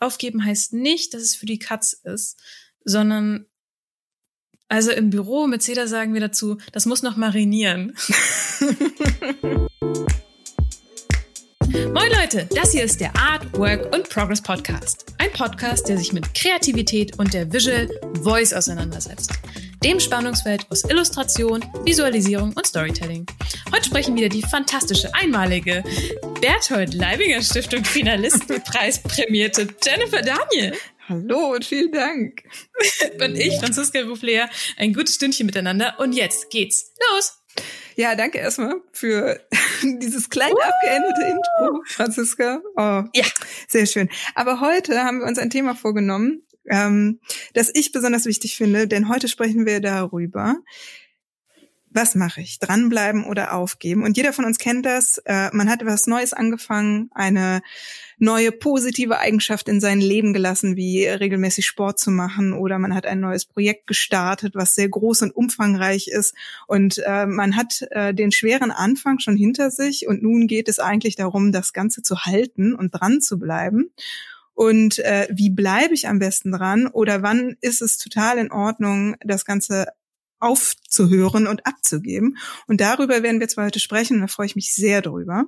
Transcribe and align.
aufgeben 0.00 0.44
heißt 0.44 0.72
nicht, 0.72 1.14
dass 1.14 1.22
es 1.22 1.34
für 1.34 1.46
die 1.46 1.58
Katz 1.58 1.92
ist, 1.92 2.40
sondern 2.84 3.46
also 4.68 4.90
im 4.90 5.10
Büro 5.10 5.46
mit 5.46 5.62
Cedar 5.62 5.88
sagen 5.88 6.12
wir 6.12 6.20
dazu, 6.20 6.58
das 6.72 6.84
muss 6.84 7.02
noch 7.02 7.16
marinieren. 7.16 7.94
Moin 11.94 12.12
Leute, 12.12 12.46
das 12.54 12.72
hier 12.72 12.84
ist 12.84 13.00
der 13.00 13.16
Art, 13.16 13.56
Work 13.56 13.94
und 13.94 14.08
Progress 14.10 14.42
Podcast. 14.42 15.06
Ein 15.16 15.32
Podcast, 15.32 15.88
der 15.88 15.96
sich 15.96 16.12
mit 16.12 16.34
Kreativität 16.34 17.18
und 17.18 17.32
der 17.32 17.50
Visual 17.50 17.88
Voice 18.22 18.52
auseinandersetzt. 18.52 19.32
Dem 19.82 19.98
Spannungsfeld 19.98 20.66
aus 20.70 20.84
Illustration, 20.84 21.64
Visualisierung 21.84 22.52
und 22.52 22.66
Storytelling. 22.66 23.24
Heute 23.72 23.86
sprechen 23.86 24.16
wieder 24.16 24.28
die 24.28 24.42
fantastische, 24.42 25.12
einmalige 25.14 25.82
Berthold 26.40 26.92
Leibinger 26.92 27.40
Stiftung 27.40 27.84
Finalistenpreis 27.84 29.02
prämierte 29.02 29.68
Jennifer 29.82 30.20
Daniel. 30.20 30.74
Hallo 31.08 31.54
und 31.54 31.64
vielen 31.64 31.90
Dank. 31.90 32.42
und 33.20 33.34
ich, 33.36 33.58
Franziska 33.58 34.02
Bouffler, 34.02 34.50
ein 34.76 34.92
gutes 34.92 35.14
Stündchen 35.14 35.46
miteinander. 35.46 35.94
Und 35.98 36.12
jetzt 36.12 36.50
geht's 36.50 36.92
los. 37.10 37.38
Ja, 37.96 38.14
danke 38.14 38.38
erstmal 38.38 38.76
für 38.92 39.40
dieses 40.02 40.30
kleine 40.30 40.54
uh! 40.54 40.60
abgeendete 40.60 41.22
Intro, 41.22 41.82
Franziska. 41.86 42.60
Oh, 42.76 43.04
ja, 43.14 43.26
sehr 43.68 43.86
schön. 43.86 44.08
Aber 44.34 44.60
heute 44.60 45.02
haben 45.04 45.20
wir 45.20 45.26
uns 45.26 45.38
ein 45.38 45.50
Thema 45.50 45.74
vorgenommen, 45.74 46.42
ähm, 46.68 47.20
das 47.54 47.70
ich 47.74 47.92
besonders 47.92 48.26
wichtig 48.26 48.56
finde, 48.56 48.88
denn 48.88 49.08
heute 49.08 49.28
sprechen 49.28 49.66
wir 49.66 49.80
darüber, 49.80 50.56
was 51.90 52.14
mache 52.14 52.40
ich? 52.40 52.58
Dranbleiben 52.58 53.24
oder 53.24 53.54
aufgeben? 53.54 54.02
Und 54.02 54.16
jeder 54.16 54.32
von 54.32 54.44
uns 54.44 54.58
kennt 54.58 54.84
das. 54.84 55.18
Äh, 55.24 55.50
man 55.52 55.70
hat 55.70 55.80
etwas 55.80 56.06
Neues 56.06 56.32
angefangen, 56.32 57.10
eine 57.14 57.62
neue 58.18 58.52
positive 58.52 59.18
Eigenschaft 59.18 59.68
in 59.68 59.80
sein 59.80 60.00
Leben 60.00 60.32
gelassen, 60.32 60.76
wie 60.76 61.06
regelmäßig 61.06 61.66
Sport 61.66 61.98
zu 61.98 62.10
machen, 62.10 62.52
oder 62.52 62.78
man 62.78 62.94
hat 62.94 63.06
ein 63.06 63.20
neues 63.20 63.44
Projekt 63.44 63.86
gestartet, 63.86 64.54
was 64.54 64.74
sehr 64.74 64.88
groß 64.88 65.22
und 65.22 65.36
umfangreich 65.36 66.08
ist. 66.08 66.34
Und 66.66 66.98
äh, 67.06 67.26
man 67.26 67.56
hat 67.56 67.86
äh, 67.90 68.14
den 68.14 68.32
schweren 68.32 68.70
Anfang 68.70 69.18
schon 69.18 69.36
hinter 69.36 69.70
sich 69.70 70.06
und 70.06 70.22
nun 70.22 70.46
geht 70.46 70.68
es 70.68 70.78
eigentlich 70.78 71.16
darum, 71.16 71.52
das 71.52 71.72
Ganze 71.72 72.02
zu 72.02 72.24
halten 72.24 72.74
und 72.74 72.90
dran 72.90 73.20
zu 73.20 73.38
bleiben. 73.38 73.92
Und 74.54 74.98
äh, 74.98 75.28
wie 75.30 75.50
bleibe 75.50 75.94
ich 75.94 76.08
am 76.08 76.18
besten 76.18 76.50
dran? 76.50 76.88
Oder 76.88 77.22
wann 77.22 77.56
ist 77.60 77.80
es 77.80 77.96
total 77.96 78.38
in 78.38 78.50
Ordnung, 78.50 79.14
das 79.24 79.44
Ganze 79.44 79.86
aufzuhören 80.40 81.46
und 81.46 81.66
abzugeben. 81.66 82.38
Und 82.66 82.80
darüber 82.80 83.22
werden 83.22 83.40
wir 83.40 83.48
zwar 83.48 83.66
heute 83.66 83.80
sprechen, 83.80 84.20
da 84.20 84.26
freue 84.26 84.46
ich 84.46 84.56
mich 84.56 84.74
sehr 84.74 85.02
drüber. 85.02 85.46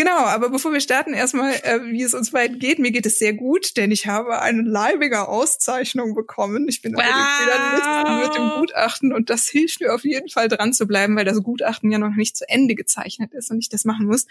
Genau, 0.00 0.24
aber 0.24 0.48
bevor 0.48 0.72
wir 0.72 0.80
starten, 0.80 1.12
erstmal, 1.12 1.52
äh, 1.56 1.78
wie 1.92 2.02
es 2.02 2.14
uns 2.14 2.30
beiden 2.30 2.58
geht. 2.58 2.78
Mir 2.78 2.90
geht 2.90 3.04
es 3.04 3.18
sehr 3.18 3.34
gut, 3.34 3.76
denn 3.76 3.90
ich 3.90 4.06
habe 4.06 4.40
eine 4.40 4.62
leibige 4.62 5.28
Auszeichnung 5.28 6.14
bekommen. 6.14 6.66
Ich 6.70 6.80
bin 6.80 6.94
wow. 6.94 7.02
wieder 7.04 8.26
mit 8.26 8.34
dem 8.34 8.60
Gutachten 8.60 9.12
und 9.12 9.28
das 9.28 9.46
hilft 9.50 9.82
mir 9.82 9.92
auf 9.94 10.02
jeden 10.02 10.30
Fall 10.30 10.48
dran 10.48 10.72
zu 10.72 10.86
bleiben, 10.86 11.16
weil 11.16 11.26
das 11.26 11.42
Gutachten 11.42 11.92
ja 11.92 11.98
noch 11.98 12.14
nicht 12.16 12.38
zu 12.38 12.48
Ende 12.48 12.74
gezeichnet 12.74 13.34
ist 13.34 13.50
und 13.50 13.58
ich 13.58 13.68
das 13.68 13.84
machen 13.84 14.06
muss. 14.06 14.26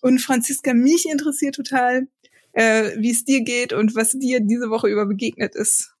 Und 0.00 0.20
Franziska, 0.20 0.72
mich 0.72 1.04
interessiert 1.06 1.56
total, 1.56 2.08
äh, 2.52 2.92
wie 2.96 3.10
es 3.10 3.26
dir 3.26 3.42
geht 3.42 3.74
und 3.74 3.94
was 3.94 4.12
dir 4.12 4.40
diese 4.40 4.70
Woche 4.70 4.88
über 4.88 5.04
begegnet 5.04 5.54
ist. 5.54 5.92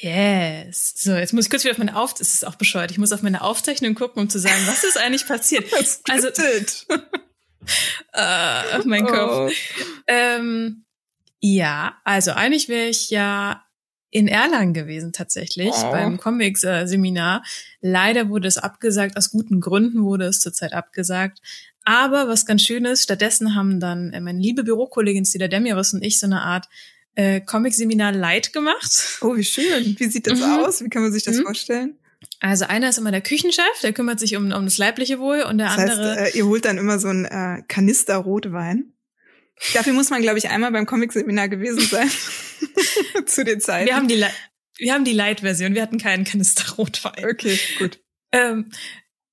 Yes. 0.00 0.94
So, 0.96 1.12
jetzt 1.12 1.32
muss 1.32 1.44
ich 1.44 1.50
kurz 1.50 1.62
wieder 1.62 1.74
auf 1.74 1.78
meine 1.78 1.94
Aufzeichnung, 1.94 2.26
es 2.26 2.34
ist 2.34 2.44
auch 2.44 2.56
bescheuert, 2.56 2.90
ich 2.90 2.98
muss 2.98 3.12
auf 3.12 3.22
meine 3.22 3.42
Aufzeichnung 3.42 3.94
gucken, 3.94 4.20
um 4.20 4.28
zu 4.28 4.40
sagen, 4.40 4.60
was 4.66 4.82
ist 4.82 4.98
eigentlich 4.98 5.28
passiert. 5.28 5.72
also, 6.08 6.28
äh, 8.12 8.76
auf 8.76 8.84
meinen 8.84 9.06
Kopf. 9.06 9.50
Oh. 9.50 9.50
Ähm, 10.06 10.84
ja, 11.40 11.96
also 12.04 12.32
eigentlich 12.32 12.68
wäre 12.68 12.88
ich 12.88 13.10
ja 13.10 13.62
in 14.10 14.28
Erlangen 14.28 14.72
gewesen 14.72 15.12
tatsächlich 15.12 15.72
oh. 15.74 15.90
beim 15.90 16.18
Comics-Seminar. 16.18 17.44
Leider 17.80 18.28
wurde 18.28 18.48
es 18.48 18.58
abgesagt, 18.58 19.16
aus 19.16 19.30
guten 19.30 19.60
Gründen 19.60 20.04
wurde 20.04 20.26
es 20.26 20.40
zurzeit 20.40 20.72
abgesagt. 20.72 21.40
Aber 21.84 22.26
was 22.26 22.46
ganz 22.46 22.62
schön 22.62 22.84
ist, 22.84 23.04
stattdessen 23.04 23.54
haben 23.54 23.78
dann 23.78 24.12
äh, 24.12 24.20
meine 24.20 24.40
liebe 24.40 24.64
Bürokollegin 24.64 25.24
Stila 25.24 25.48
Demiris 25.48 25.92
und 25.92 26.02
ich 26.02 26.18
so 26.18 26.26
eine 26.26 26.42
Art 26.42 26.66
äh, 27.14 27.40
Comic-Seminar 27.40 28.12
Light 28.12 28.52
gemacht. 28.52 29.18
Oh, 29.20 29.36
wie 29.36 29.44
schön. 29.44 29.96
Wie 29.98 30.06
sieht 30.06 30.26
das 30.26 30.40
mhm. 30.40 30.44
aus? 30.44 30.82
Wie 30.82 30.88
kann 30.88 31.02
man 31.02 31.12
sich 31.12 31.24
das 31.24 31.36
mhm. 31.36 31.42
vorstellen? 31.42 31.98
Also 32.40 32.66
einer 32.66 32.88
ist 32.88 32.98
immer 32.98 33.10
der 33.10 33.22
Küchenchef, 33.22 33.80
der 33.82 33.92
kümmert 33.92 34.20
sich 34.20 34.36
um, 34.36 34.52
um 34.52 34.64
das 34.64 34.78
leibliche 34.78 35.18
Wohl 35.18 35.42
und 35.42 35.58
der 35.58 35.68
das 35.68 35.78
andere. 35.78 36.16
Heißt, 36.16 36.34
äh, 36.34 36.38
ihr 36.38 36.46
holt 36.46 36.64
dann 36.64 36.78
immer 36.78 36.98
so 36.98 37.08
ein 37.08 37.24
äh, 37.24 37.62
Kanister 37.68 38.16
Rotwein. 38.16 38.92
Dafür 39.74 39.94
muss 39.94 40.10
man, 40.10 40.20
glaube 40.20 40.38
ich, 40.38 40.50
einmal 40.50 40.70
beim 40.70 40.84
Comic-Seminar 40.86 41.48
gewesen 41.48 41.80
sein. 41.80 42.10
Zu 43.26 43.44
den 43.44 43.60
Zeiten. 43.60 43.86
Wir 43.86 43.96
haben 43.96 44.08
die, 44.08 44.22
wir 44.78 44.92
haben 44.92 45.04
die 45.04 45.12
Light-Version, 45.12 45.74
wir 45.74 45.82
hatten 45.82 45.98
keinen 45.98 46.24
Kanister 46.24 46.74
Rotwein. 46.74 47.24
Okay, 47.24 47.58
gut. 47.78 48.00
Ähm, 48.32 48.70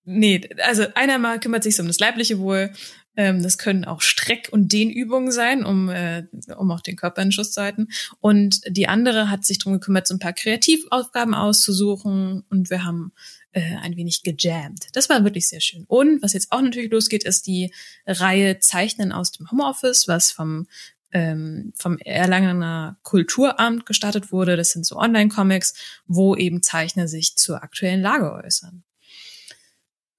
nee, 0.06 0.50
also 0.64 0.86
einer 0.96 1.20
mal 1.20 1.40
kümmert 1.40 1.64
sich 1.64 1.80
um 1.80 1.88
das 1.88 2.00
leibliche 2.00 2.40
Wohl 2.40 2.72
ähm, 3.16 3.44
das 3.44 3.58
können 3.58 3.86
auch 3.86 4.02
Streck- 4.02 4.50
und 4.52 4.72
Dehnübungen 4.72 5.32
sein, 5.32 5.66
um, 5.66 5.90
äh, 5.90 6.26
um 6.58 6.72
auch 6.72 6.82
den 6.82 6.96
Körper 6.96 7.22
in 7.22 7.32
Schuss 7.32 7.52
zu 7.52 7.62
halten. 7.62 7.88
Und 8.20 8.62
die 8.68 8.88
andere 8.88 9.30
hat 9.30 9.46
sich 9.46 9.60
darum 9.60 9.74
gekümmert, 9.74 10.08
so 10.08 10.16
ein 10.16 10.20
paar 10.20 10.34
Kreativaufgaben 10.34 11.34
auszusuchen. 11.34 12.44
Und 12.50 12.70
wir 12.70 12.84
haben 12.84 13.14
äh, 13.52 13.76
ein 13.82 13.96
wenig 13.96 14.24
gejammt. 14.24 14.88
Das 14.94 15.10
war 15.10 15.24
wirklich 15.24 15.48
sehr 15.48 15.62
schön. 15.62 15.86
Und 15.88 16.24
was 16.24 16.34
jetzt 16.34 16.52
auch 16.52 16.62
natürlich 16.62 16.92
losgeht, 16.92 17.24
ist 17.24 17.46
die 17.46 17.72
Reihe 18.08 18.60
Zeichnen 18.60 19.12
aus 19.12 19.32
dem 19.32 19.50
Homeoffice, 19.52 20.08
was 20.08 20.32
vom 20.32 20.68
ähm, 21.16 21.74
vom 21.76 22.00
Erlangener 22.00 22.98
Kulturamt 23.04 23.86
gestartet 23.86 24.32
wurde. 24.32 24.58
Das 24.58 24.72
sind 24.72 24.84
so 24.84 24.98
Online-Comics, 24.98 25.76
wo 26.08 26.36
eben 26.36 26.64
Zeichner 26.64 27.08
sich 27.08 27.36
zur 27.38 27.62
aktuellen 27.62 28.02
Lage 28.02 28.34
äußern. 28.34 28.84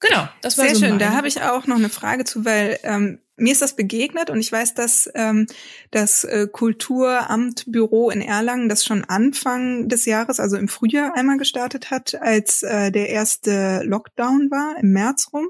Genau, 0.06 0.28
das 0.42 0.59
war 0.59 0.66
Sehr 0.66 0.75
so 0.75 0.81
schön. 0.81 0.91
Meine. 0.91 1.04
Da 1.04 1.12
habe 1.12 1.28
ich 1.28 1.42
auch 1.42 1.66
noch 1.66 1.76
eine 1.76 1.88
Frage 1.88 2.25
zu, 2.25 2.44
weil 2.44 2.78
ähm, 2.82 3.20
mir 3.37 3.53
ist 3.53 3.62
das 3.62 3.75
begegnet 3.75 4.31
und 4.31 4.38
ich 4.38 4.53
weiß, 4.53 4.75
dass 4.75 5.10
ähm, 5.15 5.47
das 5.91 6.25
äh, 6.25 6.47
Kulturamtbüro 6.50 8.10
in 8.10 8.20
Erlangen 8.20 8.69
das 8.69 8.84
schon 8.84 9.04
Anfang 9.04 9.88
des 9.88 10.04
Jahres, 10.04 10.41
also 10.41 10.56
im 10.56 10.69
Frühjahr 10.69 11.16
einmal 11.16 11.38
gestartet 11.38 11.91
hat, 11.91 12.15
als 12.20 12.62
äh, 12.62 12.92
der 12.92 13.09
erste 13.09 13.82
Lockdown 13.84 14.50
war, 14.50 14.76
im 14.81 14.92
März 14.92 15.31
rum. 15.32 15.48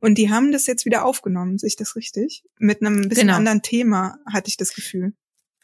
Und 0.00 0.18
die 0.18 0.30
haben 0.30 0.52
das 0.52 0.66
jetzt 0.66 0.84
wieder 0.84 1.04
aufgenommen, 1.04 1.58
sehe 1.58 1.68
ich 1.68 1.76
das 1.76 1.96
richtig? 1.96 2.44
Mit 2.58 2.82
einem 2.82 3.08
bisschen 3.08 3.26
genau. 3.26 3.38
anderen 3.38 3.62
Thema, 3.62 4.18
hatte 4.30 4.48
ich 4.48 4.56
das 4.56 4.74
Gefühl. 4.74 5.14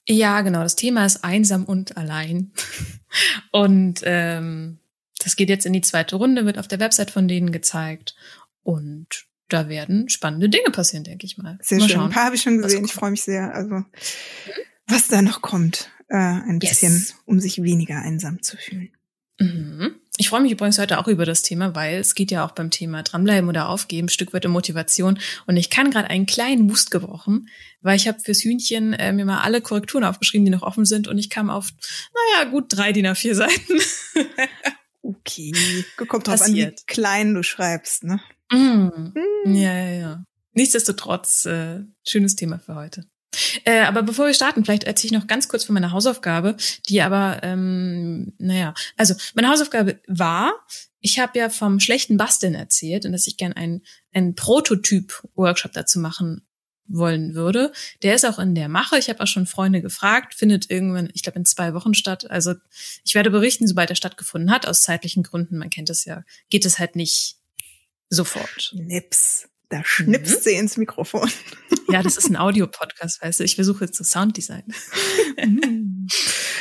Ja, 0.09 0.41
genau. 0.41 0.63
Das 0.63 0.77
Thema 0.77 1.07
ist 1.07 1.23
einsam 1.23 1.65
und 1.65 1.97
allein. 1.97 2.53
und 3.53 4.01
ähm, 4.05 4.80
das 5.21 5.37
geht 5.37 5.49
jetzt 5.49 5.67
in 5.67 5.73
die 5.73 5.81
zweite 5.81 6.17
Runde, 6.17 6.47
wird 6.47 6.59
auf 6.59 6.69
der 6.69 6.81
Website 6.81 7.11
von 7.11 7.29
denen 7.29 7.53
gezeigt. 7.53 8.17
Und 8.63 9.27
da 9.49 9.69
werden 9.69 10.09
spannende 10.09 10.49
Dinge 10.49 10.71
passieren, 10.71 11.05
denke 11.05 11.27
ich 11.27 11.39
mal. 11.39 11.59
Sehr 11.63 11.79
mal 11.79 11.89
schön. 11.89 11.97
Schauen, 11.97 12.05
ein 12.07 12.13
paar 12.13 12.27
habe 12.27 12.37
ich 12.37 12.43
schon 12.43 12.61
gesehen. 12.61 12.85
Ich 12.85 12.93
freue 12.93 13.11
mich 13.11 13.23
sehr. 13.23 13.55
Also, 13.55 13.85
was 14.87 15.09
da 15.09 15.23
noch 15.23 15.43
kommt, 15.43 15.91
äh, 16.09 16.17
ein 16.17 16.59
bisschen, 16.59 16.93
yes. 16.93 17.15
um 17.27 17.41
sich 17.41 17.63
weniger 17.63 18.01
einsam 18.01 18.43
zu 18.43 18.57
fühlen. 18.57 18.91
Mhm. 19.39 19.97
Ich 20.19 20.29
freue 20.29 20.43
mich 20.43 20.53
übrigens 20.53 20.79
heute 20.79 20.99
auch 20.99 21.09
über 21.09 21.25
das 21.25 21.41
Thema, 21.41 21.75
weil 21.75 21.99
es 21.99 22.15
geht 22.15 22.31
ja 22.31 22.45
auch 22.45 22.51
beim 22.51 22.71
Thema 22.71 23.03
dranbleiben 23.03 23.49
oder 23.49 23.71
aufgeben, 23.71 24.11
Stück 24.11 24.35
weit 24.35 24.45
um 24.45 24.53
Motivation. 24.53 25.19
Und 25.47 25.57
ich 25.57 25.71
kann 25.71 25.91
gerade 25.91 26.11
einen 26.11 26.27
kleinen 26.27 26.67
Boost 26.67 26.91
gebrochen, 26.91 27.49
weil 27.81 27.97
ich 27.97 28.07
habe 28.07 28.21
fürs 28.21 28.43
Hühnchen 28.45 28.93
äh, 28.93 29.13
mir 29.13 29.25
mal 29.25 29.41
alle 29.41 29.63
Korrekturen 29.63 30.05
aufgeschrieben, 30.05 30.45
die 30.45 30.51
noch 30.51 30.63
offen 30.63 30.85
sind. 30.85 31.09
Und 31.09 31.17
ich 31.17 31.31
kam 31.31 31.49
auf, 31.49 31.71
naja, 32.13 32.51
gut 32.51 32.67
drei 32.69 32.93
DIN 32.93 33.07
A4 33.07 33.35
Seiten. 33.35 33.81
Okay, 35.03 35.53
kommt 36.09 36.27
drauf 36.27 36.43
an, 36.43 36.55
wie 36.55 36.75
klein 36.87 37.35
du 37.35 37.43
schreibst, 37.43 38.05
ne? 38.05 38.21
Mm. 38.53 39.13
Mm. 39.47 39.55
Ja, 39.55 39.73
ja, 39.73 39.91
ja. 39.91 40.25
Nichtsdestotrotz, 40.53 41.47
äh, 41.47 41.81
schönes 42.07 42.37
Thema 42.37 42.59
für 42.59 42.75
heute. 42.75 43.05
Äh, 43.65 43.83
aber 43.83 44.03
bevor 44.03 44.27
wir 44.27 44.35
starten, 44.35 44.65
vielleicht 44.65 44.85
erzähle 44.85 45.15
ich 45.15 45.21
noch 45.21 45.27
ganz 45.29 45.49
kurz 45.49 45.65
von 45.65 45.75
meiner 45.75 45.93
Hausaufgabe, 45.93 46.57
die 46.89 47.01
aber, 47.01 47.41
ähm, 47.43 48.33
naja, 48.39 48.75
also 48.97 49.15
meine 49.35 49.49
Hausaufgabe 49.49 50.01
war, 50.09 50.53
ich 51.01 51.19
habe 51.19 51.39
ja 51.39 51.49
vom 51.49 51.81
schlechten 51.81 52.17
Basteln 52.17 52.55
erzählt 52.55 53.07
und 53.07 53.13
dass 53.13 53.27
ich 53.27 53.37
gern 53.37 53.53
einen, 53.53 53.83
einen 54.13 54.35
Prototyp-Workshop 54.35 55.73
dazu 55.73 55.99
machen 56.01 56.47
wollen 56.91 57.35
würde. 57.35 57.73
Der 58.03 58.15
ist 58.15 58.25
auch 58.25 58.39
in 58.39 58.55
der 58.55 58.69
Mache. 58.69 58.99
Ich 58.99 59.09
habe 59.09 59.21
auch 59.21 59.27
schon 59.27 59.47
Freunde 59.47 59.81
gefragt, 59.81 60.35
findet 60.35 60.71
irgendwann, 60.71 61.09
ich 61.15 61.23
glaube, 61.23 61.39
in 61.39 61.45
zwei 61.45 61.75
Wochen 61.75 61.95
statt. 61.95 62.31
Also 62.31 62.55
ich 63.05 63.15
werde 63.15 63.31
berichten, 63.31 63.67
sobald 63.67 63.91
er 63.91 63.97
stattgefunden 63.97 64.51
hat, 64.51 64.67
aus 64.67 64.83
zeitlichen 64.83 65.23
Gründen. 65.23 65.59
Man 65.59 65.71
kennt 65.71 65.91
es 65.91 66.05
ja, 66.05 66.25
geht 66.51 66.67
es 66.67 66.79
halt 66.79 66.97
nicht 66.97 67.37
sofort. 68.09 68.73
Nips. 68.75 69.47
Da 69.71 69.85
schnipst 69.85 70.39
mhm. 70.39 70.43
sie 70.43 70.55
ins 70.57 70.77
Mikrofon. 70.77 71.31
Ja, 71.89 72.03
das 72.03 72.17
ist 72.17 72.29
ein 72.29 72.37
Audiopodcast, 72.37 73.23
weißt 73.23 73.39
du. 73.39 73.45
Ich 73.45 73.55
versuche 73.55 73.85
jetzt 73.85 73.97
so 73.97 74.03
Sounddesign. 74.03 74.65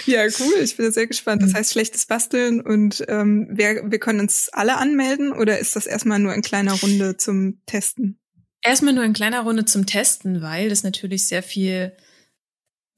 ja, 0.06 0.26
cool. 0.40 0.54
Ich 0.62 0.78
bin 0.78 0.92
sehr 0.92 1.08
gespannt. 1.08 1.42
Das 1.42 1.52
mhm. 1.52 1.56
heißt 1.56 1.72
schlechtes 1.72 2.06
Basteln 2.06 2.62
und 2.62 3.04
ähm, 3.08 3.48
wer, 3.50 3.90
wir 3.90 4.00
können 4.00 4.20
uns 4.20 4.50
alle 4.52 4.78
anmelden 4.78 5.32
oder 5.32 5.58
ist 5.58 5.76
das 5.76 5.88
erstmal 5.88 6.20
nur 6.20 6.36
in 6.36 6.44
kleiner 6.44 6.74
Runde 6.74 7.18
zum 7.18 7.62
Testen? 7.66 8.20
Erstmal 8.62 8.94
nur 8.94 9.04
in 9.04 9.14
kleiner 9.14 9.42
Runde 9.42 9.66
zum 9.66 9.86
Testen, 9.86 10.42
weil 10.42 10.70
das 10.70 10.84
natürlich 10.84 11.28
sehr 11.28 11.44
viel 11.44 11.94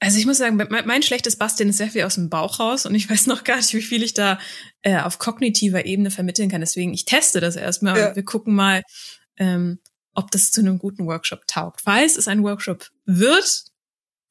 Also 0.00 0.18
ich 0.18 0.26
muss 0.26 0.38
sagen, 0.38 0.56
mein 0.56 1.02
schlechtes 1.02 1.36
Basteln 1.36 1.68
ist 1.68 1.76
sehr 1.76 1.90
viel 1.90 2.02
aus 2.02 2.16
dem 2.16 2.30
Bauch 2.30 2.58
raus 2.58 2.86
und 2.86 2.94
ich 2.94 3.08
weiß 3.10 3.26
noch 3.26 3.44
gar 3.44 3.56
nicht, 3.56 3.72
wie 3.74 3.82
viel 3.82 4.02
ich 4.02 4.14
da 4.14 4.38
äh, 4.82 4.98
auf 4.98 5.18
kognitiver 5.18 5.86
Ebene 5.86 6.10
vermitteln 6.10 6.50
kann. 6.50 6.60
Deswegen, 6.60 6.92
ich 6.92 7.04
teste 7.04 7.40
das 7.40 7.56
erstmal 7.56 7.98
ja. 7.98 8.08
und 8.08 8.16
wir 8.16 8.24
gucken 8.24 8.54
mal, 8.54 8.82
ähm, 9.36 9.78
ob 10.14 10.30
das 10.30 10.50
zu 10.50 10.60
einem 10.60 10.78
guten 10.78 11.06
Workshop 11.06 11.46
taugt. 11.46 11.80
Falls 11.82 12.16
es 12.16 12.28
ein 12.28 12.42
Workshop 12.42 12.90
wird, 13.06 13.64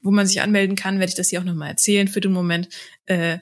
wo 0.04 0.12
man 0.12 0.28
sich 0.28 0.42
anmelden 0.42 0.76
kann, 0.76 1.00
werde 1.00 1.10
ich 1.10 1.16
das 1.16 1.30
hier 1.30 1.40
auch 1.40 1.46
nochmal 1.46 1.70
erzählen. 1.70 2.08
Für 2.08 2.22
den 2.22 2.34
Moment 2.34 2.70
äh, 3.06 3.40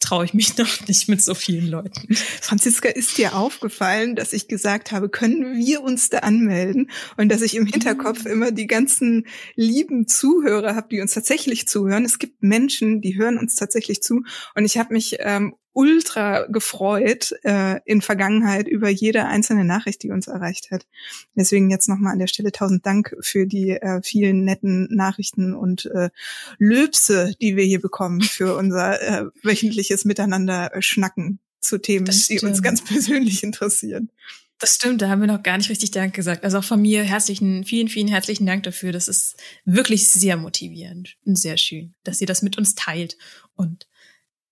traue 0.00 0.24
ich 0.24 0.34
mich 0.34 0.56
noch 0.58 0.86
nicht 0.86 1.08
mit 1.08 1.22
so 1.22 1.34
vielen 1.34 1.68
Leuten. 1.68 2.14
Franziska, 2.14 2.88
ist 2.88 3.18
dir 3.18 3.34
aufgefallen, 3.34 4.16
dass 4.16 4.32
ich 4.32 4.48
gesagt 4.48 4.92
habe, 4.92 5.08
können 5.08 5.56
wir 5.56 5.82
uns 5.82 6.08
da 6.08 6.18
anmelden? 6.18 6.90
Und 7.16 7.30
dass 7.30 7.42
ich 7.42 7.56
im 7.56 7.66
Hinterkopf 7.66 8.24
mhm. 8.24 8.30
immer 8.30 8.50
die 8.50 8.66
ganzen 8.66 9.26
lieben 9.54 10.06
Zuhörer 10.06 10.74
habe, 10.74 10.88
die 10.90 11.00
uns 11.00 11.12
tatsächlich 11.12 11.66
zuhören. 11.68 12.04
Es 12.04 12.18
gibt 12.18 12.42
Menschen, 12.42 13.00
die 13.00 13.16
hören 13.16 13.38
uns 13.38 13.54
tatsächlich 13.54 14.02
zu. 14.02 14.22
Und 14.54 14.64
ich 14.64 14.78
habe 14.78 14.94
mich 14.94 15.16
ähm, 15.20 15.54
ultra 15.76 16.46
gefreut 16.46 17.34
äh, 17.42 17.80
in 17.84 18.00
Vergangenheit 18.00 18.66
über 18.66 18.88
jede 18.88 19.26
einzelne 19.26 19.62
Nachricht, 19.62 20.02
die 20.02 20.10
uns 20.10 20.26
erreicht 20.26 20.70
hat. 20.70 20.86
Deswegen 21.34 21.68
jetzt 21.68 21.86
nochmal 21.86 22.14
an 22.14 22.18
der 22.18 22.28
Stelle 22.28 22.50
tausend 22.50 22.86
Dank 22.86 23.14
für 23.20 23.46
die 23.46 23.72
äh, 23.72 24.00
vielen 24.02 24.44
netten 24.44 24.88
Nachrichten 24.90 25.54
und 25.54 25.84
äh, 25.86 26.08
Löbse, 26.56 27.34
die 27.42 27.56
wir 27.56 27.64
hier 27.64 27.82
bekommen 27.82 28.22
für 28.22 28.56
unser 28.56 29.02
äh, 29.02 29.26
wöchentliches 29.42 30.06
Miteinander 30.06 30.74
äh, 30.74 30.80
schnacken 30.80 31.40
zu 31.60 31.76
Themen, 31.76 32.06
die 32.06 32.40
uns 32.40 32.62
ganz 32.62 32.82
persönlich 32.82 33.42
interessieren. 33.42 34.10
Das 34.58 34.76
stimmt, 34.76 35.02
da 35.02 35.10
haben 35.10 35.20
wir 35.20 35.26
noch 35.26 35.42
gar 35.42 35.58
nicht 35.58 35.68
richtig 35.68 35.90
Dank 35.90 36.14
gesagt. 36.14 36.42
Also 36.42 36.58
auch 36.58 36.64
von 36.64 36.80
mir 36.80 37.02
herzlichen, 37.02 37.64
vielen, 37.64 37.88
vielen 37.88 38.08
herzlichen 38.08 38.46
Dank 38.46 38.62
dafür. 38.62 38.92
Das 38.92 39.08
ist 39.08 39.36
wirklich 39.66 40.08
sehr 40.08 40.38
motivierend 40.38 41.16
und 41.26 41.38
sehr 41.38 41.58
schön, 41.58 41.94
dass 42.02 42.22
ihr 42.22 42.26
das 42.26 42.40
mit 42.40 42.56
uns 42.56 42.74
teilt. 42.74 43.18
Und 43.54 43.86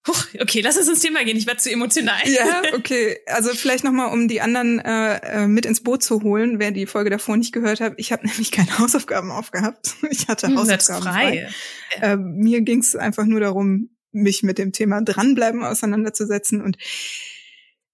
Huch, 0.06 0.26
okay, 0.38 0.60
lass 0.60 0.76
uns 0.76 0.88
ins 0.88 1.00
Thema 1.00 1.24
gehen. 1.24 1.36
Ich 1.36 1.46
werde 1.46 1.60
zu 1.60 1.70
emotional. 1.70 2.20
Ja, 2.26 2.62
okay. 2.74 3.18
Also 3.26 3.54
vielleicht 3.54 3.84
nochmal, 3.84 4.12
um 4.12 4.28
die 4.28 4.42
anderen 4.42 4.78
äh, 4.80 5.44
äh, 5.44 5.46
mit 5.46 5.64
ins 5.64 5.82
Boot 5.82 6.02
zu 6.02 6.22
holen, 6.22 6.58
wer 6.58 6.72
die 6.72 6.86
Folge 6.86 7.08
davor 7.08 7.38
nicht 7.38 7.52
gehört 7.52 7.80
hat. 7.80 7.94
Ich 7.96 8.12
habe 8.12 8.26
nämlich 8.26 8.50
keine 8.50 8.78
Hausaufgaben 8.78 9.30
aufgehabt. 9.30 9.94
Ich 10.10 10.28
hatte 10.28 10.48
hm, 10.48 10.58
Hausaufgaben 10.58 11.02
frei. 11.02 11.48
frei. 11.98 12.12
Äh, 12.12 12.16
mir 12.16 12.60
ging 12.60 12.80
es 12.80 12.94
einfach 12.94 13.24
nur 13.24 13.40
darum, 13.40 13.90
mich 14.12 14.42
mit 14.42 14.58
dem 14.58 14.72
Thema 14.72 15.02
dranbleiben 15.02 15.64
auseinanderzusetzen 15.64 16.60
und 16.60 16.76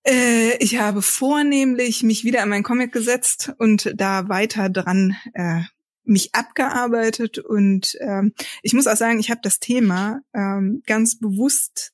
äh, 0.07 0.57
ich 0.59 0.79
habe 0.79 1.01
vornehmlich 1.01 2.03
mich 2.03 2.25
wieder 2.25 2.43
an 2.43 2.51
meinen 2.51 2.63
Comic 2.63 2.93
gesetzt 2.93 3.53
und 3.59 3.93
da 3.95 4.29
weiter 4.29 4.69
dran 4.69 5.17
äh, 5.33 5.63
mich 6.05 6.35
abgearbeitet 6.35 7.39
und 7.39 7.97
ähm, 8.01 8.35
ich 8.63 8.75
muss 8.75 8.87
auch 8.87 8.97
sagen, 8.97 9.19
ich 9.19 9.31
habe 9.31 9.41
das 9.43 9.61
Thema 9.61 10.21
ähm, 10.35 10.83
ganz 10.87 11.19
bewusst 11.19 11.93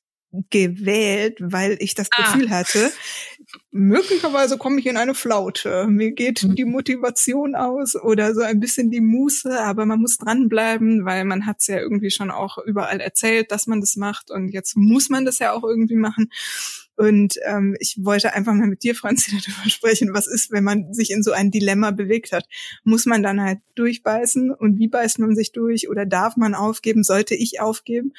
gewählt, 0.49 1.37
weil 1.39 1.77
ich 1.79 1.95
das 1.95 2.09
ah. 2.11 2.23
Gefühl 2.23 2.49
hatte, 2.49 2.91
möglicherweise 3.71 4.57
komme 4.57 4.79
ich 4.79 4.85
in 4.85 4.97
eine 4.97 5.15
Flaute. 5.15 5.87
Mir 5.87 6.11
geht 6.11 6.43
mhm. 6.43 6.55
die 6.55 6.65
Motivation 6.65 7.55
aus 7.55 7.95
oder 7.95 8.33
so 8.33 8.41
ein 8.41 8.59
bisschen 8.59 8.91
die 8.91 9.01
Muße, 9.01 9.59
aber 9.59 9.85
man 9.85 10.01
muss 10.01 10.17
dranbleiben, 10.17 11.05
weil 11.05 11.25
man 11.25 11.45
hat 11.45 11.57
es 11.59 11.67
ja 11.67 11.77
irgendwie 11.77 12.11
schon 12.11 12.31
auch 12.31 12.57
überall 12.57 12.99
erzählt, 12.99 13.51
dass 13.51 13.67
man 13.67 13.81
das 13.81 13.95
macht 13.95 14.31
und 14.31 14.49
jetzt 14.49 14.75
muss 14.75 15.09
man 15.09 15.25
das 15.25 15.39
ja 15.39 15.53
auch 15.53 15.63
irgendwie 15.63 15.95
machen. 15.95 16.29
Und 16.97 17.35
ähm, 17.45 17.77
ich 17.79 17.95
wollte 18.01 18.33
einfach 18.33 18.53
mal 18.53 18.67
mit 18.67 18.81
dir, 18.81 18.95
Franzi, 18.95 19.31
darüber 19.45 19.69
sprechen, 19.69 20.13
was 20.13 20.27
ist, 20.27 20.51
wenn 20.51 20.63
man 20.63 20.93
sich 20.93 21.11
in 21.11 21.21
so 21.21 21.31
ein 21.31 21.51
Dilemma 21.51 21.91
bewegt 21.91 22.31
hat. 22.31 22.45
Muss 22.83 23.05
man 23.05 23.21
dann 23.21 23.39
halt 23.39 23.59
durchbeißen 23.75 24.51
und 24.51 24.79
wie 24.79 24.87
beißt 24.87 25.19
man 25.19 25.35
sich 25.35 25.51
durch 25.51 25.89
oder 25.89 26.07
darf 26.07 26.37
man 26.37 26.55
aufgeben, 26.55 27.03
sollte 27.03 27.35
ich 27.35 27.61
aufgeben? 27.61 28.13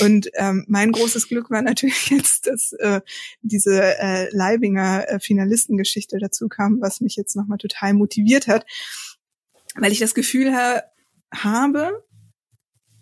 Und 0.00 0.30
ähm, 0.34 0.64
mein 0.66 0.92
großes 0.92 1.28
Glück 1.28 1.50
war 1.50 1.60
natürlich 1.60 2.06
jetzt, 2.10 2.46
dass 2.46 2.72
äh, 2.72 3.02
diese 3.42 3.82
äh, 3.98 4.34
Leibinger 4.34 5.08
äh, 5.08 5.20
Finalistengeschichte 5.20 6.18
dazu 6.18 6.48
kam, 6.48 6.80
was 6.80 7.02
mich 7.02 7.16
jetzt 7.16 7.36
nochmal 7.36 7.58
total 7.58 7.92
motiviert 7.92 8.48
hat, 8.48 8.64
weil 9.74 9.92
ich 9.92 9.98
das 9.98 10.14
Gefühl 10.14 10.54
ha 10.54 10.82
habe, 11.34 12.02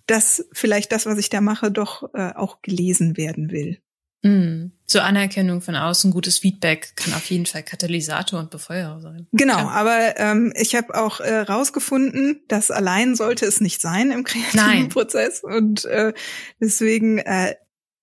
dass 0.06 0.48
vielleicht 0.52 0.90
das, 0.92 1.06
was 1.06 1.18
ich 1.18 1.30
da 1.30 1.40
mache, 1.40 1.70
doch 1.70 2.12
äh, 2.14 2.32
auch 2.34 2.62
gelesen 2.62 3.16
werden 3.16 3.50
will. 3.52 3.78
Mm. 4.24 4.72
Zur 4.86 5.04
Anerkennung 5.04 5.60
von 5.60 5.76
außen, 5.76 6.10
gutes 6.10 6.38
Feedback 6.38 6.96
kann 6.96 7.12
auf 7.14 7.26
jeden 7.26 7.46
Fall 7.46 7.62
Katalysator 7.62 8.40
und 8.40 8.50
Befeuerer 8.50 9.00
sein. 9.00 9.26
Genau, 9.32 9.54
Klar. 9.54 9.72
aber 9.72 10.18
ähm, 10.18 10.52
ich 10.56 10.74
habe 10.74 10.94
auch 10.94 11.20
äh, 11.20 11.40
rausgefunden, 11.40 12.40
dass 12.48 12.70
allein 12.70 13.14
sollte 13.16 13.44
es 13.44 13.60
nicht 13.60 13.80
sein 13.80 14.10
im 14.10 14.24
kreativen 14.24 14.60
Nein. 14.60 14.88
Prozess. 14.88 15.42
Und 15.42 15.84
äh, 15.84 16.14
deswegen 16.58 17.18
äh, 17.18 17.54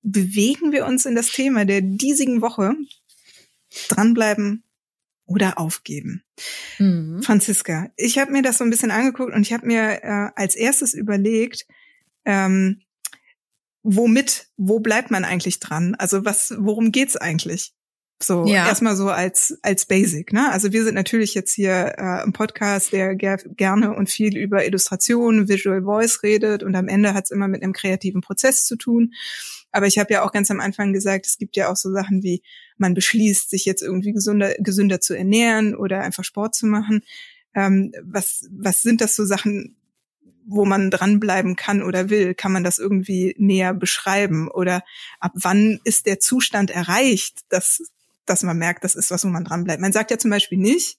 bewegen 0.03 0.71
wir 0.71 0.85
uns 0.85 1.05
in 1.05 1.15
das 1.15 1.27
Thema 1.27 1.65
der 1.65 1.81
diesigen 1.81 2.41
Woche. 2.41 2.73
Dranbleiben 3.87 4.63
oder 5.25 5.57
aufgeben. 5.57 6.23
Mhm. 6.77 7.23
Franziska, 7.23 7.89
ich 7.95 8.19
habe 8.19 8.31
mir 8.31 8.41
das 8.41 8.57
so 8.57 8.63
ein 8.63 8.69
bisschen 8.69 8.91
angeguckt 8.91 9.33
und 9.33 9.41
ich 9.41 9.53
habe 9.53 9.65
mir 9.65 10.03
äh, 10.03 10.29
als 10.35 10.55
erstes 10.55 10.93
überlegt, 10.93 11.65
ähm, 12.25 12.81
womit, 13.83 14.47
wo 14.57 14.79
bleibt 14.79 15.11
man 15.11 15.25
eigentlich 15.25 15.59
dran? 15.59 15.95
Also 15.95 16.25
was, 16.25 16.53
worum 16.57 16.91
geht's 16.91 17.17
eigentlich? 17.17 17.73
So 18.23 18.45
ja. 18.45 18.67
erstmal 18.67 18.95
so 18.95 19.09
als 19.09 19.57
als 19.63 19.85
Basic, 19.85 20.31
ne? 20.31 20.51
Also 20.51 20.71
wir 20.71 20.83
sind 20.83 20.95
natürlich 20.95 21.33
jetzt 21.33 21.53
hier 21.53 21.95
äh, 21.97 22.23
im 22.23 22.33
Podcast, 22.33 22.93
der 22.93 23.15
ger 23.15 23.37
gerne 23.37 23.95
und 23.95 24.09
viel 24.09 24.37
über 24.37 24.65
Illustration, 24.65 25.47
Visual 25.47 25.83
Voice 25.83 26.21
redet 26.23 26.63
und 26.63 26.75
am 26.75 26.87
Ende 26.87 27.13
hat's 27.13 27.31
immer 27.31 27.47
mit 27.47 27.63
einem 27.63 27.73
kreativen 27.73 28.21
Prozess 28.21 28.65
zu 28.65 28.75
tun. 28.75 29.13
Aber 29.71 29.87
ich 29.87 29.97
habe 29.97 30.13
ja 30.13 30.23
auch 30.23 30.31
ganz 30.31 30.51
am 30.51 30.59
Anfang 30.59 30.93
gesagt, 30.93 31.25
es 31.25 31.37
gibt 31.37 31.55
ja 31.55 31.71
auch 31.71 31.77
so 31.77 31.91
Sachen 31.91 32.21
wie 32.23 32.43
man 32.77 32.93
beschließt, 32.93 33.49
sich 33.49 33.65
jetzt 33.65 33.81
irgendwie 33.81 34.11
gesünder 34.11 34.53
gesünder 34.59 35.01
zu 35.01 35.15
ernähren 35.15 35.75
oder 35.75 36.01
einfach 36.01 36.23
Sport 36.23 36.55
zu 36.55 36.67
machen. 36.67 37.01
Ähm, 37.55 37.91
was 38.03 38.47
was 38.51 38.81
sind 38.81 39.01
das 39.01 39.15
so 39.15 39.25
Sachen, 39.25 39.77
wo 40.45 40.65
man 40.65 40.91
dranbleiben 40.91 41.55
kann 41.55 41.83
oder 41.83 42.09
will, 42.09 42.33
kann 42.33 42.51
man 42.51 42.63
das 42.63 42.79
irgendwie 42.79 43.35
näher 43.37 43.73
beschreiben? 43.73 44.49
Oder 44.49 44.83
ab 45.19 45.31
wann 45.35 45.79
ist 45.83 46.05
der 46.05 46.19
Zustand 46.19 46.71
erreicht, 46.71 47.41
dass, 47.49 47.81
dass 48.25 48.43
man 48.43 48.57
merkt, 48.57 48.83
das 48.83 48.95
ist 48.95 49.11
was, 49.11 49.23
wo 49.23 49.29
man 49.29 49.45
dranbleibt? 49.45 49.81
Man 49.81 49.93
sagt 49.93 50.11
ja 50.11 50.17
zum 50.17 50.31
Beispiel 50.31 50.57
nicht, 50.57 50.97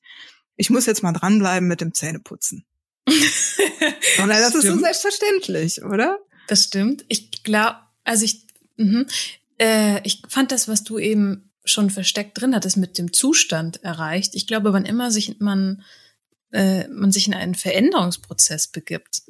ich 0.56 0.70
muss 0.70 0.86
jetzt 0.86 1.02
mal 1.02 1.12
dranbleiben 1.12 1.68
mit 1.68 1.80
dem 1.80 1.94
Zähneputzen. 1.94 2.64
Sondern 4.16 4.38
das, 4.38 4.52
das 4.52 4.64
ist 4.64 4.70
so 4.70 4.78
selbstverständlich, 4.78 5.82
oder? 5.82 6.18
Das 6.46 6.64
stimmt. 6.64 7.04
Ich 7.08 7.42
glaube, 7.42 7.76
also 8.04 8.24
ich, 8.24 8.46
mh, 8.76 9.06
äh, 9.58 10.00
ich 10.06 10.22
fand 10.28 10.52
das, 10.52 10.68
was 10.68 10.84
du 10.84 10.98
eben 10.98 11.50
schon 11.64 11.90
versteckt 11.90 12.40
drin 12.40 12.54
hattest, 12.54 12.76
mit 12.76 12.98
dem 12.98 13.12
Zustand 13.12 13.82
erreicht. 13.82 14.34
Ich 14.34 14.46
glaube, 14.46 14.72
wann 14.72 14.84
immer 14.84 15.10
sich 15.10 15.38
man 15.40 15.82
äh, 16.52 16.86
man 16.88 17.10
sich 17.10 17.26
in 17.26 17.34
einen 17.34 17.54
Veränderungsprozess 17.54 18.68
begibt, 18.68 19.22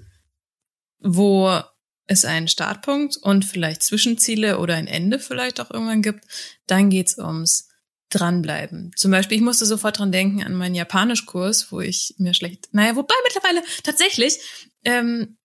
wo 1.02 1.60
es 2.06 2.24
einen 2.24 2.48
Startpunkt 2.48 3.16
und 3.16 3.44
vielleicht 3.44 3.82
Zwischenziele 3.82 4.58
oder 4.58 4.74
ein 4.74 4.86
Ende 4.86 5.18
vielleicht 5.18 5.60
auch 5.60 5.70
irgendwann 5.70 6.02
gibt, 6.02 6.24
dann 6.66 6.90
geht's 6.90 7.18
ums 7.18 7.68
dranbleiben. 8.10 8.90
Zum 8.96 9.10
Beispiel, 9.10 9.38
ich 9.38 9.42
musste 9.42 9.64
sofort 9.64 9.98
dran 9.98 10.12
denken 10.12 10.42
an 10.42 10.54
meinen 10.54 10.74
Japanischkurs, 10.74 11.72
wo 11.72 11.80
ich 11.80 12.14
mir 12.18 12.34
schlecht, 12.34 12.68
naja, 12.72 12.94
wobei 12.96 13.14
mittlerweile 13.24 13.62
tatsächlich 13.82 14.38
ähm, 14.84 15.38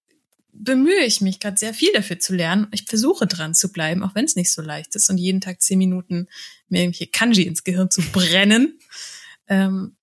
bemühe 0.52 1.06
ich 1.06 1.22
mich 1.22 1.40
gerade 1.40 1.58
sehr 1.58 1.74
viel 1.74 1.94
dafür 1.94 2.20
zu 2.20 2.36
lernen. 2.36 2.68
Ich 2.72 2.84
versuche 2.84 3.28
dran 3.28 3.54
zu 3.54 3.72
bleiben, 3.72 4.04
auch 4.04 4.16
wenn 4.16 4.26
es 4.26 4.36
nicht 4.36 4.52
so 4.52 4.62
leicht 4.62 4.96
ist 4.96 5.10
und 5.10 5.18
jeden 5.18 5.40
Tag 5.40 5.62
zehn 5.62 5.78
Minuten 5.78 6.28
mir 6.68 6.82
irgendwelche 6.82 7.08
Kanji 7.08 7.44
ins 7.44 7.64
Gehirn 7.64 7.90
zu 7.90 8.02
brennen. 8.12 8.80
Ähm, 9.48 9.96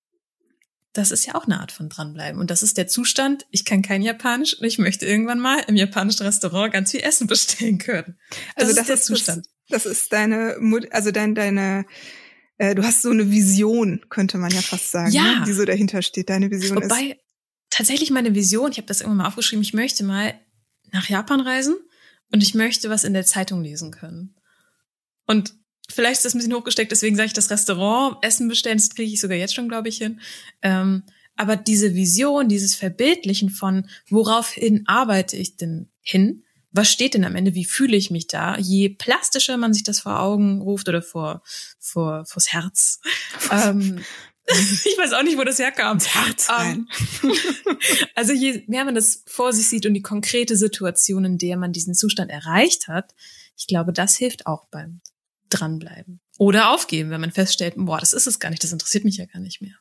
das 0.95 1.11
ist 1.11 1.27
ja 1.27 1.35
auch 1.35 1.45
eine 1.45 1.61
Art 1.61 1.73
von 1.73 1.89
dranbleiben. 1.89 2.41
Und 2.41 2.51
das 2.51 2.63
ist 2.63 2.79
der 2.79 2.87
Zustand, 2.87 3.47
ich 3.51 3.65
kann 3.65 3.83
kein 3.83 4.01
Japanisch 4.01 4.55
und 4.59 4.65
ich 4.65 4.79
möchte 4.79 5.05
irgendwann 5.05 5.41
mal 5.41 5.59
im 5.67 5.77
japanischen 5.77 6.23
Restaurant 6.23 6.73
ganz 6.73 6.93
viel 6.93 7.01
Essen 7.01 7.27
bestellen 7.27 7.79
können. 7.79 8.17
Das 8.57 8.69
also 8.69 8.75
das 8.75 8.81
ist 8.81 8.89
der 8.89 8.95
ist 8.95 9.05
Zustand. 9.05 9.47
Das, 9.69 9.83
das 9.83 9.93
ist 9.93 10.13
deine, 10.13 10.57
also 10.93 11.11
dein, 11.11 11.35
deine, 11.35 11.85
äh, 12.59 12.75
du 12.75 12.85
hast 12.85 13.03
so 13.03 13.11
eine 13.11 13.31
Vision, 13.31 14.07
könnte 14.09 14.39
man 14.39 14.53
ja 14.53 14.61
fast 14.61 14.93
sagen, 14.93 15.11
ja. 15.11 15.41
Ne? 15.41 15.45
die 15.47 15.53
so 15.53 15.65
dahinter 15.65 16.01
steht. 16.01 16.31
Deine 16.31 16.51
Vision 16.51 16.83
Wobei, 16.83 17.03
ist. 17.03 17.17
tatsächlich 17.71 18.11
meine 18.11 18.35
Vision, 18.35 18.71
ich 18.71 18.79
habe 18.79 18.87
das 18.87 19.01
irgendwann 19.01 19.19
mal 19.19 19.29
aufgeschrieben, 19.29 19.63
ich 19.63 19.75
möchte 19.75 20.05
mal 20.05 20.35
nach 20.93 21.09
Japan 21.09 21.41
reisen 21.41 21.77
und 22.31 22.43
ich 22.43 22.55
möchte 22.55 22.89
was 22.89 23.03
in 23.03 23.15
der 23.15 23.27
Zeitung 23.27 23.63
lesen 23.63 23.91
können. 23.91 24.37
Und 25.27 25.55
Vielleicht 25.91 26.19
ist 26.19 26.25
das 26.25 26.35
ein 26.35 26.39
bisschen 26.39 26.55
hochgesteckt, 26.55 26.91
deswegen 26.91 27.17
sage 27.17 27.27
ich 27.27 27.33
das 27.33 27.51
Restaurant, 27.51 28.17
Essen 28.23 28.49
bestellen, 28.49 28.79
das 28.79 28.91
kriege 28.91 29.13
ich 29.13 29.21
sogar 29.21 29.37
jetzt 29.37 29.55
schon, 29.55 29.69
glaube 29.69 29.89
ich, 29.89 29.99
hin. 29.99 30.21
Ähm, 30.63 31.05
aber 31.37 31.57
diese 31.57 31.95
Vision, 31.95 32.49
dieses 32.49 32.75
Verbildlichen 32.75 33.51
von, 33.51 33.89
woraufhin 34.09 34.85
arbeite 34.87 35.37
ich 35.37 35.57
denn 35.57 35.91
hin? 36.01 36.45
Was 36.71 36.91
steht 36.91 37.15
denn 37.15 37.25
am 37.25 37.37
Ende? 37.37 37.55
Wie 37.55 37.65
fühle 37.65 37.97
ich 37.97 38.11
mich 38.11 38.27
da? 38.27 38.57
Je 38.59 38.89
plastischer 38.89 39.57
man 39.57 39.75
sich 39.75 39.85
das 39.85 40.01
vor 40.01 40.21
Augen 40.21 40.61
ruft 40.61 40.89
oder 40.89 41.03
vor, 41.03 41.43
vor, 41.79 42.25
vors 42.27 42.53
Herz, 42.53 43.01
ähm, 43.51 44.01
ich 44.85 44.99
weiß 44.99 45.15
auch 45.15 45.23
nicht, 45.23 45.39
wo 45.39 45.45
das 45.45 45.59
herkam. 45.59 45.99
Herz 46.01 46.51
rein. 46.51 46.89
Um, 47.23 47.33
also 48.15 48.33
je 48.33 48.63
mehr 48.67 48.85
man 48.85 48.95
das 48.95 49.23
vor 49.27 49.53
sich 49.53 49.69
sieht 49.69 49.87
und 49.87 49.95
die 49.95 50.03
konkrete 50.03 50.57
Situation, 50.57 51.25
in 51.25 51.39
der 51.39 51.57
man 51.57 51.73
diesen 51.73 51.95
Zustand 51.95 52.31
erreicht 52.31 52.89
hat, 52.89 53.15
ich 53.57 53.67
glaube, 53.67 53.93
das 53.93 54.17
hilft 54.17 54.47
auch 54.47 54.67
beim 54.67 55.01
dranbleiben. 55.51 56.21
Oder 56.39 56.71
aufgeben, 56.71 57.11
wenn 57.11 57.21
man 57.21 57.33
feststellt, 57.33 57.75
boah, 57.77 57.99
das 57.99 58.13
ist 58.13 58.27
es 58.27 58.39
gar 58.39 58.51
nicht, 58.51 58.65
das 58.65 58.73
interessiert 58.73 59.05
mich 59.05 59.17
ja 59.17 59.27
gar 59.27 59.41
nicht 59.41 59.61
mehr. 59.61 59.75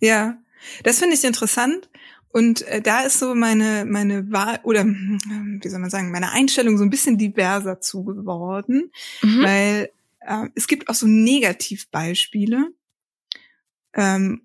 Ja, 0.00 0.38
das 0.82 0.98
finde 0.98 1.14
ich 1.14 1.24
interessant. 1.24 1.88
Und 2.32 2.62
äh, 2.62 2.80
da 2.80 3.02
ist 3.02 3.18
so 3.18 3.34
meine 3.34 3.84
meine 3.84 4.32
Wahl 4.32 4.58
oder 4.62 4.80
äh, 4.80 4.84
wie 4.84 5.68
soll 5.68 5.80
man 5.80 5.90
sagen 5.90 6.10
meine 6.10 6.32
Einstellung 6.32 6.78
so 6.78 6.84
ein 6.84 6.90
bisschen 6.90 7.18
diverser 7.18 7.80
zu 7.80 8.04
geworden, 8.04 8.90
mhm. 9.20 9.42
weil 9.42 9.90
äh, 10.20 10.48
es 10.54 10.66
gibt 10.66 10.88
auch 10.88 10.94
so 10.94 11.06
Negativbeispiele. 11.06 12.68
Ähm, 13.94 14.42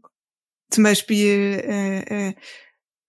zum 0.70 0.84
Beispiel, 0.84 1.62
äh, 1.64 2.30
äh, 2.30 2.34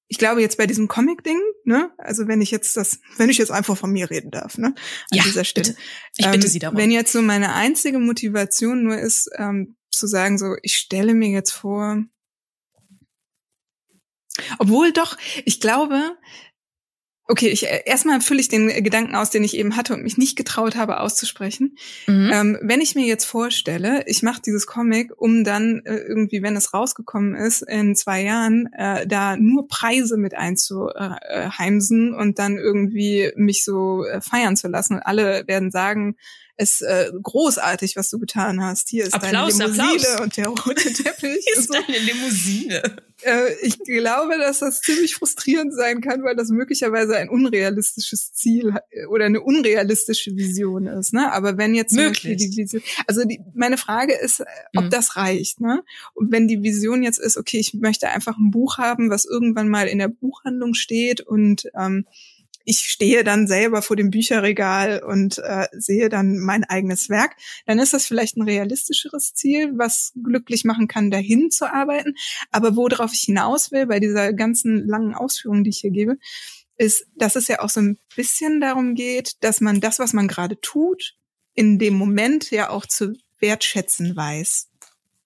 ich 0.09 0.19
glaube 0.19 0.41
jetzt 0.41 0.57
bei 0.57 0.67
diesem 0.67 0.89
Comic-Ding, 0.89 1.39
ne, 1.65 1.91
also 1.99 2.27
wenn 2.27 2.41
ich 2.41 2.51
jetzt 2.51 2.77
das, 2.77 3.01
wenn 3.19 3.29
ich 3.29 3.39
jetzt 3.39 3.51
einfach 3.51 3.77
von 3.77 3.93
mir 3.93 4.11
reden 4.11 4.31
darf, 4.31 4.59
ne, 4.59 4.69
an 4.69 4.75
ja, 5.13 5.23
dieser 5.23 5.45
Stelle. 5.45 5.69
Bitte. 5.69 5.81
Ich 6.17 6.31
bitte 6.31 6.49
Sie 6.49 6.59
darum. 6.59 6.79
Wenn 6.79 6.91
jetzt 6.91 7.13
so 7.13 7.23
meine 7.23 7.55
einzige 7.55 7.99
Motivation 7.99 8.83
nur 8.83 8.99
ist, 8.99 9.31
ähm, 9.37 9.77
zu 9.91 10.07
sagen, 10.07 10.39
so, 10.39 10.57
ich 10.63 10.77
stelle 10.77 11.15
mir 11.15 11.29
jetzt 11.29 11.53
vor, 11.53 12.03
obwohl 14.59 14.93
doch, 14.93 15.17
ich 15.45 15.61
glaube, 15.61 16.17
okay, 17.29 17.49
ich 17.49 17.67
äh, 17.67 17.83
erstmal 17.85 18.21
fülle 18.21 18.41
ich 18.41 18.49
den 18.49 18.69
Gedanken 18.83 19.15
aus, 19.15 19.31
den 19.31 19.45
ich 19.45 19.57
eben 19.57 19.77
hatte 19.77 19.95
und 19.95 20.03
mich 20.03 20.17
nicht 20.17 20.37
getraut 20.37 20.77
habe 20.77 21.01
auszusprechen. 21.01 21.77
Mhm. 22.07 22.31
Ähm, 22.33 22.59
wenn 22.63 22.81
ich 22.81 22.95
mir 22.95 23.07
jetzt 23.07 23.27
vorstelle, 23.27 24.03
ich 24.07 24.23
mache 24.23 24.43
dieses 24.45 24.67
Comic, 24.67 25.13
um 25.17 25.45
dann 25.45 25.83
äh, 25.85 25.97
irgendwie, 25.97 26.43
wenn 26.43 26.57
es 26.57 26.73
rausgekommen 26.73 27.35
ist, 27.35 27.63
in 27.63 27.95
zwei 27.95 28.23
Jahren 28.23 28.73
äh, 28.73 29.07
da 29.07 29.37
nur 29.37 29.69
Preise 29.69 30.17
mit 30.17 30.35
einzuheimsen 30.35 32.15
und 32.15 32.39
dann 32.39 32.57
irgendwie 32.57 33.31
mich 33.37 33.63
so 33.63 34.05
äh, 34.05 34.21
feiern 34.21 34.57
zu 34.57 34.69
lassen 34.69 34.95
und 34.95 35.03
alle 35.03 35.47
werden 35.47 35.71
sagen, 35.71 36.17
es 36.59 36.81
äh, 36.81 37.13
großartig, 37.23 37.95
was 37.97 38.11
du 38.11 38.19
getan 38.19 38.63
hast. 38.63 38.89
Hier 38.89 39.05
ist 39.05 39.15
Applaus, 39.15 39.57
deine 39.57 39.73
Limousine 39.73 40.09
Applaus. 40.09 40.21
und 40.21 40.37
der 40.37 40.49
rote 40.49 40.93
Teppich. 40.93 41.45
Hier 41.45 41.57
ist 41.57 41.69
so. 41.69 41.75
deine 41.75 41.99
Limousine. 41.99 42.83
Äh, 43.23 43.55
ich 43.63 43.79
glaube, 43.79 44.39
dass 44.39 44.59
das 44.59 44.81
ziemlich 44.81 45.15
frustrierend 45.15 45.73
sein 45.73 46.01
kann, 46.01 46.25
weil 46.25 46.35
das 46.35 46.49
möglicherweise 46.51 47.17
ein 47.17 47.29
unrealistisches 47.29 48.33
Ziel 48.33 48.75
äh, 48.91 49.07
oder 49.07 49.27
eine 49.27 49.41
unrealistische 49.41 50.37
Vision 50.37 50.89
ist. 50.89 51.13
Ne? 51.13 51.33
Aber 51.33 51.59
wenn 51.59 51.77
jetzt 51.77 51.95
Möglich. 51.95 52.39
die 52.39 52.57
Vision, 52.57 52.83
also 53.07 53.25
die, 53.25 53.41
meine 53.55 53.77
Frage 53.77 54.15
ist, 54.15 54.43
ob 54.77 54.85
mhm. 54.85 54.91
das 54.91 55.15
reicht. 55.15 55.61
Ne? 55.61 55.85
Und 56.15 56.33
wenn 56.33 56.49
die 56.49 56.65
Vision 56.65 57.05
jetzt 57.05 57.19
ist, 57.19 57.37
okay, 57.37 57.59
ich 57.59 57.73
möchte 57.73 58.09
einfach 58.09 58.37
ein 58.37 58.51
Buch 58.51 58.79
haben, 58.79 59.11
was 59.11 59.25
irgendwann 59.25 59.69
mal 59.69 59.87
in 59.87 59.99
der 59.99 60.09
Buchhandlung 60.09 60.75
steht 60.75 61.21
und 61.21 61.71
ähm, 61.79 62.05
ich 62.69 62.91
stehe 62.91 63.25
dann 63.25 63.47
selber 63.47 63.81
vor 63.81 63.97
dem 63.97 64.11
Bücherregal 64.11 65.03
und 65.03 65.39
äh, 65.39 65.69
sehe 65.73 66.11
dann 66.11 66.39
mein 66.39 66.65
eigenes 66.65 67.09
Werk, 67.09 67.35
dann 67.65 67.79
ist 67.79 67.95
das 67.95 68.05
vielleicht 68.05 68.37
ein 68.37 68.43
realistischeres 68.43 69.33
Ziel, 69.33 69.73
was 69.79 70.13
glücklich 70.23 70.65
machen 70.65 70.87
kann, 70.87 71.11
dahin 71.11 71.51
zu 71.51 71.73
arbeiten. 71.73 72.15
Aber 72.51 72.77
worauf 72.77 73.15
ich 73.15 73.23
hinaus 73.23 73.73
will, 73.73 73.87
bei 73.87 74.01
dieser 74.01 74.35
ganzen 74.35 74.87
langen 74.87 75.15
Ausführung, 75.15 75.65
die 75.65 75.71
ich 75.71 75.79
hier 75.79 75.93
gebe, 75.93 76.19
ist, 76.77 77.07
dass 77.17 77.37
es 77.37 77.49
ja 77.49 77.61
auch 77.61 77.71
so 77.71 77.81
ein 77.81 77.99
bisschen 78.15 78.61
darum 78.61 78.95
geht, 78.95 79.43
dass 79.43 79.63
man 79.63 79.81
das, 79.81 79.99
was 79.99 80.13
man 80.13 80.29
gerade 80.29 80.61
tut, 80.61 81.17
in 81.55 81.79
dem 81.79 81.95
Moment 81.95 82.51
ja 82.51 82.69
auch 82.69 82.85
zu 82.85 83.15
wertschätzen 83.39 84.15
weiß. 84.15 84.69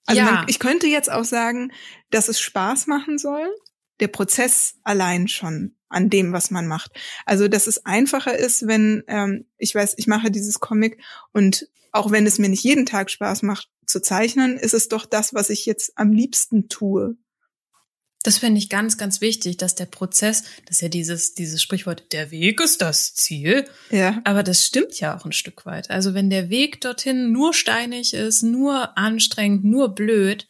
Also 0.05 0.21
ja. 0.21 0.31
man, 0.31 0.45
ich 0.47 0.59
könnte 0.59 0.87
jetzt 0.87 1.11
auch 1.11 1.25
sagen, 1.25 1.73
dass 2.09 2.29
es 2.29 2.39
Spaß 2.39 2.87
machen 2.87 3.17
soll, 3.17 3.53
der 3.99 4.07
Prozess 4.07 4.75
allein 4.83 5.27
schon 5.27 5.75
an 5.89 6.09
dem, 6.09 6.33
was 6.33 6.51
man 6.51 6.67
macht. 6.67 6.91
Also, 7.25 7.47
dass 7.47 7.67
es 7.67 7.85
einfacher 7.85 8.37
ist, 8.37 8.67
wenn 8.67 9.03
ähm, 9.07 9.45
ich 9.57 9.73
weiß, 9.75 9.93
ich 9.97 10.07
mache 10.07 10.31
dieses 10.31 10.59
Comic 10.59 10.99
und 11.31 11.67
auch 11.91 12.11
wenn 12.11 12.25
es 12.25 12.39
mir 12.39 12.49
nicht 12.49 12.63
jeden 12.63 12.85
Tag 12.85 13.11
Spaß 13.11 13.43
macht 13.43 13.69
zu 13.85 14.01
zeichnen, 14.01 14.57
ist 14.57 14.73
es 14.73 14.89
doch 14.89 15.05
das, 15.05 15.33
was 15.33 15.49
ich 15.49 15.65
jetzt 15.65 15.93
am 15.95 16.11
liebsten 16.11 16.67
tue. 16.67 17.15
Das 18.23 18.37
finde 18.37 18.57
ich 18.57 18.69
ganz, 18.69 18.97
ganz 18.97 19.19
wichtig, 19.19 19.57
dass 19.57 19.75
der 19.75 19.85
Prozess, 19.85 20.43
das 20.65 20.77
ist 20.77 20.81
ja 20.81 20.87
dieses, 20.87 21.35
dieses 21.35 21.61
Sprichwort, 21.61 22.13
der 22.13 22.31
Weg 22.31 22.61
ist 22.61 22.81
das 22.81 23.13
Ziel. 23.13 23.65
Ja. 23.91 24.21
Aber 24.23 24.43
das 24.43 24.65
stimmt 24.65 24.97
ja 24.99 25.15
auch 25.15 25.25
ein 25.25 25.33
Stück 25.33 25.65
weit. 25.65 25.91
Also 25.91 26.13
wenn 26.13 26.29
der 26.29 26.49
Weg 26.49 26.79
dorthin 26.81 27.33
nur 27.33 27.53
steinig 27.53 28.13
ist, 28.13 28.41
nur 28.41 28.97
anstrengend, 28.97 29.65
nur 29.65 29.93
blöd, 29.93 30.47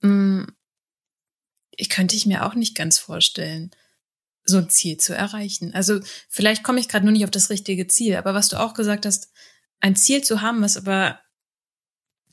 mh, 0.00 0.10
mm, 0.10 0.46
ich 1.80 1.88
könnte 1.88 2.16
ich 2.16 2.26
mir 2.26 2.44
auch 2.44 2.54
nicht 2.54 2.76
ganz 2.76 2.98
vorstellen, 2.98 3.70
so 4.44 4.58
ein 4.58 4.70
Ziel 4.70 4.96
zu 4.96 5.14
erreichen. 5.14 5.74
Also 5.74 6.00
vielleicht 6.28 6.62
komme 6.62 6.80
ich 6.80 6.88
gerade 6.88 7.04
nur 7.04 7.12
nicht 7.12 7.24
auf 7.24 7.30
das 7.30 7.50
richtige 7.50 7.86
Ziel, 7.86 8.16
aber 8.16 8.34
was 8.34 8.48
du 8.48 8.58
auch 8.58 8.74
gesagt 8.74 9.06
hast, 9.06 9.30
ein 9.80 9.96
Ziel 9.96 10.22
zu 10.22 10.42
haben, 10.42 10.62
was 10.62 10.76
aber 10.76 11.20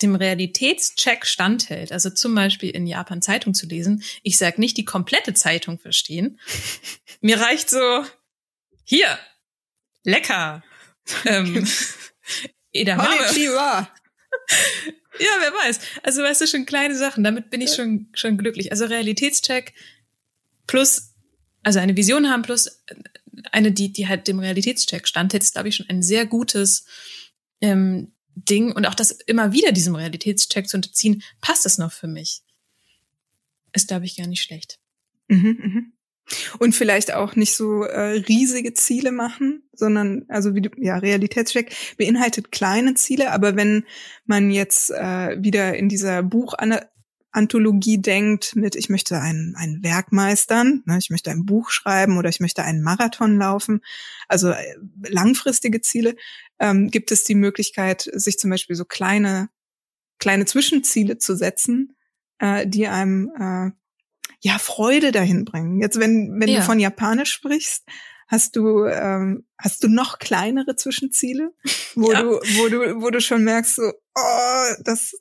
dem 0.02 0.16
Realitätscheck 0.16 1.26
standhält, 1.26 1.92
also 1.92 2.10
zum 2.10 2.36
Beispiel 2.36 2.70
in 2.70 2.86
Japan 2.86 3.22
Zeitung 3.22 3.54
zu 3.54 3.66
lesen, 3.66 4.04
ich 4.22 4.38
sag 4.38 4.60
nicht 4.60 4.78
die 4.78 4.86
komplette 4.86 5.34
Zeitung 5.34 5.80
verstehen. 5.80 6.40
Mir 7.22 7.40
reicht 7.40 7.70
so, 7.70 8.06
hier, 8.84 9.18
lecker. 10.04 10.64
ähm, 11.26 11.68
Edamame. 12.72 13.10
Ja, 15.20 15.30
wer 15.40 15.52
weiß. 15.52 15.80
Also 16.04 16.22
weißt 16.22 16.42
du, 16.42 16.48
schon 16.48 16.66
kleine 16.66 16.96
Sachen, 16.96 17.24
damit 17.24 17.50
bin 17.50 17.62
ich 17.62 17.74
schon, 17.74 18.10
schon 18.14 18.38
glücklich. 18.38 18.72
Also 18.72 18.86
Realitätscheck 18.86 19.74
plus, 20.66 21.14
also 21.64 21.80
eine 21.80 21.96
Vision 21.96 22.30
haben 22.30 22.44
plus 22.44 22.84
eine, 23.52 23.72
die, 23.72 23.92
die 23.92 24.08
halt 24.08 24.28
dem 24.28 24.40
Realitätscheck 24.40 25.08
standhält, 25.08 25.44
ist, 25.44 25.54
glaube 25.54 25.70
ich, 25.70 25.76
schon 25.76 25.90
ein 25.90 26.04
sehr 26.04 26.26
gutes 26.26 26.86
ähm, 27.62 28.14
Ding. 28.36 28.72
Und 28.72 28.86
auch 28.86 28.96
das 28.96 29.12
immer 29.12 29.52
wieder 29.54 29.72
diesem 29.72 29.96
Realitätscheck 29.96 30.68
zu 30.68 30.78
unterziehen, 30.78 31.24
passt 31.42 31.66
das 31.66 31.78
noch 31.78 31.92
für 31.92 32.08
mich? 32.08 32.42
Ist, 33.74 33.88
glaube 33.88 34.06
ich, 34.06 34.16
gar 34.16 34.28
nicht 34.28 34.42
schlecht. 34.42 34.80
Mhm, 35.28 35.58
mhm. 35.62 35.94
Und 36.60 36.76
vielleicht 36.76 37.14
auch 37.14 37.36
nicht 37.36 37.56
so 37.56 37.84
äh, 37.84 38.20
riesige 38.28 38.74
Ziele 38.74 39.12
machen, 39.12 39.64
sondern 39.74 40.26
also 40.28 40.56
wie 40.56 40.62
du, 40.62 40.70
ja 40.78 40.98
Realitätscheck 40.98 41.74
beinhaltet 41.98 42.52
kleine 42.52 42.96
Ziele, 42.96 43.32
aber 43.32 43.56
wenn 43.56 43.86
man 44.26 44.52
jetzt 44.52 44.92
äh, 44.92 45.42
wieder 45.42 45.78
in 45.78 45.88
dieser 45.88 46.24
Buchanthologie 46.24 48.00
denkt 48.00 48.58
mit 48.58 48.76
ich 48.76 48.90
möchte 48.90 49.22
ein, 49.22 49.56
ein 49.58 49.80
Werk 49.84 50.12
meistern, 50.12 50.84
ne, 50.86 50.98
ich 50.98 51.10
möchte 51.10 51.32
ein 51.32 51.46
Buch 51.46 51.70
schreiben 51.70 52.18
oder 52.18 52.28
ich 52.28 52.42
möchte 52.42 52.64
einen 52.64 52.84
Marathon 52.84 53.38
laufen, 53.38 53.82
also 54.28 54.50
äh, 54.50 54.76
langfristige 55.08 55.80
Ziele, 55.80 56.16
ähm, 56.60 56.90
gibt 56.90 57.12
es 57.12 57.24
die 57.24 57.36
Möglichkeit, 57.36 58.10
sich 58.14 58.38
zum 58.38 58.50
Beispiel 58.50 58.76
so 58.76 58.84
kleine 58.84 59.50
kleine 60.20 60.46
Zwischenziele 60.46 61.18
zu 61.18 61.36
setzen, 61.36 61.96
äh, 62.40 62.68
die 62.68 62.88
einem 62.88 63.32
äh, 63.40 63.72
ja 64.40 64.58
Freude 64.60 65.12
dahin 65.12 65.46
bringen. 65.46 65.80
Jetzt, 65.82 66.00
wenn, 66.00 66.40
wenn 66.40 66.50
ja. 66.50 66.60
du 66.60 66.66
von 66.66 66.80
Japanisch 66.80 67.32
sprichst, 67.32 67.84
hast 68.28 68.56
du, 68.56 68.86
ähm, 68.86 69.46
hast 69.58 69.84
du 69.84 69.88
noch 69.88 70.20
kleinere 70.20 70.76
Zwischenziele, 70.76 71.52
wo 71.96 72.12
ja. 72.12 72.22
du, 72.22 72.30
wo 72.30 72.70
du, 72.70 73.02
wo 73.02 73.10
du 73.10 73.22
schon 73.22 73.44
merkst, 73.44 73.76
so, 73.76 73.84
oh, 74.16 74.74
das, 74.84 75.14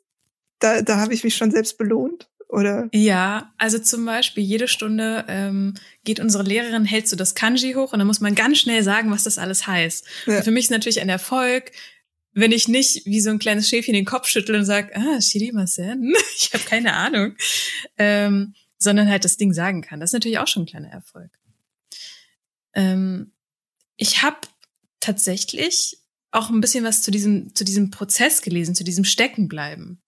da, 0.59 0.83
da 0.83 0.99
habe 0.99 1.15
ich 1.15 1.25
mich 1.25 1.37
schon 1.37 1.51
selbst 1.51 1.79
belohnt. 1.79 2.29
Oder? 2.49 2.89
Ja, 2.93 3.53
also 3.59 3.81
zum 3.81 4.05
Beispiel 4.05 4.45
jede 4.45 4.69
Stunde 4.69 5.25
ähm, 5.27 5.75
geht 6.05 6.21
unsere 6.21 6.45
Lehrerin, 6.45 6.85
hältst 6.85 7.13
du 7.13 7.17
das 7.17 7.35
Kanji 7.35 7.73
hoch 7.73 7.93
und 7.93 7.99
dann 7.99 8.07
muss 8.07 8.21
man 8.21 8.37
ganz 8.37 8.59
schnell 8.59 8.85
sagen, 8.85 9.11
was 9.11 9.25
das 9.25 9.39
alles 9.39 9.67
heißt. 9.67 10.07
Ja. 10.27 10.43
für 10.43 10.53
mich 10.53 10.67
ist 10.67 10.71
natürlich 10.71 11.01
ein 11.01 11.09
Erfolg, 11.09 11.73
wenn 12.35 12.53
ich 12.53 12.69
nicht 12.69 13.05
wie 13.05 13.21
so 13.21 13.31
ein 13.31 13.41
kleines 13.41 13.69
Schäfchen 13.69 13.95
den 13.95 14.05
Kopf 14.05 14.29
schüttel 14.29 14.55
und 14.55 14.65
sage, 14.65 14.95
ah, 14.95 15.21
Shirimasen, 15.21 16.15
ich 16.37 16.51
habe 16.53 16.63
keine 16.65 16.93
Ahnung. 16.93 17.35
Ähm, 17.99 18.55
sondern 18.79 19.09
halt 19.09 19.25
das 19.25 19.37
Ding 19.37 19.53
sagen 19.53 19.83
kann. 19.83 20.01
Das 20.01 20.11
ist 20.11 20.15
natürlich 20.15 20.39
auch 20.39 20.49
schon 20.49 20.65
ein 20.65 20.67
kleiner 20.67 20.91
Erfolg. 20.91 21.31
Ähm, 22.75 23.33
ich 23.97 24.23
habe 24.23 24.39
tatsächlich 25.01 25.99
auch 26.31 26.51
ein 26.51 26.61
bisschen 26.61 26.85
was 26.85 27.03
zu 27.03 27.11
diesem, 27.11 27.55
zu 27.55 27.65
diesem 27.65 27.91
Prozess 27.91 28.43
gelesen, 28.43 28.75
zu 28.75 28.85
diesem 28.85 29.05
Steckenbleiben. 29.05 30.03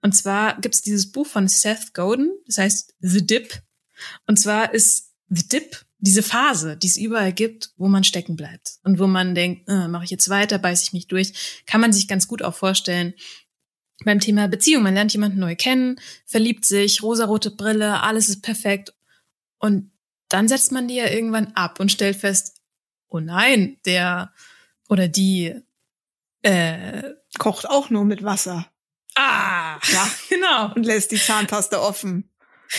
Und 0.00 0.12
zwar 0.16 0.60
gibt 0.60 0.74
es 0.74 0.82
dieses 0.82 1.10
Buch 1.10 1.26
von 1.26 1.48
Seth 1.48 1.94
Godin, 1.94 2.30
das 2.46 2.58
heißt 2.58 2.94
The 3.00 3.26
Dip. 3.26 3.62
Und 4.26 4.38
zwar 4.38 4.74
ist 4.74 5.12
The 5.28 5.48
Dip 5.48 5.84
diese 5.98 6.24
Phase, 6.24 6.76
die 6.76 6.88
es 6.88 6.96
überall 6.96 7.32
gibt, 7.32 7.72
wo 7.76 7.86
man 7.86 8.02
stecken 8.02 8.34
bleibt 8.34 8.80
und 8.82 8.98
wo 8.98 9.06
man 9.06 9.36
denkt, 9.36 9.68
äh, 9.68 9.86
mache 9.86 10.04
ich 10.04 10.10
jetzt 10.10 10.28
weiter, 10.28 10.58
beiße 10.58 10.82
ich 10.82 10.92
mich 10.92 11.06
durch, 11.06 11.62
kann 11.64 11.80
man 11.80 11.92
sich 11.92 12.08
ganz 12.08 12.26
gut 12.26 12.42
auch 12.42 12.56
vorstellen, 12.56 13.14
beim 14.04 14.20
Thema 14.20 14.48
Beziehung. 14.48 14.82
Man 14.82 14.94
lernt 14.94 15.12
jemanden 15.12 15.40
neu 15.40 15.56
kennen, 15.56 16.00
verliebt 16.26 16.64
sich, 16.64 17.02
rosarote 17.02 17.50
Brille, 17.50 18.02
alles 18.02 18.28
ist 18.28 18.42
perfekt. 18.42 18.94
Und 19.58 19.90
dann 20.28 20.48
setzt 20.48 20.72
man 20.72 20.88
die 20.88 20.96
ja 20.96 21.08
irgendwann 21.08 21.52
ab 21.54 21.80
und 21.80 21.92
stellt 21.92 22.16
fest, 22.16 22.56
oh 23.08 23.20
nein, 23.20 23.76
der 23.84 24.32
oder 24.88 25.08
die 25.08 25.54
äh, 26.42 27.02
kocht 27.38 27.68
auch 27.68 27.90
nur 27.90 28.04
mit 28.04 28.22
Wasser. 28.22 28.66
Ah, 29.14 29.78
Ja, 29.84 29.92
ja, 29.92 30.10
genau. 30.28 30.74
Und 30.74 30.84
lässt 30.84 31.12
die 31.12 31.18
Zahnpasta 31.18 31.78
offen. 31.78 32.28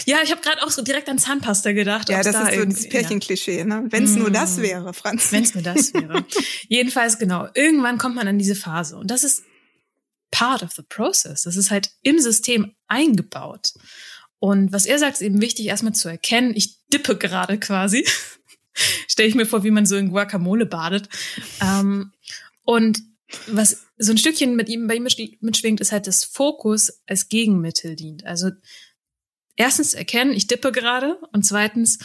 Ja, 0.06 0.18
ich 0.24 0.32
habe 0.32 0.42
gerade 0.42 0.64
auch 0.64 0.72
so 0.72 0.82
direkt 0.82 1.08
an 1.08 1.20
Zahnpasta 1.20 1.72
gedacht. 1.72 2.10
Ja, 2.10 2.24
das 2.24 2.34
da 2.34 2.48
ist 2.48 2.60
so 2.60 2.66
das 2.66 2.90
Pärchenklischee, 2.90 3.64
ne? 3.64 3.86
Wenn 3.90 4.06
es 4.06 4.16
mm. 4.16 4.20
nur 4.20 4.32
das 4.32 4.58
wäre, 4.58 4.92
Franz. 4.94 5.32
Wenn 5.32 5.44
es 5.44 5.54
nur 5.54 5.64
das 5.64 5.94
wäre. 5.94 6.26
Jedenfalls, 6.68 7.20
genau. 7.20 7.48
Irgendwann 7.54 8.00
kommt 8.00 8.16
man 8.16 8.28
an 8.28 8.40
diese 8.40 8.56
Phase. 8.56 8.98
Und 8.98 9.12
das 9.12 9.24
ist 9.24 9.44
part 10.34 10.64
of 10.64 10.72
the 10.72 10.82
process. 10.82 11.44
Das 11.44 11.56
ist 11.56 11.70
halt 11.70 11.92
im 12.02 12.20
System 12.20 12.74
eingebaut. 12.88 13.74
Und 14.40 14.74
was 14.74 14.86
er 14.86 14.98
sagt, 15.00 15.14
ist 15.14 15.22
eben 15.22 15.42
wichtig, 15.42 15.68
erstmal 15.68 15.94
zu 15.94 16.10
erkennen, 16.10 16.54
ich 16.56 16.80
dippe 16.88 17.16
gerade 17.16 17.60
quasi. 17.60 18.06
Stelle 19.08 19.30
ich 19.30 19.36
mir 19.36 19.46
vor, 19.46 19.64
wie 19.64 19.72
man 19.72 19.86
so 19.86 19.96
in 19.96 20.10
Guacamole 20.10 20.66
badet. 20.66 21.08
Ähm, 21.62 22.12
und 22.66 23.00
was 23.48 23.86
so 23.98 24.12
ein 24.12 24.18
Stückchen 24.18 24.56
mit 24.56 24.70
ihm 24.70 24.88
bei 24.88 24.96
ihm 24.96 25.04
mitschwingt, 25.04 25.80
ist 25.80 25.92
halt, 25.92 26.08
dass 26.08 26.24
Fokus 26.24 27.02
als 27.08 27.30
Gegenmittel 27.30 27.96
dient. 27.96 28.26
Also 28.26 28.50
erstens 29.56 29.94
erkennen, 29.94 30.34
ich 30.34 30.48
dippe 30.48 30.72
gerade 30.72 31.20
und 31.32 31.46
zweitens 31.46 32.00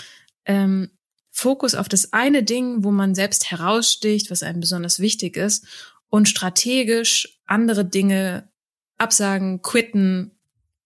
ähm, 0.45 0.91
Fokus 1.31 1.75
auf 1.75 1.89
das 1.89 2.13
eine 2.13 2.43
Ding, 2.43 2.85
wo 2.85 2.91
man 2.91 3.15
selbst 3.15 3.51
heraussticht, 3.51 4.31
was 4.31 4.43
einem 4.43 4.61
besonders 4.61 5.01
wichtig 5.01 5.37
ist 5.37 5.67
und 6.09 6.29
strategisch 6.29 7.41
andere 7.47 7.85
Dinge 7.85 8.51
absagen, 8.97 9.63
quitten, 9.63 10.39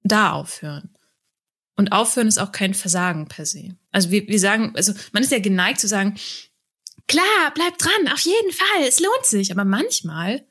da 0.02 0.32
aufhören. 0.32 0.96
Und 1.76 1.92
aufhören 1.92 2.28
ist 2.28 2.38
auch 2.38 2.52
kein 2.52 2.74
Versagen 2.74 3.28
per 3.28 3.46
se. 3.46 3.76
Also 3.90 4.10
wir, 4.10 4.28
wir 4.28 4.38
sagen, 4.38 4.72
also 4.76 4.92
man 5.12 5.22
ist 5.22 5.32
ja 5.32 5.38
geneigt 5.38 5.80
zu 5.80 5.88
sagen, 5.88 6.16
klar, 7.08 7.52
bleib 7.54 7.78
dran, 7.78 8.12
auf 8.12 8.20
jeden 8.20 8.52
Fall, 8.52 8.86
es 8.86 9.00
lohnt 9.00 9.24
sich. 9.24 9.50
Aber 9.50 9.64
manchmal 9.64 10.46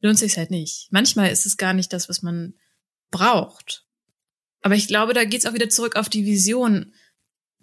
lohnt 0.00 0.18
sich 0.18 0.36
halt 0.38 0.50
nicht. 0.50 0.88
Manchmal 0.90 1.30
ist 1.30 1.46
es 1.46 1.56
gar 1.56 1.74
nicht 1.74 1.92
das, 1.92 2.08
was 2.08 2.22
man 2.22 2.54
braucht. 3.10 3.86
Aber 4.62 4.74
ich 4.74 4.88
glaube, 4.88 5.12
da 5.12 5.24
geht's 5.24 5.46
auch 5.46 5.54
wieder 5.54 5.68
zurück 5.68 5.96
auf 5.96 6.08
die 6.08 6.24
Vision, 6.24 6.92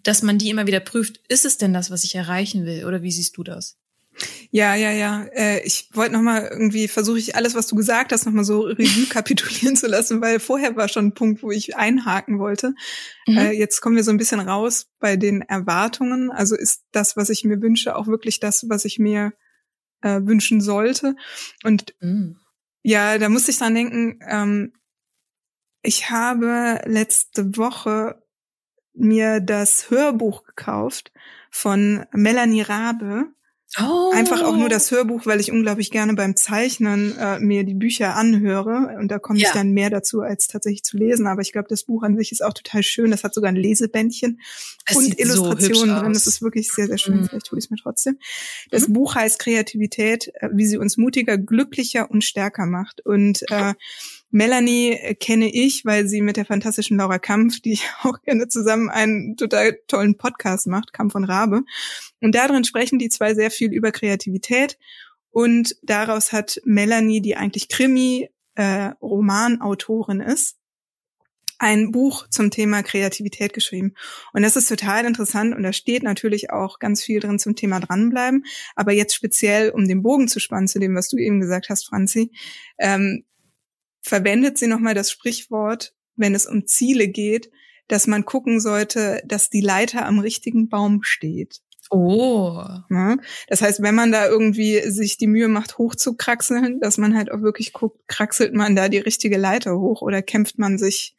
dass 0.03 0.21
man 0.21 0.37
die 0.37 0.49
immer 0.49 0.67
wieder 0.67 0.79
prüft, 0.79 1.17
ist 1.27 1.45
es 1.45 1.57
denn 1.57 1.73
das, 1.73 1.91
was 1.91 2.03
ich 2.03 2.15
erreichen 2.15 2.65
will? 2.65 2.85
Oder 2.85 3.01
wie 3.01 3.11
siehst 3.11 3.35
du 3.37 3.43
das? 3.43 3.77
Ja, 4.51 4.75
ja, 4.75 4.91
ja. 4.91 5.23
Äh, 5.33 5.61
ich 5.65 5.89
wollte 5.93 6.13
noch 6.13 6.21
mal 6.21 6.47
irgendwie 6.51 6.87
versuche 6.87 7.19
ich 7.19 7.35
alles, 7.35 7.55
was 7.55 7.67
du 7.67 7.75
gesagt 7.75 8.11
hast, 8.11 8.25
noch 8.25 8.33
mal 8.33 8.43
so 8.43 8.61
Revue 8.61 9.05
kapitulieren 9.09 9.75
zu 9.75 9.87
lassen, 9.87 10.21
weil 10.21 10.39
vorher 10.39 10.75
war 10.75 10.87
schon 10.87 11.07
ein 11.07 11.13
Punkt, 11.13 11.43
wo 11.43 11.51
ich 11.51 11.77
einhaken 11.77 12.39
wollte. 12.39 12.73
Mhm. 13.27 13.37
Äh, 13.37 13.51
jetzt 13.51 13.81
kommen 13.81 13.95
wir 13.95 14.03
so 14.03 14.11
ein 14.11 14.17
bisschen 14.17 14.39
raus 14.39 14.87
bei 14.99 15.15
den 15.15 15.41
Erwartungen. 15.41 16.31
Also 16.31 16.55
ist 16.55 16.83
das, 16.91 17.15
was 17.15 17.29
ich 17.29 17.43
mir 17.43 17.61
wünsche, 17.61 17.95
auch 17.95 18.07
wirklich 18.07 18.39
das, 18.39 18.65
was 18.67 18.85
ich 18.85 18.99
mir 18.99 19.33
äh, 20.01 20.21
wünschen 20.23 20.61
sollte? 20.61 21.15
Und 21.63 21.93
mhm. 22.01 22.37
ja, 22.83 23.17
da 23.17 23.29
muss 23.29 23.47
ich 23.47 23.57
dran 23.57 23.75
denken. 23.75 24.19
Ähm, 24.27 24.73
ich 25.81 26.09
habe 26.09 26.81
letzte 26.85 27.55
Woche 27.55 28.21
mir 28.93 29.39
das 29.39 29.89
Hörbuch 29.89 30.43
gekauft 30.43 31.11
von 31.51 32.05
Melanie 32.11 32.61
Rabe. 32.61 33.27
Oh. 33.77 34.11
Einfach 34.13 34.41
auch 34.41 34.55
nur 34.55 34.67
das 34.67 34.89
Hörbuch, 34.89 35.27
weil 35.27 35.39
ich 35.39 35.51
unglaublich 35.51 35.91
gerne 35.91 36.15
beim 36.15 36.35
Zeichnen 36.35 37.15
äh, 37.17 37.39
mir 37.39 37.63
die 37.63 37.75
Bücher 37.75 38.15
anhöre 38.15 38.95
und 38.99 39.09
da 39.09 39.19
komme 39.19 39.39
ja. 39.39 39.47
ich 39.47 39.53
dann 39.53 39.73
mehr 39.73 39.91
dazu, 39.91 40.21
als 40.21 40.47
tatsächlich 40.47 40.83
zu 40.83 40.97
lesen. 40.97 41.27
Aber 41.27 41.41
ich 41.41 41.51
glaube, 41.51 41.67
das 41.69 41.83
Buch 41.83 42.01
an 42.01 42.17
sich 42.17 42.31
ist 42.31 42.43
auch 42.43 42.53
total 42.53 42.81
schön. 42.81 43.11
Das 43.11 43.23
hat 43.23 43.35
sogar 43.35 43.49
ein 43.49 43.55
Lesebändchen 43.55 44.41
es 44.85 44.95
und 44.95 45.19
Illustrationen 45.19 45.95
so 45.95 46.01
drin. 46.01 46.13
Das 46.13 46.25
ist 46.25 46.41
wirklich 46.41 46.71
sehr, 46.71 46.87
sehr 46.87 46.97
schön. 46.97 47.21
Mhm. 47.21 47.27
Vielleicht 47.27 47.45
tue 47.45 47.59
ich 47.59 47.65
es 47.65 47.69
mir 47.69 47.77
trotzdem. 47.77 48.17
Das 48.71 48.87
mhm. 48.87 48.93
Buch 48.93 49.13
heißt 49.13 49.37
Kreativität, 49.37 50.31
äh, 50.35 50.49
wie 50.51 50.65
sie 50.65 50.77
uns 50.77 50.97
mutiger, 50.97 51.37
glücklicher 51.37 52.09
und 52.09 52.23
stärker 52.23 52.65
macht. 52.65 53.05
Und 53.05 53.43
äh, 53.51 53.75
Melanie 54.31 55.15
kenne 55.19 55.51
ich, 55.51 55.85
weil 55.85 56.07
sie 56.07 56.21
mit 56.21 56.37
der 56.37 56.45
fantastischen 56.45 56.97
Laura 56.97 57.17
Kampf, 57.19 57.59
die 57.61 57.73
ich 57.73 57.89
auch 58.03 58.21
gerne 58.21 58.47
zusammen 58.47 58.89
einen 58.89 59.35
total 59.37 59.79
tollen 59.87 60.17
Podcast 60.17 60.67
macht, 60.67 60.93
Kampf 60.93 61.13
von 61.13 61.23
Rabe. 61.23 61.63
Und 62.21 62.35
darin 62.35 62.63
sprechen 62.63 62.99
die 62.99 63.09
zwei 63.09 63.33
sehr 63.33 63.49
viel 63.51 63.73
über 63.73 63.91
Kreativität. 63.91 64.77
Und 65.31 65.75
daraus 65.83 66.31
hat 66.31 66.61
Melanie, 66.65 67.21
die 67.21 67.35
eigentlich 67.35 67.69
Krimi-Romanautorin 67.69 70.21
äh, 70.21 70.33
ist, 70.33 70.59
ein 71.59 71.91
Buch 71.91 72.27
zum 72.29 72.51
Thema 72.51 72.83
Kreativität 72.83 73.53
geschrieben. 73.53 73.93
Und 74.33 74.43
das 74.43 74.55
ist 74.55 74.69
total 74.69 75.05
interessant 75.05 75.53
und 75.53 75.61
da 75.61 75.73
steht 75.73 76.03
natürlich 76.03 76.51
auch 76.51 76.79
ganz 76.79 77.03
viel 77.03 77.19
drin 77.19 77.37
zum 77.37 77.55
Thema 77.55 77.81
dranbleiben. 77.81 78.45
Aber 78.75 78.93
jetzt 78.93 79.13
speziell, 79.13 79.69
um 79.69 79.87
den 79.87 80.01
Bogen 80.01 80.29
zu 80.29 80.39
spannen 80.39 80.69
zu 80.69 80.79
dem, 80.79 80.95
was 80.95 81.09
du 81.09 81.17
eben 81.17 81.41
gesagt 81.41 81.69
hast, 81.69 81.85
Franzi, 81.85 82.31
ähm, 82.79 83.25
verwendet 84.09 84.57
sie 84.57 84.67
nochmal 84.67 84.93
das 84.93 85.11
Sprichwort, 85.11 85.93
wenn 86.15 86.35
es 86.35 86.45
um 86.45 86.65
Ziele 86.65 87.07
geht, 87.07 87.49
dass 87.87 88.07
man 88.07 88.25
gucken 88.25 88.59
sollte, 88.59 89.21
dass 89.25 89.49
die 89.49 89.61
Leiter 89.61 90.05
am 90.05 90.19
richtigen 90.19 90.67
Baum 90.67 91.03
steht. 91.03 91.61
Oh. 91.91 92.61
Ja, 92.89 93.17
das 93.47 93.61
heißt, 93.61 93.81
wenn 93.81 93.95
man 93.95 94.11
da 94.11 94.27
irgendwie 94.27 94.79
sich 94.91 95.17
die 95.17 95.27
Mühe 95.27 95.47
macht, 95.47 95.77
hochzukraxeln, 95.77 96.79
dass 96.79 96.97
man 96.97 97.15
halt 97.15 97.31
auch 97.31 97.41
wirklich 97.41 97.73
guckt, 97.73 98.07
kraxelt 98.07 98.53
man 98.53 98.75
da 98.75 98.89
die 98.89 98.99
richtige 98.99 99.37
Leiter 99.37 99.79
hoch 99.79 100.01
oder 100.01 100.21
kämpft 100.21 100.59
man 100.59 100.77
sich 100.77 101.15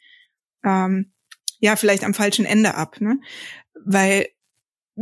ähm, 0.64 1.12
ja 1.58 1.74
vielleicht 1.74 2.04
am 2.04 2.14
falschen 2.14 2.44
Ende 2.44 2.74
ab, 2.76 3.00
ne? 3.00 3.18
Weil 3.84 4.28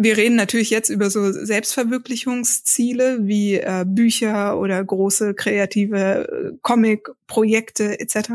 wir 0.01 0.17
reden 0.17 0.37
natürlich 0.37 0.71
jetzt 0.71 0.91
über 0.91 1.11
so 1.11 1.33
Selbstverwirklichungsziele 1.33 3.27
wie 3.27 3.55
äh, 3.55 3.85
Bücher 3.85 4.59
oder 4.59 4.83
große 4.83 5.35
kreative 5.35 6.29
äh, 6.29 6.57
Comic-Projekte 6.63 7.99
etc. 7.99 8.31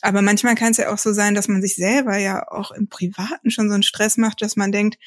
Aber 0.00 0.22
manchmal 0.22 0.54
kann 0.54 0.70
es 0.70 0.78
ja 0.78 0.92
auch 0.92 0.98
so 0.98 1.12
sein, 1.12 1.34
dass 1.34 1.46
man 1.46 1.60
sich 1.60 1.74
selber 1.74 2.16
ja 2.16 2.50
auch 2.50 2.70
im 2.70 2.88
Privaten 2.88 3.50
schon 3.50 3.68
so 3.68 3.74
einen 3.74 3.82
Stress 3.82 4.16
macht, 4.16 4.40
dass 4.40 4.56
man 4.56 4.72
denkt, 4.72 4.98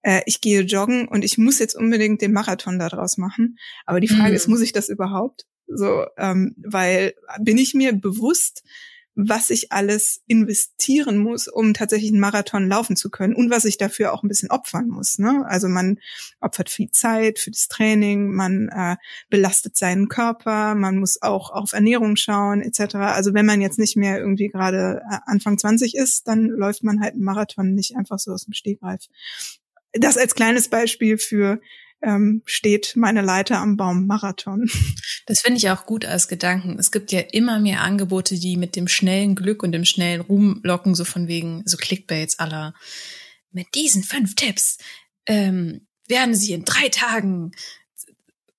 äh, 0.00 0.22
ich 0.24 0.40
gehe 0.40 0.62
joggen 0.62 1.06
und 1.06 1.22
ich 1.22 1.36
muss 1.36 1.58
jetzt 1.58 1.74
unbedingt 1.74 2.22
den 2.22 2.32
Marathon 2.32 2.78
daraus 2.78 3.18
machen. 3.18 3.58
Aber 3.84 4.00
die 4.00 4.08
Frage 4.08 4.30
mhm. 4.30 4.36
ist, 4.36 4.48
muss 4.48 4.62
ich 4.62 4.72
das 4.72 4.88
überhaupt? 4.88 5.44
So, 5.66 6.06
ähm, 6.16 6.54
weil 6.56 7.12
bin 7.40 7.58
ich 7.58 7.74
mir 7.74 7.92
bewusst, 7.92 8.62
was 9.14 9.50
ich 9.50 9.72
alles 9.72 10.22
investieren 10.26 11.18
muss, 11.18 11.46
um 11.46 11.74
tatsächlich 11.74 12.10
einen 12.10 12.20
Marathon 12.20 12.68
laufen 12.68 12.96
zu 12.96 13.10
können 13.10 13.34
und 13.34 13.50
was 13.50 13.66
ich 13.66 13.76
dafür 13.76 14.12
auch 14.12 14.22
ein 14.22 14.28
bisschen 14.28 14.50
opfern 14.50 14.88
muss. 14.88 15.18
Ne? 15.18 15.44
Also 15.46 15.68
man 15.68 15.98
opfert 16.40 16.70
viel 16.70 16.90
Zeit 16.90 17.38
für 17.38 17.50
das 17.50 17.68
Training, 17.68 18.32
man 18.32 18.68
äh, 18.68 18.96
belastet 19.28 19.76
seinen 19.76 20.08
Körper, 20.08 20.74
man 20.74 20.98
muss 20.98 21.20
auch 21.20 21.50
auf 21.50 21.74
Ernährung 21.74 22.16
schauen 22.16 22.62
etc. 22.62 22.94
Also 22.96 23.34
wenn 23.34 23.46
man 23.46 23.60
jetzt 23.60 23.78
nicht 23.78 23.96
mehr 23.96 24.18
irgendwie 24.18 24.48
gerade 24.48 25.02
äh, 25.10 25.18
Anfang 25.26 25.58
20 25.58 25.94
ist, 25.94 26.26
dann 26.26 26.46
läuft 26.46 26.82
man 26.82 27.00
halt 27.00 27.14
einen 27.14 27.24
Marathon 27.24 27.74
nicht 27.74 27.96
einfach 27.96 28.18
so 28.18 28.32
aus 28.32 28.44
dem 28.44 28.54
Stegreif. 28.54 29.08
Das 29.92 30.16
als 30.16 30.34
kleines 30.34 30.68
Beispiel 30.68 31.18
für 31.18 31.60
ähm, 32.02 32.42
steht 32.44 32.94
meine 32.96 33.22
Leiter 33.22 33.58
am 33.58 33.76
Baum 33.76 34.06
Marathon. 34.06 34.68
Das 35.26 35.40
finde 35.40 35.58
ich 35.58 35.70
auch 35.70 35.86
gut 35.86 36.04
als 36.04 36.26
Gedanken. 36.26 36.78
Es 36.78 36.90
gibt 36.90 37.12
ja 37.12 37.20
immer 37.20 37.60
mehr 37.60 37.82
Angebote, 37.82 38.38
die 38.38 38.56
mit 38.56 38.74
dem 38.74 38.88
schnellen 38.88 39.36
Glück 39.36 39.62
und 39.62 39.70
dem 39.70 39.84
schnellen 39.84 40.20
Ruhm 40.20 40.60
locken, 40.64 40.96
so 40.96 41.04
von 41.04 41.28
wegen 41.28 41.62
so 41.64 41.76
Clickbaits 41.76 42.40
aller. 42.40 42.74
Mit 43.52 43.68
diesen 43.74 44.02
fünf 44.02 44.34
Tipps 44.34 44.78
ähm, 45.26 45.86
werden 46.08 46.34
Sie 46.34 46.52
in 46.52 46.64
drei 46.64 46.88
Tagen 46.88 47.52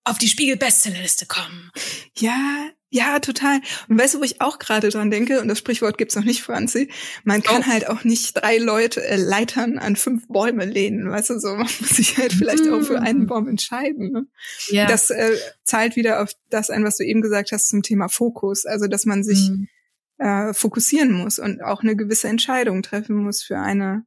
auf 0.04 0.18
die 0.18 0.28
Spiegel-Bestsellerliste 0.28 1.26
kommen. 1.26 1.72
Ja, 2.18 2.70
ja, 2.94 3.18
total. 3.18 3.60
Und 3.90 4.00
weißt 4.00 4.14
du, 4.14 4.20
wo 4.20 4.24
ich 4.24 4.40
auch 4.40 4.60
gerade 4.60 4.90
dran 4.90 5.10
denke, 5.10 5.42
und 5.42 5.48
das 5.48 5.58
Sprichwort 5.58 5.98
gibt's 5.98 6.16
noch 6.16 6.26
nicht, 6.26 6.44
Franzi, 6.44 6.92
man 7.24 7.42
kann 7.42 7.64
oh. 7.64 7.66
halt 7.66 7.90
auch 7.90 8.04
nicht 8.04 8.38
drei 8.38 8.60
Leute 8.60 9.04
äh, 9.04 9.16
Leitern 9.16 9.80
an 9.80 9.96
fünf 9.96 10.28
Bäume 10.28 10.66
lehnen, 10.66 11.10
weißt 11.10 11.32
du, 11.32 11.40
so 11.40 11.56
man 11.56 11.62
muss 11.80 11.90
sich 11.90 12.20
halt 12.20 12.34
vielleicht 12.34 12.66
mm. 12.66 12.74
auch 12.74 12.84
für 12.84 13.02
einen 13.02 13.24
mm. 13.24 13.28
Baum 13.28 13.48
entscheiden. 13.48 14.12
Ne? 14.12 14.28
Ja. 14.68 14.86
Das 14.86 15.10
äh, 15.10 15.32
zahlt 15.64 15.96
wieder 15.96 16.22
auf 16.22 16.34
das 16.52 16.70
ein, 16.70 16.84
was 16.84 16.98
du 16.98 17.04
eben 17.04 17.22
gesagt 17.22 17.52
hast 17.52 17.68
zum 17.68 17.82
Thema 17.82 18.10
Fokus, 18.10 18.68
also 18.68 18.86
dass 18.86 19.08
man 19.08 19.24
sich 19.24 19.50
mm. 19.50 20.24
äh, 20.24 20.54
fokussieren 20.54 21.14
muss 21.14 21.40
und 21.40 21.64
auch 21.64 21.82
eine 21.82 21.96
gewisse 21.96 22.28
Entscheidung 22.28 22.84
treffen 22.84 23.16
muss 23.16 23.42
für 23.42 23.58
eine, 23.58 24.06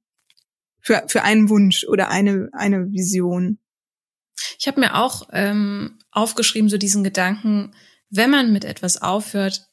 für, 0.80 1.02
für 1.08 1.24
einen 1.24 1.48
Wunsch 1.48 1.84
oder 1.88 2.08
eine, 2.08 2.50
eine 2.52 2.92
Vision. 2.92 3.58
Ich 4.60 4.68
habe 4.68 4.78
mir 4.78 4.94
auch 4.94 5.28
ähm, 5.32 5.98
aufgeschrieben, 6.12 6.68
so 6.68 6.78
diesen 6.78 7.02
Gedanken, 7.02 7.72
wenn 8.10 8.30
man 8.30 8.52
mit 8.52 8.64
etwas 8.64 9.00
aufhört, 9.02 9.66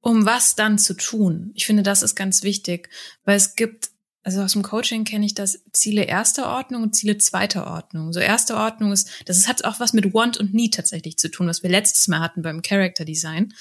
um 0.00 0.26
was 0.26 0.54
dann 0.54 0.78
zu 0.78 0.94
tun? 0.94 1.50
Ich 1.54 1.66
finde, 1.66 1.82
das 1.82 2.02
ist 2.02 2.14
ganz 2.14 2.42
wichtig, 2.42 2.88
weil 3.24 3.36
es 3.36 3.56
gibt, 3.56 3.90
also 4.22 4.42
aus 4.42 4.52
dem 4.52 4.62
Coaching 4.62 5.04
kenne 5.04 5.26
ich 5.26 5.34
das 5.34 5.64
Ziele 5.72 6.04
erster 6.04 6.48
Ordnung 6.48 6.82
und 6.82 6.94
Ziele 6.94 7.18
zweiter 7.18 7.66
Ordnung. 7.66 8.12
So 8.12 8.20
erste 8.20 8.56
Ordnung 8.56 8.92
ist, 8.92 9.10
das 9.26 9.48
hat 9.48 9.64
auch 9.64 9.80
was 9.80 9.92
mit 9.92 10.14
Want 10.14 10.36
und 10.38 10.54
Need 10.54 10.74
tatsächlich 10.74 11.18
zu 11.18 11.30
tun, 11.30 11.48
was 11.48 11.62
wir 11.62 11.70
letztes 11.70 12.08
Mal 12.08 12.20
hatten 12.20 12.42
beim 12.42 12.62
Character 12.62 13.04
Design. 13.04 13.54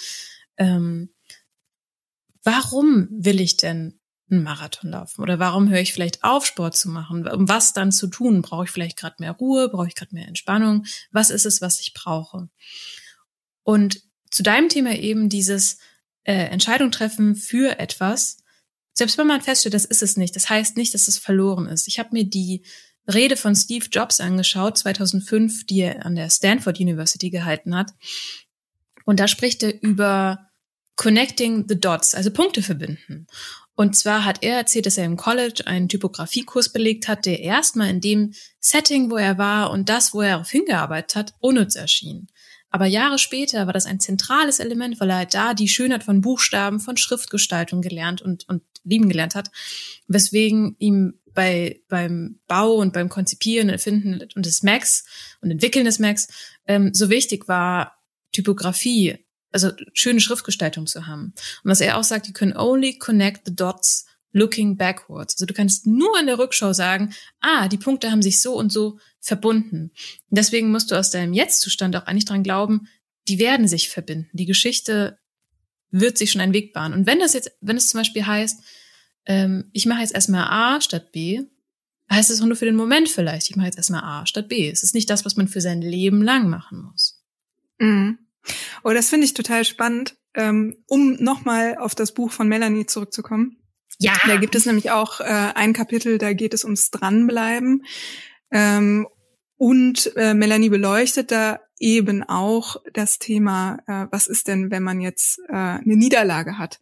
Ähm, 0.57 1.09
warum 2.43 3.07
will 3.11 3.39
ich 3.39 3.57
denn 3.57 3.99
einen 4.29 4.43
Marathon 4.43 4.91
laufen? 4.91 5.21
Oder 5.21 5.39
warum 5.39 5.69
höre 5.69 5.79
ich 5.79 5.93
vielleicht 5.93 6.23
auf, 6.23 6.45
Sport 6.45 6.75
zu 6.75 6.89
machen? 6.89 7.27
Um 7.27 7.47
was 7.47 7.73
dann 7.73 7.91
zu 7.91 8.07
tun? 8.07 8.41
Brauche 8.41 8.65
ich 8.65 8.71
vielleicht 8.71 8.97
gerade 8.97 9.15
mehr 9.19 9.31
Ruhe? 9.31 9.69
Brauche 9.69 9.87
ich 9.87 9.95
gerade 9.95 10.13
mehr 10.13 10.27
Entspannung? 10.27 10.85
Was 11.11 11.29
ist 11.29 11.45
es, 11.45 11.61
was 11.61 11.79
ich 11.79 11.93
brauche? 11.93 12.49
Und 13.67 14.01
zu 14.31 14.43
deinem 14.43 14.69
Thema 14.69 14.95
eben 14.95 15.27
dieses, 15.27 15.77
äh, 16.23 16.45
Entscheidung 16.45 16.89
treffen 16.89 17.35
für 17.35 17.79
etwas, 17.79 18.37
selbst 18.93 19.17
wenn 19.17 19.27
man 19.27 19.41
feststellt, 19.41 19.73
das 19.73 19.83
ist 19.83 20.01
es 20.01 20.15
nicht, 20.15 20.37
das 20.37 20.49
heißt 20.49 20.77
nicht, 20.77 20.93
dass 20.93 21.09
es 21.09 21.17
verloren 21.17 21.67
ist. 21.67 21.85
Ich 21.89 21.99
habe 21.99 22.11
mir 22.13 22.23
die 22.23 22.63
Rede 23.13 23.35
von 23.35 23.57
Steve 23.57 23.87
Jobs 23.91 24.21
angeschaut, 24.21 24.77
2005, 24.77 25.65
die 25.65 25.81
er 25.81 26.05
an 26.05 26.15
der 26.15 26.29
Stanford 26.29 26.79
University 26.79 27.29
gehalten 27.29 27.75
hat. 27.75 27.91
Und 29.03 29.19
da 29.19 29.27
spricht 29.27 29.63
er 29.63 29.81
über 29.83 30.47
Connecting 30.95 31.65
the 31.67 31.77
Dots, 31.77 32.15
also 32.15 32.31
Punkte 32.31 32.63
verbinden. 32.63 33.27
Und 33.75 33.97
zwar 33.97 34.23
hat 34.23 34.43
er 34.43 34.55
erzählt, 34.55 34.85
dass 34.85 34.97
er 34.97 35.03
im 35.03 35.17
College 35.17 35.67
einen 35.67 35.89
Typografiekurs 35.89 36.71
belegt 36.71 37.09
hat, 37.09 37.25
der 37.25 37.41
erstmal 37.41 37.89
in 37.89 37.99
dem 37.99 38.33
Setting, 38.61 39.11
wo 39.11 39.17
er 39.17 39.37
war 39.37 39.71
und 39.71 39.89
das, 39.89 40.13
wo 40.13 40.21
er 40.21 40.31
darauf 40.31 40.49
hingearbeitet 40.49 41.15
hat, 41.17 41.33
unnütz 41.39 41.75
erschien. 41.75 42.27
Aber 42.77 42.85
Jahre 42.85 43.17
später 43.17 43.65
war 43.65 43.73
das 43.73 43.87
ein 43.87 43.99
zentrales 43.99 44.59
Element, 44.59 44.99
weil 44.99 45.09
er 45.09 45.15
halt 45.15 45.33
da 45.33 45.55
die 45.55 45.67
Schönheit 45.67 46.03
von 46.03 46.21
Buchstaben, 46.21 46.79
von 46.79 46.95
Schriftgestaltung 46.95 47.81
gelernt 47.81 48.21
und, 48.21 48.47
und 48.47 48.61
lieben 48.83 49.09
gelernt 49.09 49.33
hat, 49.33 49.49
weswegen 50.07 50.75
ihm 50.77 51.15
bei, 51.33 51.81
beim 51.87 52.39
Bau 52.45 52.75
und 52.75 52.93
beim 52.93 53.09
Konzipieren, 53.09 53.69
Erfinden 53.69 54.27
und 54.35 54.45
des 54.45 54.61
Macs 54.61 55.05
und 55.41 55.49
Entwickeln 55.49 55.85
des 55.85 55.97
Macs 55.97 56.27
ähm, 56.67 56.93
so 56.93 57.09
wichtig 57.09 57.47
war, 57.47 57.97
Typografie, 58.31 59.25
also 59.51 59.71
schöne 59.93 60.19
Schriftgestaltung 60.19 60.85
zu 60.85 61.07
haben. 61.07 61.33
Und 61.63 61.71
was 61.71 61.81
er 61.81 61.97
auch 61.97 62.03
sagt, 62.03 62.27
you 62.27 62.33
can 62.33 62.55
only 62.55 62.99
connect 62.99 63.47
the 63.47 63.55
dots 63.55 64.05
looking 64.33 64.77
backwards. 64.77 65.33
Also 65.33 65.47
du 65.47 65.55
kannst 65.55 65.87
nur 65.87 66.19
in 66.19 66.27
der 66.27 66.37
Rückschau 66.37 66.73
sagen, 66.73 67.15
ah, 67.39 67.67
die 67.69 67.79
Punkte 67.79 68.11
haben 68.11 68.21
sich 68.21 68.39
so 68.39 68.53
und 68.53 68.71
so 68.71 68.99
verbunden. 69.19 69.91
Und 70.29 70.37
deswegen 70.37 70.71
musst 70.71 70.91
du 70.91 70.95
aus 70.95 71.09
deinem 71.09 71.33
Jetzt-Zustand 71.33 71.95
auch 71.95 72.05
eigentlich 72.05 72.25
dran 72.25 72.43
glauben, 72.43 72.87
die 73.27 73.39
werden 73.39 73.67
sich 73.67 73.89
verbinden. 73.89 74.29
Die 74.33 74.45
Geschichte 74.45 75.19
wird 75.91 76.17
sich 76.17 76.31
schon 76.31 76.41
einen 76.41 76.53
Weg 76.53 76.73
bahnen. 76.73 76.93
Und 76.93 77.05
wenn 77.05 77.19
das 77.19 77.33
jetzt, 77.33 77.51
wenn 77.61 77.77
es 77.77 77.89
zum 77.89 77.99
Beispiel 77.99 78.25
heißt, 78.25 78.61
ähm, 79.25 79.69
ich 79.73 79.85
mache 79.85 80.01
jetzt 80.01 80.13
erstmal 80.13 80.47
A 80.49 80.81
statt 80.81 81.11
B, 81.11 81.43
heißt 82.11 82.29
es 82.29 82.41
auch 82.41 82.45
nur 82.45 82.55
für 82.55 82.65
den 82.65 82.75
Moment 82.75 83.09
vielleicht, 83.09 83.49
ich 83.49 83.55
mache 83.55 83.67
jetzt 83.67 83.77
erstmal 83.77 84.03
A 84.03 84.25
statt 84.25 84.47
B. 84.47 84.69
Es 84.69 84.83
ist 84.83 84.95
nicht 84.95 85.09
das, 85.09 85.25
was 85.25 85.35
man 85.35 85.47
für 85.47 85.61
sein 85.61 85.81
Leben 85.81 86.21
lang 86.21 86.49
machen 86.49 86.81
muss. 86.81 87.23
Mhm. 87.79 88.19
Oh, 88.83 88.91
das 88.91 89.09
finde 89.09 89.25
ich 89.25 89.33
total 89.33 89.65
spannend, 89.65 90.15
ähm, 90.33 90.77
um 90.87 91.15
nochmal 91.21 91.77
auf 91.77 91.95
das 91.95 92.13
Buch 92.13 92.31
von 92.31 92.47
Melanie 92.47 92.85
zurückzukommen. 92.85 93.57
Ja. 93.99 94.13
Da 94.27 94.37
gibt 94.37 94.55
es 94.55 94.65
nämlich 94.65 94.91
auch 94.91 95.19
äh, 95.19 95.23
ein 95.23 95.73
Kapitel, 95.73 96.17
da 96.17 96.33
geht 96.33 96.53
es 96.53 96.63
ums 96.63 96.91
Dranbleiben. 96.91 97.83
Ähm, 98.51 99.07
und 99.57 100.15
äh, 100.15 100.33
Melanie 100.33 100.69
beleuchtet 100.69 101.31
da 101.31 101.59
eben 101.79 102.23
auch 102.23 102.77
das 102.93 103.19
Thema, 103.19 103.79
äh, 103.87 104.05
was 104.11 104.27
ist 104.27 104.47
denn, 104.47 104.71
wenn 104.71 104.83
man 104.83 105.01
jetzt 105.01 105.39
äh, 105.49 105.53
eine 105.53 105.95
Niederlage 105.95 106.57
hat? 106.57 106.79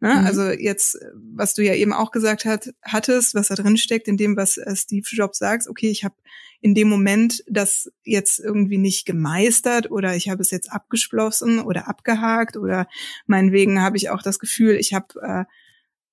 Ne? 0.00 0.14
Mhm. 0.14 0.26
Also 0.26 0.50
jetzt, 0.50 0.98
was 1.14 1.54
du 1.54 1.62
ja 1.62 1.74
eben 1.74 1.92
auch 1.92 2.10
gesagt 2.10 2.44
hat, 2.44 2.74
hattest, 2.82 3.34
was 3.34 3.48
da 3.48 3.54
drin 3.54 3.76
steckt, 3.76 4.08
in 4.08 4.16
dem, 4.16 4.36
was 4.36 4.58
äh, 4.58 4.76
Steve 4.76 5.06
Jobs 5.08 5.38
sagt, 5.38 5.68
okay, 5.68 5.88
ich 5.88 6.04
habe 6.04 6.14
in 6.60 6.74
dem 6.74 6.88
Moment 6.88 7.44
das 7.48 7.90
jetzt 8.02 8.38
irgendwie 8.38 8.78
nicht 8.78 9.06
gemeistert 9.06 9.90
oder 9.90 10.16
ich 10.16 10.28
habe 10.28 10.42
es 10.42 10.50
jetzt 10.50 10.70
abgeschlossen 10.72 11.60
oder 11.60 11.88
abgehakt 11.88 12.56
oder 12.56 12.88
meinetwegen 13.26 13.80
habe 13.80 13.96
ich 13.96 14.10
auch 14.10 14.22
das 14.22 14.38
Gefühl, 14.38 14.76
ich 14.76 14.92
habe 14.92 15.06
äh, 15.22 15.44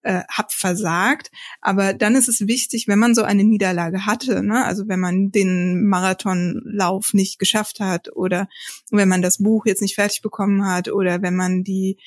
äh, 0.04 0.24
hab 0.30 0.52
versagt. 0.52 1.32
Aber 1.62 1.94
dann 1.94 2.16
ist 2.16 2.28
es 2.28 2.48
wichtig, 2.48 2.88
wenn 2.88 3.00
man 3.00 3.16
so 3.16 3.24
eine 3.24 3.44
Niederlage 3.44 4.06
hatte, 4.06 4.44
ne? 4.44 4.64
also 4.66 4.88
wenn 4.88 5.00
man 5.00 5.32
den 5.32 5.86
Marathonlauf 5.86 7.14
nicht 7.14 7.40
geschafft 7.40 7.80
hat 7.80 8.16
oder 8.16 8.48
wenn 8.92 9.10
man 9.10 9.22
das 9.22 9.40
Buch 9.40 9.66
jetzt 9.66 9.82
nicht 9.82 9.96
fertig 9.96 10.22
bekommen 10.22 10.66
hat 10.66 10.90
oder 10.90 11.22
wenn 11.22 11.36
man 11.36 11.64
die 11.64 11.98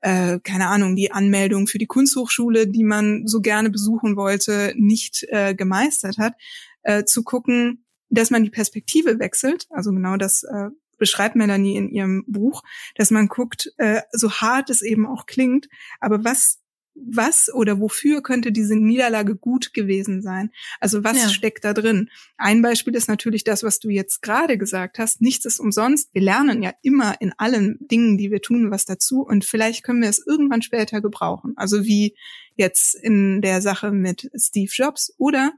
äh, 0.00 0.40
keine 0.40 0.66
Ahnung, 0.66 0.96
die 0.96 1.12
Anmeldung 1.12 1.68
für 1.68 1.78
die 1.78 1.86
Kunsthochschule, 1.86 2.66
die 2.66 2.84
man 2.84 3.26
so 3.26 3.40
gerne 3.40 3.70
besuchen 3.70 4.16
wollte, 4.16 4.74
nicht 4.76 5.24
äh, 5.28 5.54
gemeistert 5.54 6.18
hat, 6.18 6.34
äh, 6.82 7.04
zu 7.04 7.22
gucken, 7.22 7.84
dass 8.10 8.30
man 8.30 8.42
die 8.42 8.50
Perspektive 8.50 9.18
wechselt. 9.20 9.66
Also 9.70 9.92
genau 9.92 10.16
das 10.16 10.42
äh, 10.42 10.70
beschreibt 10.98 11.36
Melanie 11.36 11.76
in 11.76 11.88
ihrem 11.88 12.24
Buch, 12.26 12.62
dass 12.94 13.10
man 13.10 13.28
guckt, 13.28 13.72
äh, 13.78 14.02
so 14.12 14.30
hart 14.30 14.70
es 14.70 14.82
eben 14.82 15.06
auch 15.06 15.26
klingt, 15.26 15.68
aber 16.00 16.24
was 16.24 16.61
was 16.94 17.52
oder 17.52 17.80
wofür 17.80 18.22
könnte 18.22 18.52
diese 18.52 18.76
Niederlage 18.76 19.34
gut 19.36 19.72
gewesen 19.72 20.22
sein? 20.22 20.50
Also 20.80 21.04
was 21.04 21.16
ja. 21.16 21.28
steckt 21.28 21.64
da 21.64 21.72
drin? 21.72 22.10
Ein 22.36 22.62
Beispiel 22.62 22.94
ist 22.94 23.08
natürlich 23.08 23.44
das, 23.44 23.62
was 23.62 23.78
du 23.78 23.88
jetzt 23.88 24.22
gerade 24.22 24.58
gesagt 24.58 24.98
hast. 24.98 25.20
Nichts 25.20 25.44
ist 25.44 25.58
umsonst. 25.58 26.14
Wir 26.14 26.22
lernen 26.22 26.62
ja 26.62 26.72
immer 26.82 27.20
in 27.20 27.32
allen 27.38 27.78
Dingen, 27.80 28.18
die 28.18 28.30
wir 28.30 28.42
tun, 28.42 28.70
was 28.70 28.84
dazu. 28.84 29.22
Und 29.22 29.44
vielleicht 29.44 29.84
können 29.84 30.02
wir 30.02 30.08
es 30.08 30.24
irgendwann 30.26 30.62
später 30.62 31.00
gebrauchen. 31.00 31.54
Also 31.56 31.84
wie 31.84 32.14
jetzt 32.56 32.94
in 32.94 33.40
der 33.40 33.62
Sache 33.62 33.90
mit 33.90 34.30
Steve 34.34 34.70
Jobs. 34.72 35.14
Oder 35.16 35.52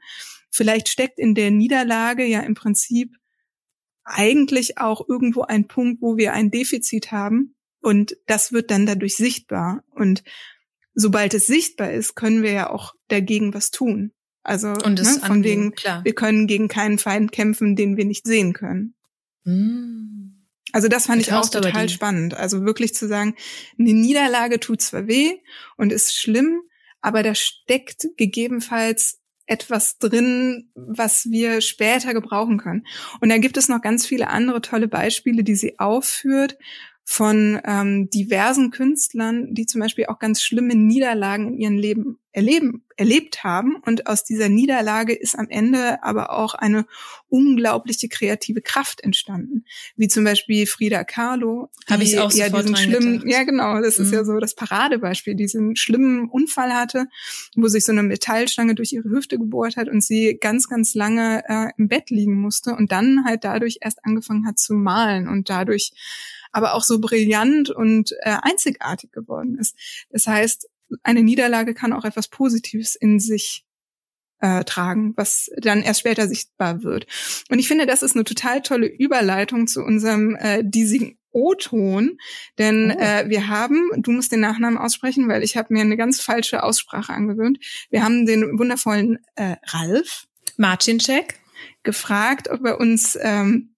vielleicht 0.50 0.88
steckt 0.88 1.18
in 1.18 1.34
der 1.34 1.50
Niederlage 1.50 2.24
ja 2.24 2.40
im 2.40 2.54
Prinzip 2.54 3.16
eigentlich 4.04 4.78
auch 4.78 5.08
irgendwo 5.08 5.42
ein 5.42 5.66
Punkt, 5.66 6.02
wo 6.02 6.16
wir 6.16 6.32
ein 6.32 6.50
Defizit 6.50 7.10
haben. 7.10 7.54
Und 7.80 8.16
das 8.26 8.52
wird 8.52 8.70
dann 8.70 8.86
dadurch 8.86 9.16
sichtbar. 9.16 9.84
Und 9.90 10.22
sobald 10.94 11.34
es 11.34 11.46
sichtbar 11.46 11.92
ist, 11.92 12.14
können 12.14 12.42
wir 12.42 12.52
ja 12.52 12.70
auch 12.70 12.94
dagegen 13.08 13.54
was 13.54 13.70
tun. 13.70 14.12
Also 14.42 14.68
und 14.68 15.00
ne, 15.00 15.04
von 15.04 15.22
angehen, 15.22 15.60
wegen, 15.62 15.74
klar. 15.74 16.04
wir 16.04 16.14
können 16.14 16.46
gegen 16.46 16.68
keinen 16.68 16.98
Feind 16.98 17.32
kämpfen, 17.32 17.76
den 17.76 17.96
wir 17.96 18.04
nicht 18.04 18.26
sehen 18.26 18.52
können. 18.52 18.94
Mm. 19.44 20.44
Also 20.72 20.88
das 20.88 21.06
fand 21.06 21.22
das 21.22 21.28
ich 21.28 21.34
auch 21.34 21.48
total 21.48 21.88
spannend. 21.88 22.34
Also 22.34 22.64
wirklich 22.64 22.94
zu 22.94 23.06
sagen, 23.06 23.36
eine 23.78 23.94
Niederlage 23.94 24.60
tut 24.60 24.82
zwar 24.82 25.06
weh 25.06 25.38
und 25.76 25.92
ist 25.92 26.14
schlimm, 26.14 26.62
aber 27.00 27.22
da 27.22 27.34
steckt 27.34 28.08
gegebenenfalls 28.16 29.20
etwas 29.46 29.98
drin, 29.98 30.70
was 30.74 31.26
wir 31.30 31.60
später 31.60 32.12
gebrauchen 32.12 32.58
können. 32.58 32.86
Und 33.20 33.28
da 33.28 33.38
gibt 33.38 33.56
es 33.56 33.68
noch 33.68 33.82
ganz 33.82 34.06
viele 34.06 34.28
andere 34.28 34.62
tolle 34.62 34.88
Beispiele, 34.88 35.44
die 35.44 35.54
sie 35.54 35.78
aufführt, 35.78 36.58
von 37.04 37.60
ähm, 37.64 38.08
diversen 38.10 38.70
Künstlern, 38.70 39.54
die 39.54 39.66
zum 39.66 39.80
Beispiel 39.80 40.06
auch 40.06 40.18
ganz 40.18 40.42
schlimme 40.42 40.74
Niederlagen 40.74 41.48
in 41.48 41.58
ihrem 41.58 41.76
Leben 41.76 42.18
erleben, 42.34 42.82
erlebt 42.96 43.44
haben. 43.44 43.76
Und 43.76 44.06
aus 44.06 44.24
dieser 44.24 44.48
Niederlage 44.48 45.14
ist 45.14 45.38
am 45.38 45.48
Ende 45.48 46.02
aber 46.02 46.30
auch 46.30 46.54
eine 46.54 46.84
unglaubliche 47.28 48.08
kreative 48.08 48.60
Kraft 48.60 49.02
entstanden. 49.02 49.64
Wie 49.96 50.08
zum 50.08 50.24
Beispiel 50.24 50.66
Frida 50.66 51.04
Kahlo. 51.04 51.70
Habe 51.88 52.02
ich 52.02 52.18
auch 52.18 52.32
ja 52.32 52.48
diesen 52.48 52.76
schlimmen, 52.76 53.22
Ja, 53.28 53.44
genau. 53.44 53.80
Das 53.80 53.98
mhm. 53.98 54.04
ist 54.04 54.12
ja 54.12 54.22
mhm. 54.22 54.26
so 54.26 54.38
das 54.40 54.54
Paradebeispiel. 54.54 55.36
Diesen 55.36 55.76
schlimmen 55.76 56.28
Unfall 56.28 56.72
hatte, 56.72 57.06
wo 57.54 57.68
sich 57.68 57.84
so 57.84 57.92
eine 57.92 58.02
Metallstange 58.02 58.74
durch 58.74 58.92
ihre 58.92 59.10
Hüfte 59.10 59.38
gebohrt 59.38 59.76
hat 59.76 59.88
und 59.88 60.02
sie 60.02 60.36
ganz, 60.40 60.68
ganz 60.68 60.94
lange 60.94 61.44
äh, 61.48 61.70
im 61.78 61.88
Bett 61.88 62.10
liegen 62.10 62.34
musste 62.34 62.74
und 62.74 62.90
dann 62.90 63.24
halt 63.24 63.44
dadurch 63.44 63.78
erst 63.80 64.04
angefangen 64.04 64.46
hat 64.46 64.58
zu 64.58 64.74
malen 64.74 65.28
und 65.28 65.48
dadurch 65.48 65.92
aber 66.54 66.74
auch 66.74 66.82
so 66.82 67.00
brillant 67.00 67.70
und 67.70 68.12
äh, 68.20 68.36
einzigartig 68.42 69.12
geworden 69.12 69.58
ist. 69.58 69.76
Das 70.10 70.26
heißt, 70.26 70.68
eine 71.02 71.22
Niederlage 71.22 71.74
kann 71.74 71.92
auch 71.92 72.04
etwas 72.04 72.28
Positives 72.28 72.94
in 72.94 73.20
sich 73.20 73.64
äh, 74.40 74.64
tragen, 74.64 75.14
was 75.16 75.50
dann 75.56 75.82
erst 75.82 76.00
später 76.00 76.28
sichtbar 76.28 76.82
wird. 76.82 77.06
Und 77.50 77.58
ich 77.58 77.68
finde, 77.68 77.86
das 77.86 78.02
ist 78.02 78.14
eine 78.14 78.24
total 78.24 78.62
tolle 78.62 78.86
Überleitung 78.86 79.66
zu 79.66 79.82
unserem 79.82 80.36
äh, 80.36 80.62
diesigen 80.62 81.18
O-Ton, 81.32 82.18
denn 82.58 82.94
oh. 82.96 83.00
äh, 83.00 83.28
wir 83.28 83.48
haben, 83.48 83.90
du 83.96 84.12
musst 84.12 84.30
den 84.30 84.40
Nachnamen 84.40 84.78
aussprechen, 84.78 85.28
weil 85.28 85.42
ich 85.42 85.56
habe 85.56 85.74
mir 85.74 85.80
eine 85.80 85.96
ganz 85.96 86.20
falsche 86.20 86.62
Aussprache 86.62 87.12
angewöhnt. 87.12 87.58
Wir 87.90 88.04
haben 88.04 88.26
den 88.26 88.58
wundervollen 88.58 89.18
äh, 89.34 89.56
Ralf 89.64 90.26
Marcinczek 90.56 91.40
gefragt, 91.82 92.48
ob 92.50 92.64
er 92.64 92.78
uns 92.78 93.18
ähm, 93.20 93.70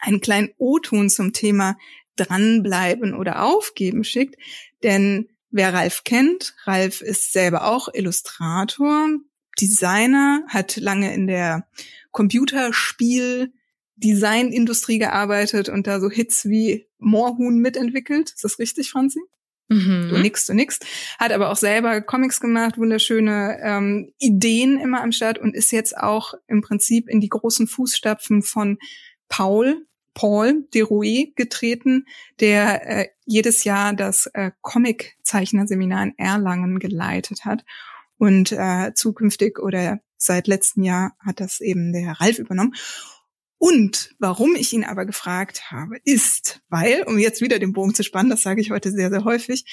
einen 0.00 0.20
kleinen 0.20 0.50
O-Ton 0.58 1.08
zum 1.10 1.32
Thema 1.32 1.76
dranbleiben 2.16 3.14
oder 3.14 3.42
aufgeben 3.44 4.04
schickt. 4.04 4.36
Denn 4.82 5.28
wer 5.50 5.72
Ralf 5.72 6.04
kennt, 6.04 6.54
Ralf 6.64 7.00
ist 7.00 7.32
selber 7.32 7.66
auch 7.66 7.88
Illustrator, 7.92 9.08
Designer, 9.60 10.42
hat 10.48 10.76
lange 10.76 11.14
in 11.14 11.26
der 11.26 11.66
Computerspiel 12.10 13.52
Designindustrie 13.96 14.98
gearbeitet 14.98 15.68
und 15.68 15.86
da 15.86 16.00
so 16.00 16.10
Hits 16.10 16.44
wie 16.44 16.86
Moorhuhn 16.98 17.58
mitentwickelt. 17.58 18.30
Ist 18.30 18.44
das 18.44 18.58
richtig, 18.58 18.90
Franzi? 18.90 19.20
Mhm. 19.68 20.08
Du 20.10 20.18
nix, 20.18 20.46
du 20.46 20.54
nix. 20.54 20.78
Hat 21.18 21.32
aber 21.32 21.50
auch 21.50 21.56
selber 21.56 22.00
Comics 22.00 22.38
gemacht, 22.40 22.78
wunderschöne 22.78 23.58
ähm, 23.62 24.12
Ideen 24.18 24.78
immer 24.78 25.02
am 25.02 25.12
Start 25.12 25.38
und 25.38 25.56
ist 25.56 25.72
jetzt 25.72 25.96
auch 25.96 26.34
im 26.46 26.60
Prinzip 26.60 27.08
in 27.08 27.20
die 27.20 27.28
großen 27.28 27.66
Fußstapfen 27.66 28.42
von 28.42 28.78
Paul, 29.28 29.86
Paul 30.16 30.66
Derouet 30.74 31.36
getreten, 31.36 32.06
der 32.40 32.88
äh, 32.88 33.08
jedes 33.26 33.64
Jahr 33.64 33.92
das 33.92 34.26
äh, 34.32 34.50
Comic-Zeichnerseminar 34.62 36.04
in 36.04 36.14
Erlangen 36.16 36.78
geleitet 36.78 37.44
hat. 37.44 37.64
Und 38.16 38.50
äh, 38.50 38.92
zukünftig 38.94 39.58
oder 39.58 40.00
seit 40.16 40.46
letztem 40.46 40.84
Jahr 40.84 41.12
hat 41.18 41.38
das 41.38 41.60
eben 41.60 41.92
der 41.92 42.12
Ralf 42.18 42.38
übernommen. 42.38 42.74
Und 43.58 44.14
warum 44.18 44.56
ich 44.56 44.72
ihn 44.72 44.84
aber 44.84 45.04
gefragt 45.04 45.70
habe, 45.70 45.96
ist, 46.04 46.62
weil, 46.70 47.02
um 47.02 47.18
jetzt 47.18 47.42
wieder 47.42 47.58
den 47.58 47.74
Bogen 47.74 47.94
zu 47.94 48.02
spannen, 48.02 48.30
das 48.30 48.42
sage 48.42 48.62
ich 48.62 48.70
heute 48.70 48.92
sehr, 48.92 49.10
sehr 49.10 49.24
häufig, 49.24 49.66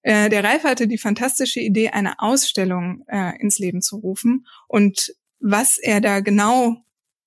äh, 0.00 0.30
der 0.30 0.42
Ralf 0.42 0.64
hatte 0.64 0.88
die 0.88 0.98
fantastische 0.98 1.60
Idee, 1.60 1.90
eine 1.90 2.20
Ausstellung 2.20 3.04
äh, 3.06 3.38
ins 3.38 3.58
Leben 3.58 3.82
zu 3.82 3.96
rufen. 3.96 4.46
Und 4.66 5.14
was 5.40 5.76
er 5.76 6.00
da 6.00 6.20
genau 6.20 6.78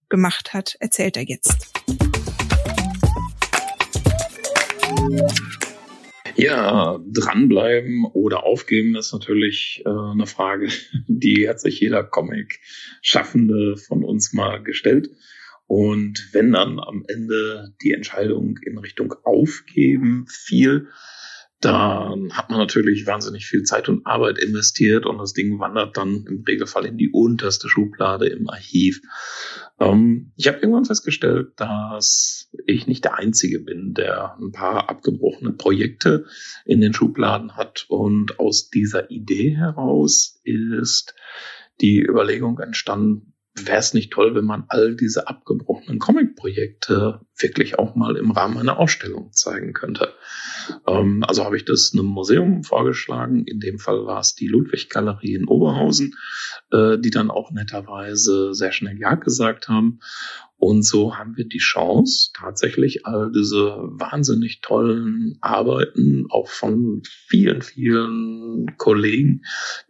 gemacht 0.09 0.53
hat, 0.53 0.75
erzählt 0.79 1.17
er 1.17 1.23
jetzt. 1.23 1.71
Ja, 6.35 6.99
dranbleiben 7.05 8.05
oder 8.05 8.43
aufgeben 8.43 8.95
ist 8.95 9.13
natürlich 9.13 9.83
äh, 9.85 9.89
eine 9.89 10.25
Frage, 10.25 10.69
die 11.07 11.47
hat 11.47 11.59
sich 11.59 11.79
jeder 11.79 12.03
Comic-Schaffende 12.03 13.77
von 13.77 14.03
uns 14.03 14.33
mal 14.33 14.63
gestellt. 14.63 15.09
Und 15.67 16.29
wenn 16.33 16.51
dann 16.51 16.79
am 16.79 17.05
Ende 17.07 17.73
die 17.81 17.93
Entscheidung 17.93 18.57
in 18.65 18.77
Richtung 18.77 19.13
Aufgeben 19.23 20.25
fiel, 20.27 20.87
dann 21.63 22.33
hat 22.33 22.49
man 22.49 22.59
natürlich 22.59 23.07
wahnsinnig 23.07 23.45
viel 23.45 23.63
Zeit 23.63 23.87
und 23.87 24.05
Arbeit 24.05 24.37
investiert 24.37 25.05
und 25.05 25.17
das 25.17 25.33
Ding 25.33 25.59
wandert 25.59 25.95
dann 25.95 26.25
im 26.27 26.43
Regelfall 26.45 26.85
in 26.85 26.97
die 26.97 27.09
unterste 27.09 27.69
Schublade 27.69 28.27
im 28.27 28.49
Archiv. 28.49 29.01
Ähm, 29.79 30.33
ich 30.35 30.47
habe 30.47 30.57
irgendwann 30.57 30.85
festgestellt, 30.85 31.53
dass 31.55 32.49
ich 32.65 32.87
nicht 32.87 33.05
der 33.05 33.17
Einzige 33.17 33.59
bin, 33.59 33.93
der 33.93 34.35
ein 34.37 34.51
paar 34.51 34.89
abgebrochene 34.89 35.53
Projekte 35.53 36.25
in 36.65 36.81
den 36.81 36.93
Schubladen 36.93 37.55
hat 37.55 37.85
und 37.87 38.39
aus 38.39 38.69
dieser 38.69 39.09
Idee 39.09 39.55
heraus 39.55 40.41
ist 40.43 41.15
die 41.79 42.01
Überlegung 42.01 42.59
entstanden, 42.59 43.33
wäre 43.55 43.77
es 43.77 43.93
nicht 43.93 44.11
toll, 44.11 44.35
wenn 44.35 44.45
man 44.45 44.65
all 44.67 44.95
diese 44.95 45.27
abgebrochenen 45.27 45.99
Comic-Projekte 45.99 47.21
wirklich 47.37 47.77
auch 47.77 47.95
mal 47.95 48.17
im 48.17 48.31
Rahmen 48.31 48.57
einer 48.57 48.79
Ausstellung 48.79 49.31
zeigen 49.31 49.73
könnte. 49.73 50.13
Ähm, 50.99 51.23
also 51.23 51.43
habe 51.43 51.57
ich 51.57 51.65
das 51.65 51.91
einem 51.93 52.05
Museum 52.05 52.63
vorgeschlagen. 52.63 53.45
In 53.45 53.59
dem 53.59 53.79
Fall 53.79 54.05
war 54.05 54.19
es 54.19 54.35
die 54.35 54.47
Ludwig-Galerie 54.47 55.35
in 55.35 55.47
Oberhausen, 55.47 56.15
äh, 56.71 56.97
die 56.97 57.09
dann 57.09 57.31
auch 57.31 57.51
netterweise 57.51 58.53
sehr 58.53 58.71
schnell 58.71 58.97
Ja 58.99 59.15
gesagt 59.15 59.67
haben. 59.67 59.99
Und 60.63 60.83
so 60.83 61.17
haben 61.17 61.35
wir 61.35 61.45
die 61.45 61.57
Chance, 61.57 62.31
tatsächlich 62.33 63.05
all 63.05 63.33
diese 63.33 63.75
wahnsinnig 63.81 64.61
tollen 64.61 65.37
Arbeiten, 65.41 66.27
auch 66.29 66.47
von 66.47 67.01
vielen, 67.03 67.61
vielen 67.61 68.77
Kollegen, 68.77 69.41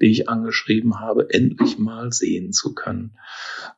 die 0.01 0.09
ich 0.09 0.29
angeschrieben 0.29 0.99
habe, 0.99 1.29
endlich 1.29 1.77
mal 1.77 2.11
sehen 2.11 2.53
zu 2.53 2.73
können. 2.73 3.15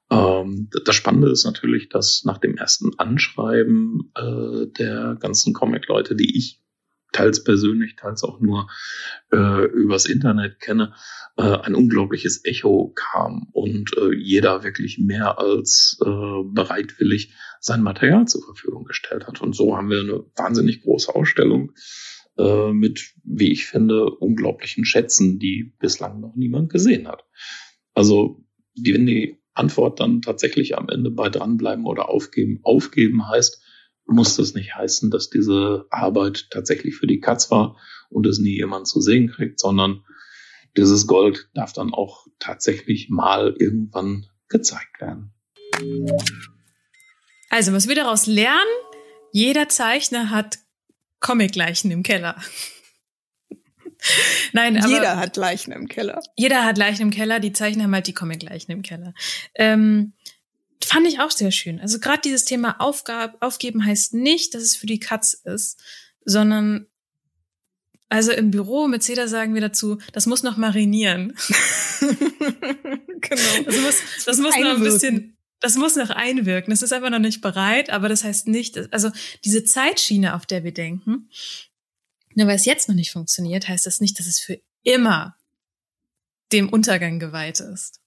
Ähm, 0.09 0.69
das 0.85 0.95
Spannende 0.95 1.31
ist 1.31 1.43
natürlich, 1.43 1.89
dass 1.89 2.23
nach 2.23 2.37
dem 2.37 2.55
ersten 2.55 2.97
Anschreiben 2.97 4.13
äh, 4.15 4.67
der 4.79 5.17
ganzen 5.19 5.53
Comic-Leute, 5.53 6.15
die 6.15 6.37
ich 6.37 6.61
teils 7.15 7.43
persönlich, 7.43 7.95
teils 7.95 8.23
auch 8.23 8.41
nur 8.41 8.67
äh, 9.31 9.65
übers 9.67 10.05
Internet 10.05 10.59
kenne, 10.59 10.93
äh, 11.37 11.43
ein 11.43 11.73
unglaubliches 11.73 12.43
Echo 12.43 12.93
kam 12.93 13.47
und 13.53 13.95
äh, 13.97 14.13
jeder 14.13 14.63
wirklich 14.63 14.99
mehr 14.99 15.39
als 15.39 15.97
äh, 16.05 16.43
bereitwillig 16.43 17.33
sein 17.61 17.81
Material 17.81 18.27
zur 18.27 18.43
Verfügung 18.43 18.83
gestellt 18.83 19.27
hat. 19.27 19.41
Und 19.41 19.55
so 19.55 19.77
haben 19.77 19.89
wir 19.89 20.01
eine 20.01 20.25
wahnsinnig 20.35 20.81
große 20.81 21.15
Ausstellung 21.15 21.71
äh, 22.37 22.73
mit, 22.73 23.13
wie 23.23 23.51
ich 23.53 23.65
finde, 23.65 24.09
unglaublichen 24.09 24.83
Schätzen, 24.83 25.39
die 25.39 25.73
bislang 25.79 26.19
noch 26.19 26.35
niemand 26.35 26.69
gesehen 26.69 27.07
hat. 27.07 27.23
Also, 27.93 28.43
wenn 28.77 29.05
die 29.05 29.37
Antwort 29.53 30.01
dann 30.01 30.21
tatsächlich 30.21 30.77
am 30.77 30.89
Ende 30.89 31.11
bei 31.11 31.29
dranbleiben 31.29 31.85
oder 31.85 32.09
aufgeben, 32.09 32.59
aufgeben 32.63 33.29
heißt, 33.29 33.64
muss 34.05 34.35
das 34.35 34.53
nicht 34.53 34.75
heißen, 34.75 35.11
dass 35.11 35.29
diese 35.29 35.85
Arbeit 35.89 36.47
tatsächlich 36.51 36.95
für 36.95 37.07
die 37.07 37.19
Katz 37.19 37.49
war 37.51 37.77
und 38.09 38.25
es 38.27 38.39
nie 38.39 38.55
jemand 38.55 38.87
zu 38.87 39.01
sehen 39.01 39.29
kriegt, 39.29 39.59
sondern 39.59 40.03
dieses 40.77 41.07
Gold 41.07 41.49
darf 41.53 41.73
dann 41.73 41.93
auch 41.93 42.27
tatsächlich 42.39 43.09
mal 43.09 43.55
irgendwann 43.57 44.27
gezeigt 44.47 44.99
werden. 44.99 45.33
Also, 47.49 47.73
was 47.73 47.87
wir 47.87 47.95
daraus 47.95 48.27
lernen, 48.27 48.59
jeder 49.31 49.69
Zeichner 49.69 50.29
hat 50.29 50.59
Comic-Leichen 51.19 51.91
im 51.91 52.03
Keller. 52.03 52.35
Nein, 54.53 54.77
aber 54.77 54.87
jeder 54.87 55.17
hat 55.17 55.35
Leichen 55.37 55.71
im 55.71 55.87
Keller. 55.87 56.21
Jeder 56.35 56.63
hat 56.63 56.77
Leichen 56.77 57.03
im 57.03 57.11
Keller. 57.11 57.39
Die 57.39 57.53
Zeichner 57.53 57.85
haben 57.85 57.93
halt 57.93 58.07
die 58.07 58.13
Comic-Leichen 58.13 58.71
im 58.71 58.81
Keller. 58.81 59.13
Ähm, 59.55 60.13
Fand 60.85 61.07
ich 61.07 61.19
auch 61.19 61.31
sehr 61.31 61.51
schön. 61.51 61.79
Also 61.79 61.99
gerade 61.99 62.21
dieses 62.23 62.45
Thema 62.45 62.79
Aufgab, 62.79 63.37
Aufgeben 63.41 63.85
heißt 63.85 64.13
nicht, 64.13 64.53
dass 64.53 64.61
es 64.61 64.75
für 64.75 64.85
die 64.85 64.99
Katz 64.99 65.33
ist, 65.33 65.81
sondern 66.23 66.85
also 68.07 68.31
im 68.31 68.51
Büro 68.51 68.87
mit 68.87 69.01
Cedar 69.01 69.27
sagen 69.27 69.55
wir 69.55 69.61
dazu, 69.61 69.97
das 70.13 70.27
muss 70.27 70.43
noch 70.43 70.57
marinieren. 70.57 71.35
genau. 71.99 73.63
Das 73.65 73.77
muss, 73.77 73.95
das 74.25 74.37
muss 74.37 74.55
noch 74.57 74.75
ein 74.75 74.83
bisschen, 74.83 75.37
das 75.59 75.75
muss 75.75 75.95
noch 75.95 76.11
einwirken. 76.11 76.69
Das 76.69 76.83
ist 76.83 76.93
einfach 76.93 77.09
noch 77.09 77.19
nicht 77.19 77.41
bereit, 77.41 77.89
aber 77.89 78.07
das 78.07 78.23
heißt 78.23 78.47
nicht, 78.47 78.93
also 78.93 79.09
diese 79.43 79.63
Zeitschiene, 79.63 80.35
auf 80.35 80.45
der 80.45 80.63
wir 80.63 80.73
denken, 80.73 81.29
nur 82.35 82.47
weil 82.47 82.57
es 82.57 82.65
jetzt 82.65 82.87
noch 82.89 82.95
nicht 82.95 83.11
funktioniert, 83.11 83.67
heißt 83.67 83.87
das 83.87 84.01
nicht, 84.01 84.19
dass 84.19 84.27
es 84.27 84.39
für 84.39 84.61
immer 84.83 85.35
dem 86.51 86.69
Untergang 86.69 87.17
geweiht 87.17 87.59
ist. 87.59 88.01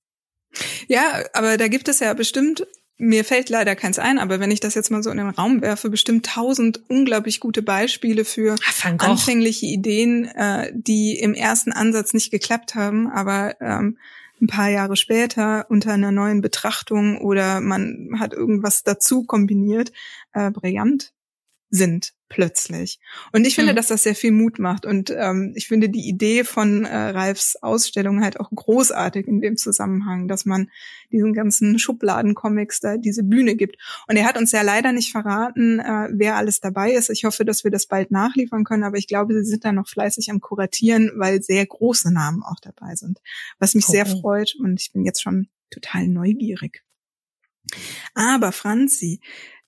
Ja, 0.88 1.24
aber 1.32 1.56
da 1.56 1.68
gibt 1.68 1.88
es 1.88 2.00
ja 2.00 2.12
bestimmt, 2.14 2.66
mir 2.98 3.24
fällt 3.24 3.48
leider 3.48 3.76
keins 3.76 3.98
ein, 3.98 4.18
aber 4.18 4.40
wenn 4.40 4.50
ich 4.50 4.60
das 4.60 4.74
jetzt 4.74 4.90
mal 4.90 5.02
so 5.02 5.10
in 5.10 5.18
den 5.18 5.28
Raum 5.28 5.62
werfe, 5.62 5.88
bestimmt 5.88 6.26
tausend 6.26 6.80
unglaublich 6.88 7.38
gute 7.38 7.62
Beispiele 7.62 8.24
für 8.24 8.56
anfängliche 8.98 9.66
Ideen, 9.66 10.24
äh, 10.24 10.72
die 10.74 11.16
im 11.18 11.34
ersten 11.34 11.72
Ansatz 11.72 12.12
nicht 12.12 12.32
geklappt 12.32 12.74
haben, 12.74 13.08
aber 13.08 13.60
ähm, 13.60 13.98
ein 14.40 14.48
paar 14.48 14.68
Jahre 14.68 14.96
später 14.96 15.66
unter 15.68 15.92
einer 15.92 16.12
neuen 16.12 16.40
Betrachtung 16.40 17.20
oder 17.20 17.60
man 17.60 18.16
hat 18.18 18.32
irgendwas 18.32 18.82
dazu 18.82 19.24
kombiniert, 19.24 19.92
äh, 20.32 20.50
brillant 20.50 21.12
sind 21.70 22.14
plötzlich. 22.28 22.98
Und 23.32 23.46
ich 23.46 23.54
finde, 23.54 23.72
mhm. 23.72 23.76
dass 23.76 23.88
das 23.88 24.02
sehr 24.02 24.14
viel 24.14 24.32
Mut 24.32 24.58
macht. 24.58 24.84
Und 24.84 25.10
ähm, 25.10 25.52
ich 25.56 25.66
finde 25.66 25.88
die 25.88 26.08
Idee 26.08 26.44
von 26.44 26.84
äh, 26.84 26.94
Ralfs 26.94 27.56
Ausstellung 27.56 28.22
halt 28.22 28.38
auch 28.38 28.50
großartig 28.50 29.26
in 29.26 29.40
dem 29.40 29.56
Zusammenhang, 29.56 30.28
dass 30.28 30.44
man 30.44 30.70
diesen 31.10 31.32
ganzen 31.32 31.78
Schubladencomics 31.78 32.80
da 32.80 32.96
diese 32.96 33.22
Bühne 33.22 33.54
gibt. 33.54 33.76
Und 34.08 34.16
er 34.16 34.26
hat 34.26 34.36
uns 34.36 34.52
ja 34.52 34.62
leider 34.62 34.92
nicht 34.92 35.10
verraten, 35.10 35.80
äh, 35.80 36.08
wer 36.12 36.36
alles 36.36 36.60
dabei 36.60 36.92
ist. 36.92 37.10
Ich 37.10 37.24
hoffe, 37.24 37.44
dass 37.44 37.64
wir 37.64 37.70
das 37.70 37.86
bald 37.86 38.10
nachliefern 38.10 38.64
können, 38.64 38.84
aber 38.84 38.98
ich 38.98 39.06
glaube, 39.06 39.34
sie 39.34 39.48
sind 39.48 39.64
da 39.64 39.72
noch 39.72 39.88
fleißig 39.88 40.30
am 40.30 40.40
Kuratieren, 40.40 41.12
weil 41.16 41.42
sehr 41.42 41.64
große 41.64 42.12
Namen 42.12 42.42
auch 42.42 42.60
dabei 42.60 42.94
sind. 42.94 43.20
Was 43.58 43.74
mich 43.74 43.86
oh. 43.88 43.92
sehr 43.92 44.06
freut 44.06 44.54
und 44.58 44.80
ich 44.80 44.92
bin 44.92 45.04
jetzt 45.04 45.22
schon 45.22 45.48
total 45.70 46.08
neugierig. 46.08 46.82
Aber 48.14 48.52
Franzi, 48.52 49.20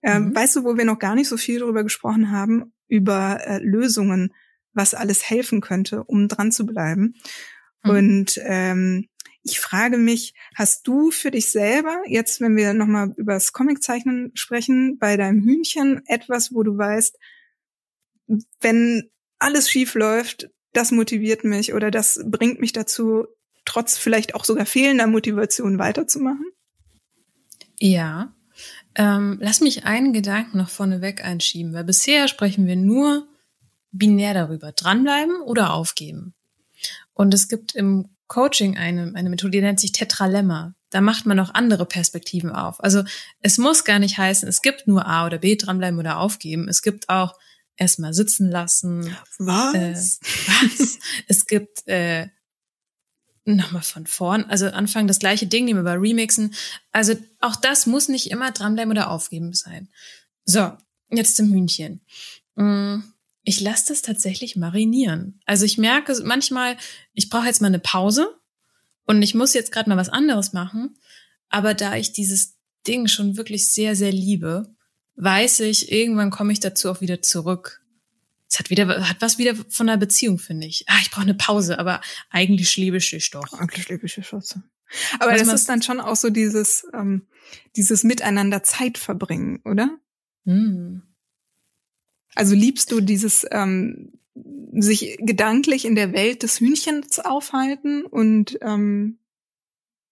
ähm, 0.03 0.27
mhm. 0.27 0.35
Weißt 0.35 0.57
du, 0.57 0.65
wo 0.65 0.77
wir 0.77 0.85
noch 0.85 0.99
gar 0.99 1.15
nicht 1.15 1.29
so 1.29 1.37
viel 1.37 1.61
darüber 1.61 1.83
gesprochen 1.83 2.31
haben, 2.31 2.73
über 2.89 3.41
äh, 3.47 3.59
Lösungen, 3.59 4.33
was 4.73 4.95
alles 4.95 5.29
helfen 5.29 5.61
könnte, 5.61 6.05
um 6.05 6.29
dran 6.29 6.53
zu 6.53 6.65
bleiben. 6.67 7.15
Mhm. 7.83 7.91
Und 7.91 8.41
ähm, 8.45 9.09
ich 9.43 9.61
frage 9.61 9.97
mich, 9.97 10.35
hast 10.55 10.87
du 10.87 11.11
für 11.11 11.31
dich 11.31 11.51
selber, 11.51 12.03
jetzt 12.07 12.41
wenn 12.41 12.57
wir 12.57 12.75
nochmal 12.75 13.13
über 13.17 13.35
das 13.35 13.53
Comiczeichnen 13.53 14.33
sprechen, 14.35 14.99
bei 14.99 15.17
deinem 15.17 15.43
Hühnchen 15.43 16.03
etwas, 16.07 16.53
wo 16.53 16.63
du 16.63 16.77
weißt, 16.77 17.19
wenn 18.61 19.11
alles 19.39 19.71
schief 19.71 19.95
läuft, 19.95 20.51
das 20.73 20.93
motiviert 20.93 21.43
mich 21.43 21.73
oder 21.73 21.91
das 21.91 22.21
bringt 22.25 22.61
mich 22.61 22.73
dazu, 22.73 23.27
trotz 23.65 23.99
vielleicht 23.99 24.35
auch 24.35 24.45
sogar 24.45 24.67
fehlender 24.67 25.07
Motivation 25.07 25.79
weiterzumachen? 25.79 26.47
Ja, 27.79 28.35
ähm, 28.95 29.39
lass 29.41 29.61
mich 29.61 29.85
einen 29.85 30.13
Gedanken 30.13 30.59
noch 30.59 30.69
vorneweg 30.69 31.25
einschieben, 31.25 31.73
weil 31.73 31.85
bisher 31.85 32.29
sprechen 32.29 32.67
wir 32.67 32.77
nur 32.77 33.27
binär 33.93 34.35
darüber, 34.35 34.73
dranbleiben 34.73 35.41
oder 35.43 35.73
aufgeben. 35.73 36.35
Und 37.13 37.35
es 37.35 37.49
gibt 37.49 37.75
im 37.75 38.09
Coaching 38.29 38.77
eine, 38.77 39.13
eine 39.15 39.31
Methode, 39.31 39.51
die 39.51 39.61
nennt 39.61 39.81
sich 39.81 39.93
Tetralemma. 39.93 40.75
Da 40.91 41.01
macht 41.01 41.27
man 41.27 41.39
auch 41.39 41.55
andere 41.55 41.87
Perspektiven 41.87 42.51
auf. 42.51 42.83
Also 42.83 43.05
es 43.41 43.59
muss 43.59 43.85
gar 43.85 43.99
nicht 43.99 44.19
heißen, 44.19 44.49
es 44.49 44.63
gibt 44.63 44.87
nur 44.87 45.07
A 45.07 45.27
oder 45.27 45.39
B, 45.39 45.57
dranbleiben 45.57 45.99
oder 45.99 46.19
aufgeben. 46.19 46.69
Es 46.69 46.83
gibt 46.83 47.09
auch 47.09 47.35
erstmal 47.77 48.13
sitzen 48.13 48.51
lassen. 48.51 49.17
Was? 49.39 49.75
Äh, 49.75 49.95
was? 49.95 50.99
es 51.29 51.47
gibt 51.47 51.87
äh, 51.87 52.29
nochmal 53.57 53.83
von 53.83 54.07
vorn, 54.07 54.45
also 54.45 54.67
anfangen 54.67 55.09
das 55.09 55.19
gleiche 55.19 55.47
Ding, 55.47 55.65
nehmen 55.65 55.85
wir 55.85 56.01
remixen. 56.01 56.55
Also 56.93 57.15
auch 57.41 57.57
das 57.57 57.87
muss 57.87 58.09
nicht 58.09 58.31
immer 58.31 58.51
dranbleiben 58.51 58.91
oder 58.91 59.11
aufgeben 59.11 59.53
sein. 59.53 59.89
So, 60.45 60.73
jetzt 61.11 61.37
zum 61.37 61.53
Hühnchen. 61.53 62.01
Mm, 62.57 63.01
ich 63.43 63.61
lasse 63.61 63.87
das 63.89 64.03
tatsächlich 64.03 64.57
marinieren. 64.57 65.41
Also 65.47 65.65
ich 65.65 65.79
merke 65.79 66.15
manchmal, 66.25 66.77
ich 67.15 67.31
brauche 67.31 67.47
jetzt 67.47 67.61
mal 67.61 67.69
eine 67.69 67.79
Pause 67.79 68.37
und 69.07 69.23
ich 69.23 69.35
muss 69.35 69.55
jetzt 69.55 69.73
gerade 69.73 69.89
mal 69.89 69.97
was 69.97 70.09
anderes 70.09 70.53
machen. 70.53 70.97
Aber 71.49 71.75
da 71.75 71.97
ich 71.97 72.13
dieses 72.13 72.57
Ding 72.87 73.09
schon 73.09 73.37
wirklich 73.37 73.73
sehr, 73.73 73.97
sehr 73.97 74.13
liebe, 74.13 74.75
weiß 75.17 75.61
ich, 75.61 75.91
irgendwann 75.91 76.31
komme 76.31 76.53
ich 76.53 76.61
dazu 76.61 76.91
auch 76.91 77.01
wieder 77.01 77.23
zurück. 77.23 77.80
Es 78.51 78.59
hat 78.59 78.69
wieder, 78.69 79.09
hat 79.09 79.19
was 79.21 79.39
wieder 79.39 79.55
von 79.55 79.89
einer 79.89 79.99
Beziehung, 79.99 80.39
finde 80.39 80.67
ich. 80.67 80.85
Ah, 80.89 80.99
ich 81.01 81.11
brauche 81.11 81.23
eine 81.23 81.35
Pause, 81.35 81.79
aber 81.79 82.01
eigentlich 82.31 82.77
liebe 82.77 82.97
ich 82.97 83.09
dich 83.09 83.31
doch. 83.31 83.53
Eigentlich 83.53 83.89
liebe 83.89 84.07
ich 84.07 84.17
dich 84.17 84.29
trotzdem. 84.29 84.65
Aber 85.21 85.33
was 85.33 85.43
das 85.43 85.61
ist 85.61 85.69
dann 85.69 85.83
schon 85.83 86.01
auch 86.01 86.17
so 86.17 86.31
dieses, 86.31 86.85
ähm, 86.93 87.29
dieses 87.77 88.03
Miteinander 88.03 88.65
Zeit 88.65 88.99
verbringen, 88.99 89.61
oder? 89.65 89.97
Hm. 90.47 91.03
Also 92.35 92.57
liebst 92.57 92.91
du 92.91 93.01
dieses 93.01 93.47
ähm, 93.53 94.13
sich 94.73 95.17
gedanklich 95.21 95.85
in 95.85 95.95
der 95.95 96.13
Welt 96.13 96.43
des 96.43 96.59
Hühnchens 96.59 97.21
aufhalten 97.21 98.05
und 98.05 98.59
ähm, 98.63 99.19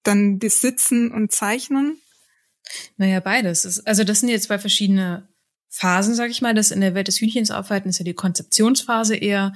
dann 0.04 0.38
das 0.38 0.60
Sitzen 0.60 1.10
und 1.10 1.32
Zeichnen? 1.32 1.98
Naja, 2.96 3.18
beides. 3.18 3.84
Also 3.84 4.04
das 4.04 4.20
sind 4.20 4.28
jetzt 4.28 4.44
zwei 4.44 4.58
verschiedene 4.58 5.28
Phasen, 5.68 6.14
sag 6.14 6.30
ich 6.30 6.42
mal. 6.42 6.54
Das 6.54 6.70
in 6.70 6.80
der 6.80 6.94
Welt 6.94 7.08
des 7.08 7.20
Hühnchens 7.20 7.50
aufhalten 7.50 7.88
ist 7.88 7.98
ja 7.98 8.04
die 8.04 8.14
Konzeptionsphase 8.14 9.16
eher 9.16 9.54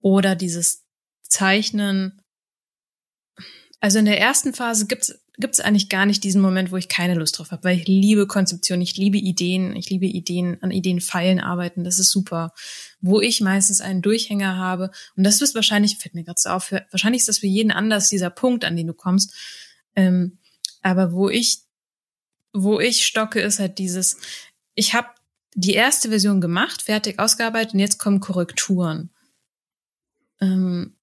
oder 0.00 0.34
dieses 0.34 0.84
Zeichnen. 1.22 2.20
Also 3.80 3.98
in 3.98 4.04
der 4.04 4.20
ersten 4.20 4.52
Phase 4.52 4.86
gibt's 4.86 5.14
gibt 5.38 5.54
es 5.54 5.60
eigentlich 5.60 5.88
gar 5.88 6.04
nicht 6.04 6.24
diesen 6.24 6.42
Moment, 6.42 6.72
wo 6.72 6.76
ich 6.76 6.88
keine 6.88 7.14
Lust 7.14 7.38
drauf 7.38 7.52
habe, 7.52 7.62
weil 7.62 7.78
ich 7.78 7.86
liebe 7.86 8.26
Konzeption, 8.26 8.80
ich 8.80 8.96
liebe 8.96 9.18
Ideen, 9.18 9.76
ich 9.76 9.88
liebe 9.88 10.06
Ideen, 10.06 10.60
an 10.62 10.72
Ideen 10.72 11.00
feilen 11.00 11.38
arbeiten, 11.38 11.84
das 11.84 12.00
ist 12.00 12.10
super. 12.10 12.52
Wo 13.00 13.20
ich 13.20 13.40
meistens 13.40 13.80
einen 13.80 14.02
Durchhänger 14.02 14.56
habe, 14.56 14.90
und 15.16 15.22
das 15.22 15.40
ist 15.40 15.54
wahrscheinlich, 15.54 15.98
fällt 15.98 16.14
mir 16.14 16.24
gerade 16.24 16.40
so 16.40 16.50
auf, 16.50 16.72
wahrscheinlich 16.90 17.20
ist 17.20 17.28
das 17.28 17.38
für 17.38 17.46
jeden 17.46 17.70
anders, 17.70 18.08
dieser 18.08 18.30
Punkt, 18.30 18.64
an 18.64 18.76
den 18.76 18.88
du 18.88 18.94
kommst. 18.94 19.32
Ähm, 19.94 20.38
aber 20.82 21.12
wo 21.12 21.28
ich, 21.28 21.60
wo 22.52 22.80
ich 22.80 23.06
stocke, 23.06 23.40
ist 23.40 23.60
halt 23.60 23.78
dieses, 23.78 24.16
ich 24.74 24.94
habe 24.94 25.08
die 25.60 25.74
erste 25.74 26.08
Version 26.08 26.40
gemacht, 26.40 26.82
fertig 26.82 27.18
ausgearbeitet 27.18 27.74
und 27.74 27.80
jetzt 27.80 27.98
kommen 27.98 28.20
Korrekturen. 28.20 29.10
Ähm, 30.40 30.96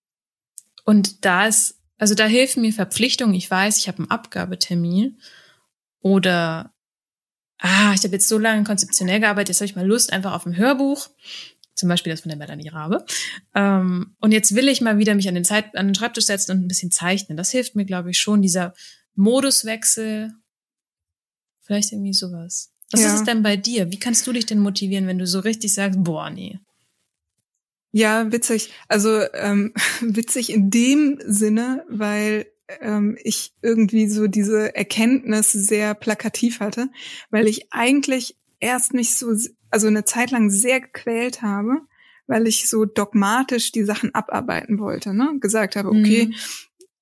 und 0.86 1.26
da 1.26 1.48
ist 1.48 1.76
also 1.98 2.14
da 2.14 2.26
helfen 2.26 2.62
mir 2.62 2.74
Verpflichtungen. 2.74 3.36
Ich 3.36 3.50
weiß, 3.50 3.78
ich 3.78 3.88
habe 3.88 4.00
einen 4.00 4.12
Abgabetermin 4.12 5.20
oder 6.02 6.74
ah, 7.60 7.94
ich 7.94 8.04
habe 8.04 8.14
jetzt 8.14 8.28
so 8.28 8.38
lange 8.38 8.64
konzeptionell 8.64 9.20
gearbeitet, 9.20 9.50
jetzt 9.50 9.62
habe 9.62 9.66
ich 9.66 9.76
mal 9.76 9.88
Lust 9.88 10.12
einfach 10.12 10.34
auf 10.34 10.46
ein 10.46 10.58
Hörbuch, 10.58 11.10
zum 11.74 11.90
Beispiel 11.90 12.12
das 12.12 12.22
von 12.22 12.30
der 12.30 12.38
Melanie 12.38 12.68
Rabe. 12.68 13.06
Ähm, 13.54 14.16
und 14.20 14.32
jetzt 14.32 14.56
will 14.56 14.68
ich 14.68 14.82
mal 14.82 14.98
wieder 14.98 15.16
mich 15.16 15.28
an 15.28 15.36
den, 15.36 15.46
Zeit, 15.46 15.76
an 15.76 15.88
den 15.88 15.96
Schreibtisch 15.96 16.26
setzen 16.26 16.52
und 16.52 16.66
ein 16.66 16.68
bisschen 16.68 16.92
zeichnen. 16.92 17.38
Das 17.38 17.52
hilft 17.52 17.76
mir, 17.76 17.86
glaube 17.86 18.12
ich, 18.12 18.20
schon, 18.20 18.42
dieser 18.42 18.74
Moduswechsel. 19.16 20.34
Vielleicht 21.62 21.94
irgendwie 21.94 22.14
sowas. 22.14 22.75
Was 22.92 23.02
ja. 23.02 23.08
ist 23.08 23.14
es 23.16 23.24
denn 23.24 23.44
bei 23.44 23.58
dir? 23.58 23.92
Wie 23.92 24.00
kannst 24.00 24.26
du 24.28 24.32
dich 24.32 24.46
denn 24.46 24.60
motivieren, 24.60 25.08
wenn 25.08 25.18
du 25.18 25.28
so 25.28 25.40
richtig 25.40 25.74
sagst, 25.74 26.04
boah, 26.04 26.30
nee, 26.30 26.60
ja, 27.98 28.30
witzig. 28.30 28.74
Also 28.90 29.22
ähm, 29.34 29.74
witzig 30.02 30.52
in 30.52 30.70
dem 30.70 31.18
Sinne, 31.26 31.86
weil 31.88 32.46
ähm, 32.82 33.18
ich 33.24 33.54
irgendwie 33.62 34.10
so 34.10 34.28
diese 34.28 34.76
Erkenntnis 34.76 35.54
sehr 35.54 35.94
plakativ 35.94 36.60
hatte, 36.60 36.90
weil 37.30 37.48
ich 37.48 37.72
eigentlich 37.72 38.36
erst 38.60 38.94
mich 38.94 39.16
so, 39.16 39.34
also 39.70 39.88
eine 39.88 40.04
Zeit 40.04 40.32
lang 40.32 40.50
sehr 40.50 40.82
gequält 40.82 41.42
habe, 41.42 41.84
weil 42.28 42.48
ich 42.48 42.68
so 42.68 42.84
dogmatisch 42.84 43.72
die 43.72 43.86
Sachen 43.86 44.14
abarbeiten 44.14 44.78
wollte, 44.78 45.14
ne? 45.14 45.38
Gesagt 45.40 45.78
habe, 45.78 45.88
okay, 45.88 46.26
mhm. 46.26 46.36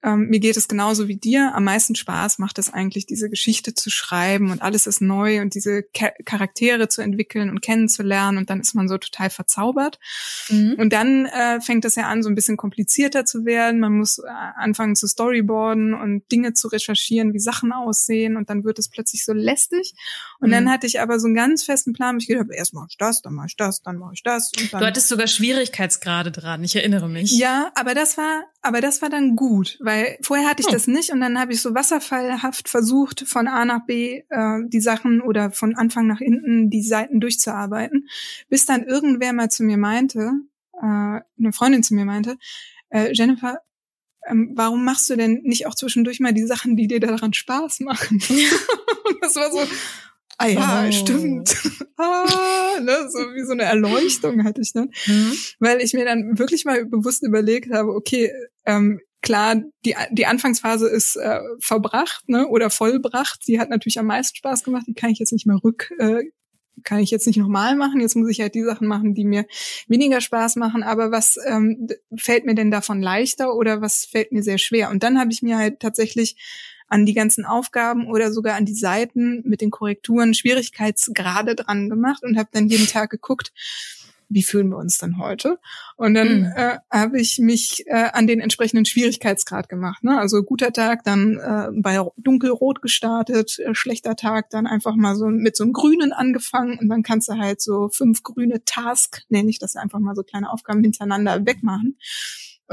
Ähm, 0.03 0.27
mir 0.27 0.39
geht 0.39 0.57
es 0.57 0.67
genauso 0.67 1.07
wie 1.07 1.15
dir. 1.15 1.53
Am 1.55 1.63
meisten 1.63 1.95
Spaß 1.95 2.37
macht 2.37 2.59
es 2.59 2.71
eigentlich, 2.71 3.05
diese 3.05 3.29
Geschichte 3.29 3.73
zu 3.73 3.89
schreiben 3.89 4.51
und 4.51 4.61
alles 4.61 4.85
ist 4.85 5.01
neu 5.01 5.41
und 5.41 5.55
diese 5.55 5.85
Char 5.95 6.11
Charaktere 6.25 6.89
zu 6.89 7.01
entwickeln 7.01 7.49
und 7.49 7.61
kennenzulernen 7.61 8.37
und 8.37 8.49
dann 8.49 8.59
ist 8.59 8.75
man 8.75 8.89
so 8.89 8.97
total 8.97 9.29
verzaubert. 9.29 9.99
Mhm. 10.49 10.75
Und 10.77 10.91
dann 10.91 11.25
äh, 11.25 11.61
fängt 11.61 11.85
es 11.85 11.95
ja 11.95 12.07
an, 12.07 12.21
so 12.21 12.29
ein 12.29 12.35
bisschen 12.35 12.57
komplizierter 12.57 13.23
zu 13.23 13.45
werden. 13.45 13.79
Man 13.79 13.93
muss 13.93 14.19
äh, 14.19 14.23
anfangen 14.27 14.95
zu 14.95 15.07
storyboarden 15.07 15.93
und 15.93 16.29
Dinge 16.31 16.53
zu 16.53 16.67
recherchieren, 16.67 17.33
wie 17.33 17.39
Sachen 17.39 17.71
aussehen 17.71 18.35
und 18.35 18.49
dann 18.49 18.65
wird 18.65 18.79
es 18.79 18.89
plötzlich 18.89 19.23
so 19.23 19.31
lästig. 19.31 19.93
Und 20.39 20.49
mhm. 20.49 20.53
dann 20.53 20.71
hatte 20.71 20.85
ich 20.85 20.99
aber 20.99 21.19
so 21.19 21.27
einen 21.27 21.35
ganz 21.35 21.63
festen 21.63 21.93
Plan. 21.93 22.17
Ich 22.19 22.27
gedacht, 22.27 22.47
erst 22.51 22.73
mache 22.73 22.87
ich 22.89 22.97
das, 22.97 23.21
dann 23.21 23.33
mache 23.33 23.47
ich 23.47 23.55
das, 23.55 23.81
dann 23.81 23.97
mache 23.97 24.13
ich 24.15 24.23
das. 24.23 24.51
Du 24.51 24.77
hattest 24.77 25.07
sogar 25.07 25.27
Schwierigkeitsgrade 25.27 26.31
dran. 26.31 26.63
Ich 26.63 26.75
erinnere 26.75 27.07
mich. 27.07 27.31
Ja, 27.31 27.71
aber 27.75 27.93
das 27.93 28.17
war, 28.17 28.43
aber 28.61 28.81
das 28.81 29.01
war 29.01 29.09
dann 29.09 29.35
gut, 29.35 29.77
weil 29.79 29.92
weil 29.93 30.17
vorher 30.21 30.49
hatte 30.49 30.61
ich 30.61 30.67
hm. 30.67 30.73
das 30.73 30.87
nicht 30.87 31.11
und 31.11 31.21
dann 31.21 31.39
habe 31.39 31.53
ich 31.53 31.61
so 31.61 31.75
wasserfallhaft 31.75 32.67
versucht, 32.67 33.27
von 33.27 33.47
A 33.47 33.63
nach 33.65 33.85
B 33.85 34.23
äh, 34.29 34.59
die 34.65 34.81
Sachen 34.81 35.21
oder 35.21 35.51
von 35.51 35.75
Anfang 35.75 36.07
nach 36.07 36.19
hinten 36.19 36.69
die 36.69 36.81
Seiten 36.81 37.19
durchzuarbeiten, 37.19 38.07
bis 38.49 38.65
dann 38.65 38.83
irgendwer 38.83 39.33
mal 39.33 39.49
zu 39.49 39.63
mir 39.63 39.77
meinte, 39.77 40.31
äh, 40.73 40.85
eine 40.85 41.53
Freundin 41.53 41.83
zu 41.83 41.93
mir 41.93 42.05
meinte, 42.05 42.37
äh, 42.89 43.11
Jennifer, 43.13 43.59
ähm, 44.27 44.53
warum 44.55 44.83
machst 44.83 45.09
du 45.09 45.15
denn 45.15 45.41
nicht 45.43 45.67
auch 45.67 45.75
zwischendurch 45.75 46.19
mal 46.19 46.33
die 46.33 46.47
Sachen, 46.47 46.75
die 46.75 46.87
dir 46.87 46.99
daran 46.99 47.33
Spaß 47.33 47.81
machen? 47.81 48.21
und 48.29 49.17
das 49.21 49.35
war 49.35 49.51
so, 49.51 49.59
Ah 50.39 50.47
ja, 50.47 50.85
oh. 50.87 50.91
stimmt. 50.91 51.55
ah, 51.97 52.79
ne, 52.81 53.07
so 53.09 53.19
wie 53.19 53.45
so 53.45 53.51
eine 53.51 53.63
Erleuchtung 53.63 54.43
hatte 54.43 54.61
ich 54.61 54.73
dann. 54.73 54.89
Mhm. 55.05 55.33
Weil 55.59 55.79
ich 55.81 55.93
mir 55.93 56.05
dann 56.05 56.39
wirklich 56.39 56.65
mal 56.65 56.85
bewusst 56.85 57.23
überlegt 57.23 57.71
habe, 57.71 57.89
okay, 57.89 58.31
ähm, 58.65 58.99
klar, 59.23 59.55
die, 59.85 59.95
die 60.11 60.27
Anfangsphase 60.27 60.87
ist 60.87 61.15
äh, 61.15 61.39
verbracht 61.59 62.29
ne, 62.29 62.47
oder 62.47 62.69
vollbracht. 62.69 63.47
Die 63.47 63.59
hat 63.59 63.69
natürlich 63.69 63.97
am 63.97 64.05
meisten 64.05 64.35
Spaß 64.35 64.63
gemacht. 64.63 64.85
Die 64.87 64.93
kann 64.93 65.09
ich 65.09 65.17
jetzt 65.17 65.31
nicht 65.31 65.47
mehr 65.47 65.59
rück, 65.63 65.91
äh, 65.97 66.23
kann 66.83 66.99
ich 66.99 67.09
jetzt 67.09 67.25
nicht 67.25 67.37
nochmal 67.37 67.75
machen. 67.75 68.01
Jetzt 68.01 68.15
muss 68.15 68.29
ich 68.29 68.41
halt 68.41 68.53
die 68.53 68.63
Sachen 68.63 68.87
machen, 68.87 69.15
die 69.15 69.25
mir 69.25 69.45
weniger 69.87 70.21
Spaß 70.21 70.57
machen. 70.57 70.83
Aber 70.83 71.11
was 71.11 71.37
ähm, 71.47 71.87
fällt 72.15 72.45
mir 72.45 72.53
denn 72.53 72.69
davon 72.69 73.01
leichter 73.01 73.55
oder 73.55 73.81
was 73.81 74.05
fällt 74.05 74.31
mir 74.31 74.43
sehr 74.43 74.57
schwer? 74.57 74.89
Und 74.91 75.01
dann 75.01 75.19
habe 75.19 75.31
ich 75.31 75.41
mir 75.41 75.57
halt 75.57 75.79
tatsächlich 75.79 76.35
an 76.87 77.05
die 77.05 77.13
ganzen 77.13 77.45
Aufgaben 77.45 78.07
oder 78.07 78.31
sogar 78.31 78.55
an 78.55 78.65
die 78.65 78.75
Seiten 78.75 79.41
mit 79.45 79.61
den 79.61 79.71
Korrekturen 79.71 80.33
Schwierigkeitsgrade 80.33 81.55
dran 81.55 81.89
gemacht 81.89 82.23
und 82.23 82.37
habe 82.37 82.49
dann 82.51 82.67
jeden 82.67 82.87
Tag 82.87 83.09
geguckt, 83.09 83.51
wie 84.33 84.43
fühlen 84.43 84.69
wir 84.69 84.77
uns 84.77 84.97
denn 84.97 85.17
heute? 85.17 85.59
Und 85.95 86.13
dann 86.13 86.41
mhm. 86.41 86.53
äh, 86.55 86.77
habe 86.91 87.19
ich 87.19 87.39
mich 87.39 87.83
äh, 87.87 88.09
an 88.13 88.27
den 88.27 88.39
entsprechenden 88.39 88.85
Schwierigkeitsgrad 88.85 89.69
gemacht. 89.69 90.03
Ne? 90.03 90.19
Also 90.19 90.43
guter 90.43 90.73
Tag, 90.73 91.03
dann 91.03 91.37
äh, 91.37 91.69
bei 91.73 91.99
dunkelrot 92.17 92.81
gestartet, 92.81 93.59
äh, 93.59 93.75
schlechter 93.75 94.15
Tag, 94.15 94.49
dann 94.49 94.67
einfach 94.67 94.95
mal 94.95 95.15
so 95.15 95.27
mit 95.27 95.55
so 95.55 95.63
einem 95.63 95.73
Grünen 95.73 96.13
angefangen 96.13 96.77
und 96.79 96.89
dann 96.89 97.03
kannst 97.03 97.29
du 97.29 97.37
halt 97.37 97.61
so 97.61 97.89
fünf 97.89 98.23
grüne 98.23 98.63
Task, 98.65 99.23
nenne 99.29 99.49
ich 99.49 99.59
das 99.59 99.75
einfach 99.75 99.99
mal 99.99 100.15
so 100.15 100.23
kleine 100.23 100.51
Aufgaben 100.51 100.81
hintereinander 100.81 101.45
wegmachen. 101.45 101.97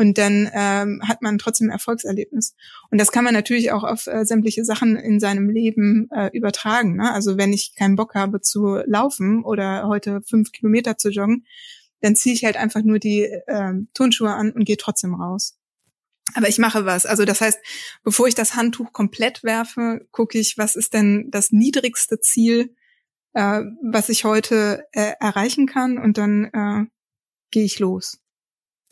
Und 0.00 0.16
dann 0.16 0.48
ähm, 0.54 1.02
hat 1.06 1.20
man 1.20 1.36
trotzdem 1.36 1.68
ein 1.68 1.72
Erfolgserlebnis. 1.72 2.54
Und 2.90 2.98
das 2.98 3.12
kann 3.12 3.22
man 3.22 3.34
natürlich 3.34 3.70
auch 3.70 3.84
auf 3.84 4.06
äh, 4.06 4.24
sämtliche 4.24 4.64
Sachen 4.64 4.96
in 4.96 5.20
seinem 5.20 5.50
Leben 5.50 6.08
äh, 6.10 6.30
übertragen. 6.32 6.96
Ne? 6.96 7.12
Also 7.12 7.36
wenn 7.36 7.52
ich 7.52 7.74
keinen 7.74 7.96
Bock 7.96 8.14
habe 8.14 8.40
zu 8.40 8.76
laufen 8.86 9.44
oder 9.44 9.86
heute 9.88 10.22
fünf 10.22 10.52
Kilometer 10.52 10.96
zu 10.96 11.10
joggen, 11.10 11.44
dann 12.00 12.16
ziehe 12.16 12.34
ich 12.34 12.46
halt 12.46 12.56
einfach 12.56 12.80
nur 12.80 12.98
die 12.98 13.24
äh, 13.24 13.74
Turnschuhe 13.92 14.30
an 14.30 14.52
und 14.52 14.64
gehe 14.64 14.78
trotzdem 14.78 15.14
raus. 15.14 15.58
Aber 16.32 16.48
ich 16.48 16.56
mache 16.56 16.86
was. 16.86 17.04
Also 17.04 17.26
das 17.26 17.42
heißt, 17.42 17.58
bevor 18.02 18.26
ich 18.26 18.34
das 18.34 18.54
Handtuch 18.54 18.94
komplett 18.94 19.44
werfe, 19.44 20.06
gucke 20.12 20.38
ich, 20.38 20.56
was 20.56 20.76
ist 20.76 20.94
denn 20.94 21.26
das 21.30 21.52
niedrigste 21.52 22.20
Ziel, 22.20 22.74
äh, 23.34 23.64
was 23.82 24.08
ich 24.08 24.24
heute 24.24 24.82
äh, 24.92 25.12
erreichen 25.20 25.66
kann 25.66 25.98
und 25.98 26.16
dann 26.16 26.44
äh, 26.54 26.86
gehe 27.50 27.64
ich 27.64 27.80
los. 27.80 28.19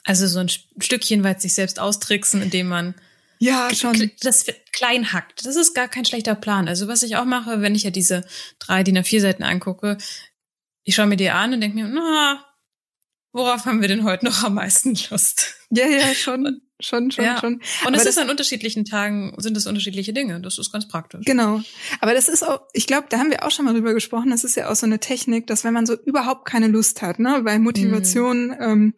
Also 0.09 0.27
so 0.27 0.39
ein 0.39 0.49
Stückchen 0.49 1.23
weit 1.23 1.43
sich 1.43 1.53
selbst 1.53 1.79
austricksen, 1.79 2.41
indem 2.41 2.69
man 2.69 2.95
ja, 3.41 3.69
schon. 3.75 4.11
Das 4.23 4.47
klein 4.73 5.13
hackt. 5.13 5.45
Das 5.45 5.55
ist 5.55 5.75
gar 5.75 5.87
kein 5.87 6.07
schlechter 6.07 6.35
Plan. 6.35 6.67
Also 6.67 6.89
was 6.89 7.03
ich 7.03 7.17
auch 7.17 7.27
mache, 7.27 7.61
wenn 7.61 7.75
ich 7.75 7.83
ja 7.83 7.91
diese 7.91 8.25
drei 8.59 8.83
DIN 8.83 8.97
A4 8.97 9.21
Seiten 9.21 9.43
angucke, 9.43 9.99
ich 10.85 10.95
schaue 10.95 11.09
mir 11.09 11.19
die 11.19 11.29
an 11.29 11.53
und 11.53 11.61
denke 11.61 11.77
mir, 11.77 11.89
na, 11.89 12.43
worauf 13.33 13.67
haben 13.67 13.83
wir 13.83 13.89
denn 13.89 14.03
heute 14.03 14.25
noch 14.25 14.45
am 14.45 14.55
meisten 14.55 14.97
Lust? 15.11 15.57
Ja, 15.69 15.87
ja, 15.87 16.15
schon. 16.15 16.63
Schon, 16.81 17.11
schon, 17.11 17.25
ja. 17.27 17.39
schon. 17.39 17.61
Und 17.87 17.95
es 17.95 18.07
ist 18.07 18.19
an 18.19 18.31
unterschiedlichen 18.31 18.87
Tagen, 18.87 19.35
sind 19.37 19.59
es 19.59 19.67
unterschiedliche 19.67 20.15
Dinge. 20.15 20.41
Das 20.41 20.59
ist 20.59 20.73
ganz 20.73 20.89
praktisch. 20.89 21.27
Genau. 21.27 21.61
Aber 22.01 22.15
das 22.15 22.29
ist 22.29 22.43
auch, 22.43 22.63
ich 22.73 22.87
glaube, 22.87 23.09
da 23.11 23.19
haben 23.19 23.31
wir 23.31 23.45
auch 23.45 23.51
schon 23.51 23.67
mal 23.67 23.75
drüber 23.75 23.93
gesprochen, 23.93 24.31
das 24.31 24.43
ist 24.43 24.57
ja 24.57 24.71
auch 24.71 24.77
so 24.77 24.87
eine 24.87 25.01
Technik, 25.01 25.49
dass 25.49 25.65
wenn 25.65 25.75
man 25.75 25.85
so 25.85 25.95
überhaupt 25.95 26.47
keine 26.47 26.69
Lust 26.69 27.03
hat, 27.03 27.19
ne, 27.19 27.41
weil 27.43 27.59
Motivation, 27.59 28.49
mm. 28.49 28.63
ähm, 28.63 28.95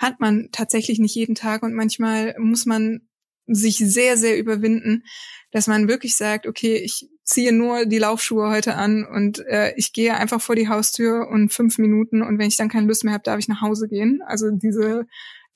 hat 0.00 0.18
man 0.18 0.48
tatsächlich 0.50 0.98
nicht 0.98 1.14
jeden 1.14 1.34
Tag 1.34 1.62
und 1.62 1.74
manchmal 1.74 2.34
muss 2.38 2.64
man 2.64 3.02
sich 3.46 3.76
sehr, 3.76 4.16
sehr 4.16 4.38
überwinden, 4.38 5.04
dass 5.50 5.66
man 5.66 5.88
wirklich 5.88 6.16
sagt, 6.16 6.46
okay, 6.46 6.76
ich 6.76 7.08
ziehe 7.22 7.52
nur 7.52 7.84
die 7.84 7.98
Laufschuhe 7.98 8.48
heute 8.48 8.76
an 8.76 9.04
und 9.04 9.40
äh, 9.46 9.74
ich 9.76 9.92
gehe 9.92 10.16
einfach 10.16 10.40
vor 10.40 10.56
die 10.56 10.68
Haustür 10.68 11.28
und 11.28 11.52
fünf 11.52 11.76
Minuten 11.78 12.22
und 12.22 12.38
wenn 12.38 12.48
ich 12.48 12.56
dann 12.56 12.70
keine 12.70 12.86
Lust 12.86 13.04
mehr 13.04 13.12
habe, 13.12 13.24
darf 13.24 13.38
ich 13.38 13.48
nach 13.48 13.60
Hause 13.60 13.88
gehen. 13.88 14.22
Also 14.26 14.50
diese, 14.50 15.06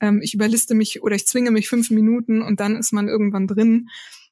ähm, 0.01 0.21
ich 0.23 0.35
überliste 0.35 0.75
mich 0.75 1.03
oder 1.03 1.17
ich 1.17 1.27
zwinge 1.27 1.51
mich 1.51 1.69
fünf 1.69 1.91
Minuten 1.91 2.43
und 2.43 2.61
dann 2.61 2.77
ist 2.77 2.93
man 2.93 3.09
irgendwann 3.09 3.47
drin. 3.47 3.89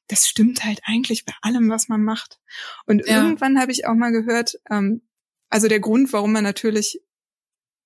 das 0.07 0.27
stimmt 0.27 0.63
halt 0.63 0.81
eigentlich 0.85 1.25
bei 1.25 1.33
allem, 1.41 1.69
was 1.69 1.87
man 1.87 2.03
macht. 2.03 2.39
Und 2.85 3.07
ja. 3.07 3.23
irgendwann 3.23 3.59
habe 3.59 3.71
ich 3.71 3.87
auch 3.87 3.95
mal 3.95 4.11
gehört, 4.11 4.59
ähm, 4.69 5.01
also 5.49 5.67
der 5.67 5.79
Grund, 5.79 6.13
warum 6.13 6.33
man 6.33 6.43
natürlich 6.43 7.01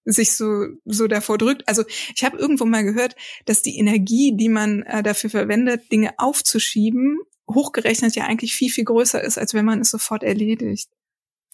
sich 0.07 0.31
so 0.31 0.67
so 0.85 1.07
davor 1.07 1.37
drückt. 1.37 1.67
Also 1.67 1.83
ich 2.15 2.23
habe 2.23 2.37
irgendwo 2.37 2.65
mal 2.65 2.83
gehört, 2.83 3.15
dass 3.45 3.61
die 3.61 3.77
Energie, 3.77 4.35
die 4.35 4.49
man 4.49 4.83
äh, 4.83 5.03
dafür 5.03 5.29
verwendet, 5.29 5.91
Dinge 5.91 6.17
aufzuschieben, 6.17 7.19
hochgerechnet 7.49 8.15
ja 8.15 8.25
eigentlich 8.25 8.55
viel 8.55 8.71
viel 8.71 8.85
größer 8.85 9.21
ist, 9.21 9.37
als 9.37 9.53
wenn 9.53 9.65
man 9.65 9.81
es 9.81 9.91
sofort 9.91 10.23
erledigt. 10.23 10.89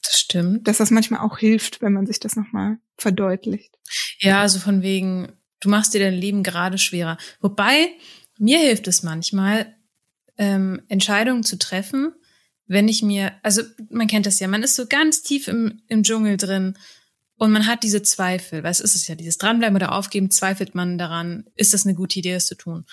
Das 0.03 0.19
stimmt. 0.19 0.67
Dass 0.67 0.77
das 0.77 0.91
manchmal 0.91 1.21
auch 1.21 1.37
hilft, 1.37 1.81
wenn 1.81 1.93
man 1.93 2.05
sich 2.05 2.19
das 2.19 2.35
nochmal 2.35 2.77
verdeutlicht. 2.97 3.73
Ja, 4.19 4.41
also 4.41 4.59
von 4.59 4.81
wegen, 4.81 5.31
du 5.59 5.69
machst 5.69 5.93
dir 5.93 5.99
dein 5.99 6.13
Leben 6.13 6.43
gerade 6.43 6.77
schwerer. 6.77 7.17
Wobei, 7.39 7.89
mir 8.37 8.59
hilft 8.59 8.87
es 8.87 9.01
manchmal, 9.01 9.75
ähm, 10.37 10.81
Entscheidungen 10.89 11.43
zu 11.43 11.57
treffen, 11.57 12.13
wenn 12.65 12.87
ich 12.87 13.01
mir, 13.01 13.33
also 13.43 13.61
man 13.89 14.07
kennt 14.07 14.25
das 14.25 14.39
ja, 14.39 14.47
man 14.47 14.63
ist 14.63 14.75
so 14.75 14.87
ganz 14.87 15.21
tief 15.21 15.47
im, 15.47 15.81
im 15.87 16.03
Dschungel 16.03 16.37
drin 16.37 16.77
und 17.37 17.51
man 17.51 17.67
hat 17.67 17.83
diese 17.83 18.01
Zweifel. 18.03 18.63
Was 18.63 18.79
ist 18.79 18.95
es 18.95 19.07
ja? 19.07 19.15
Dieses 19.15 19.37
Dranbleiben 19.37 19.75
oder 19.75 19.93
Aufgeben, 19.93 20.31
zweifelt 20.31 20.75
man 20.75 20.97
daran, 20.97 21.45
ist 21.55 21.73
das 21.73 21.85
eine 21.85 21.95
gute 21.95 22.19
Idee, 22.19 22.33
das 22.33 22.47
zu 22.47 22.55
tun? 22.55 22.85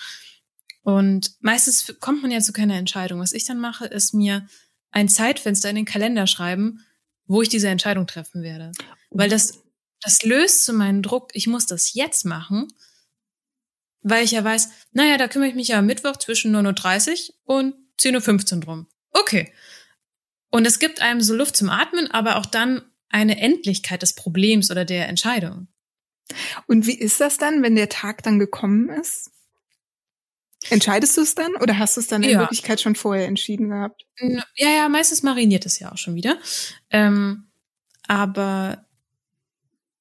Und 0.83 1.35
meistens 1.41 1.95
kommt 1.99 2.21
man 2.21 2.31
ja 2.31 2.39
zu 2.39 2.53
keiner 2.53 2.75
Entscheidung. 2.75 3.19
Was 3.19 3.33
ich 3.33 3.45
dann 3.45 3.59
mache, 3.59 3.85
ist 3.85 4.13
mir 4.13 4.47
ein 4.91 5.09
Zeitfenster 5.09 5.69
in 5.69 5.75
den 5.75 5.85
Kalender 5.85 6.27
schreiben, 6.27 6.83
wo 7.27 7.41
ich 7.41 7.49
diese 7.49 7.69
Entscheidung 7.69 8.07
treffen 8.07 8.43
werde. 8.43 8.71
Weil 9.09 9.29
das, 9.29 9.63
das 10.01 10.23
löst 10.23 10.65
so 10.65 10.73
meinen 10.73 11.03
Druck, 11.03 11.29
ich 11.33 11.47
muss 11.47 11.65
das 11.65 11.93
jetzt 11.93 12.25
machen, 12.25 12.67
weil 14.01 14.23
ich 14.23 14.31
ja 14.31 14.43
weiß, 14.43 14.69
naja, 14.91 15.17
da 15.17 15.27
kümmere 15.27 15.49
ich 15.49 15.55
mich 15.55 15.69
ja 15.69 15.79
am 15.79 15.85
Mittwoch 15.85 16.17
zwischen 16.17 16.55
9.30 16.55 17.29
Uhr 17.45 17.55
und 17.57 17.75
10.15 17.99 18.55
Uhr 18.55 18.59
drum. 18.61 18.87
Okay. 19.11 19.53
Und 20.49 20.65
es 20.65 20.79
gibt 20.79 21.01
einem 21.01 21.21
so 21.21 21.35
Luft 21.35 21.55
zum 21.55 21.69
Atmen, 21.69 22.09
aber 22.09 22.37
auch 22.37 22.45
dann 22.45 22.81
eine 23.11 23.39
Endlichkeit 23.39 24.01
des 24.01 24.13
Problems 24.13 24.71
oder 24.71 24.85
der 24.85 25.07
Entscheidung. 25.07 25.67
Und 26.67 26.87
wie 26.87 26.97
ist 26.97 27.19
das 27.19 27.37
dann, 27.37 27.61
wenn 27.61 27.75
der 27.75 27.89
Tag 27.89 28.23
dann 28.23 28.39
gekommen 28.39 28.89
ist? 28.89 29.31
Entscheidest 30.69 31.17
du 31.17 31.21
es 31.21 31.33
dann 31.35 31.55
oder 31.55 31.79
hast 31.79 31.97
du 31.97 32.01
es 32.01 32.07
dann 32.07 32.23
in 32.23 32.31
ja. 32.31 32.39
Wirklichkeit 32.39 32.79
schon 32.79 32.95
vorher 32.95 33.27
entschieden 33.27 33.69
gehabt? 33.69 34.05
Ja, 34.19 34.43
ja, 34.55 34.89
meistens 34.89 35.23
mariniert 35.23 35.65
es 35.65 35.79
ja 35.79 35.91
auch 35.91 35.97
schon 35.97 36.15
wieder. 36.15 36.37
Ähm, 36.91 37.51
aber 38.07 38.85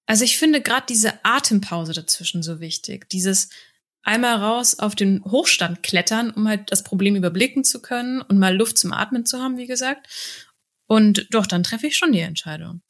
also 0.07 0.25
ich 0.25 0.39
finde 0.39 0.61
gerade 0.61 0.87
diese 0.89 1.25
Atempause 1.25 1.93
dazwischen 1.93 2.43
so 2.43 2.61
wichtig. 2.61 3.09
Dieses 3.09 3.49
einmal 4.03 4.37
raus 4.37 4.79
auf 4.79 4.95
den 4.95 5.25
Hochstand 5.25 5.83
klettern, 5.83 6.31
um 6.31 6.49
halt 6.49 6.73
das 6.73 6.83
Problem 6.83 7.17
überblicken 7.17 7.65
zu 7.65 7.81
können 7.81 8.21
und 8.21 8.39
mal 8.39 8.55
Luft 8.55 8.77
zum 8.77 8.93
Atmen 8.93 9.25
zu 9.25 9.41
haben, 9.41 9.57
wie 9.57 9.67
gesagt. 9.67 10.09
Und 10.87 11.27
doch, 11.31 11.47
dann 11.47 11.63
treffe 11.63 11.87
ich 11.87 11.97
schon 11.97 12.13
die 12.13 12.21
Entscheidung. 12.21 12.83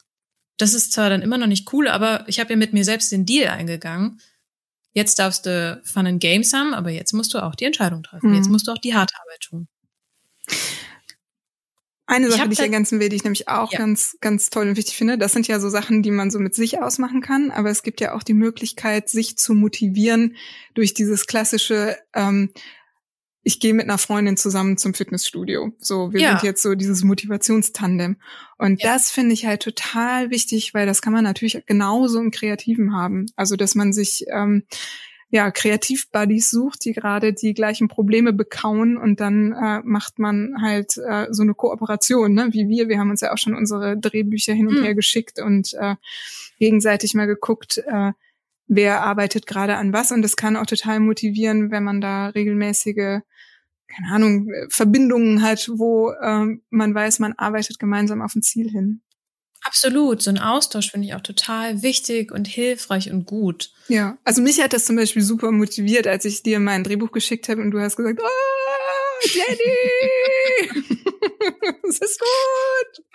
Das 0.61 0.75
ist 0.75 0.91
zwar 0.91 1.09
dann 1.09 1.23
immer 1.23 1.39
noch 1.39 1.47
nicht 1.47 1.73
cool, 1.73 1.87
aber 1.87 2.23
ich 2.27 2.39
habe 2.39 2.51
ja 2.51 2.55
mit 2.55 2.71
mir 2.71 2.85
selbst 2.85 3.11
den 3.11 3.25
Deal 3.25 3.49
eingegangen. 3.49 4.21
Jetzt 4.93 5.17
darfst 5.17 5.47
du 5.47 5.81
Fun 5.83 6.05
and 6.05 6.19
Games 6.19 6.53
haben, 6.53 6.75
aber 6.75 6.91
jetzt 6.91 7.13
musst 7.13 7.33
du 7.33 7.39
auch 7.39 7.55
die 7.55 7.65
Entscheidung 7.65 8.03
treffen. 8.03 8.29
Mhm. 8.29 8.35
Jetzt 8.35 8.49
musst 8.49 8.67
du 8.67 8.71
auch 8.71 8.77
die 8.77 8.93
harte 8.93 9.15
Arbeit 9.19 9.39
tun. 9.41 9.67
Eine 12.05 12.29
Sache, 12.29 12.47
die 12.47 12.53
ich 12.53 12.59
ergänzen 12.59 12.99
will, 12.99 13.09
die 13.09 13.15
ich 13.15 13.23
nämlich 13.23 13.47
auch 13.47 13.71
ja. 13.71 13.79
ganz, 13.79 14.17
ganz 14.19 14.49
toll 14.49 14.67
und 14.67 14.75
wichtig 14.75 14.97
finde, 14.97 15.17
das 15.17 15.31
sind 15.31 15.47
ja 15.47 15.59
so 15.59 15.69
Sachen, 15.69 16.03
die 16.03 16.11
man 16.11 16.29
so 16.29 16.39
mit 16.39 16.53
sich 16.53 16.81
ausmachen 16.81 17.21
kann, 17.21 17.51
aber 17.51 17.69
es 17.69 17.83
gibt 17.83 18.01
ja 18.01 18.13
auch 18.13 18.21
die 18.21 18.33
Möglichkeit, 18.33 19.09
sich 19.09 19.37
zu 19.37 19.53
motivieren 19.53 20.35
durch 20.73 20.93
dieses 20.93 21.25
klassische, 21.25 21.97
ähm, 22.13 22.51
ich 23.43 23.59
gehe 23.59 23.73
mit 23.73 23.85
einer 23.85 23.97
Freundin 23.97 24.37
zusammen 24.37 24.77
zum 24.77 24.93
Fitnessstudio. 24.93 25.71
So, 25.79 26.13
wir 26.13 26.21
ja. 26.21 26.29
sind 26.29 26.43
jetzt 26.43 26.61
so 26.61 26.75
dieses 26.75 27.03
Motivationstandem. 27.03 28.17
Und 28.57 28.83
ja. 28.83 28.93
das 28.93 29.09
finde 29.09 29.33
ich 29.33 29.45
halt 29.45 29.63
total 29.63 30.29
wichtig, 30.29 30.73
weil 30.73 30.85
das 30.85 31.01
kann 31.01 31.13
man 31.13 31.23
natürlich 31.23 31.63
genauso 31.65 32.19
im 32.19 32.31
Kreativen 32.31 32.93
haben. 32.93 33.25
Also, 33.35 33.55
dass 33.55 33.73
man 33.73 33.93
sich 33.93 34.25
ähm, 34.31 34.63
ja 35.31 35.49
Kreativ-Buddies 35.49 36.51
sucht, 36.51 36.85
die 36.85 36.93
gerade 36.93 37.33
die 37.33 37.53
gleichen 37.53 37.87
Probleme 37.87 38.31
bekauen 38.31 38.97
und 38.97 39.19
dann 39.19 39.53
äh, 39.53 39.81
macht 39.83 40.19
man 40.19 40.61
halt 40.61 40.97
äh, 40.97 41.27
so 41.31 41.41
eine 41.41 41.55
Kooperation, 41.55 42.33
ne? 42.33 42.49
Wie 42.51 42.67
wir. 42.67 42.89
Wir 42.89 42.99
haben 42.99 43.09
uns 43.09 43.21
ja 43.21 43.33
auch 43.33 43.37
schon 43.37 43.55
unsere 43.55 43.97
Drehbücher 43.97 44.53
hin 44.53 44.67
und 44.67 44.79
mhm. 44.79 44.83
her 44.83 44.93
geschickt 44.93 45.39
und 45.39 45.73
äh, 45.79 45.95
gegenseitig 46.59 47.15
mal 47.15 47.27
geguckt, 47.27 47.79
äh, 47.87 48.11
wer 48.67 49.01
arbeitet 49.01 49.47
gerade 49.47 49.77
an 49.77 49.93
was. 49.93 50.11
Und 50.11 50.21
das 50.21 50.35
kann 50.35 50.55
auch 50.55 50.65
total 50.65 50.99
motivieren, 50.99 51.71
wenn 51.71 51.83
man 51.83 52.01
da 52.01 52.27
regelmäßige 52.27 53.21
keine 53.93 54.13
Ahnung, 54.13 54.47
Verbindungen 54.69 55.41
hat, 55.41 55.69
wo 55.73 56.13
ähm, 56.23 56.63
man 56.69 56.93
weiß, 56.93 57.19
man 57.19 57.33
arbeitet 57.33 57.79
gemeinsam 57.79 58.21
auf 58.21 58.35
ein 58.35 58.41
Ziel 58.41 58.69
hin. 58.69 59.01
Absolut, 59.63 60.23
so 60.23 60.31
ein 60.31 60.39
Austausch 60.39 60.89
finde 60.89 61.07
ich 61.07 61.13
auch 61.13 61.21
total 61.21 61.83
wichtig 61.83 62.31
und 62.31 62.47
hilfreich 62.47 63.11
und 63.11 63.25
gut. 63.25 63.71
Ja, 63.87 64.17
also 64.23 64.41
mich 64.41 64.59
hat 64.59 64.73
das 64.73 64.85
zum 64.85 64.95
Beispiel 64.95 65.21
super 65.21 65.51
motiviert, 65.51 66.07
als 66.07 66.25
ich 66.25 66.41
dir 66.41 66.59
mein 66.59 66.83
Drehbuch 66.83 67.11
geschickt 67.11 67.47
habe 67.47 67.61
und 67.61 67.69
du 67.69 67.79
hast 67.79 67.95
gesagt, 67.95 68.19
oh, 68.23 69.27
Jenny, 69.27 70.71
das 71.83 71.99
ist 71.99 72.19
gut. 72.19 73.05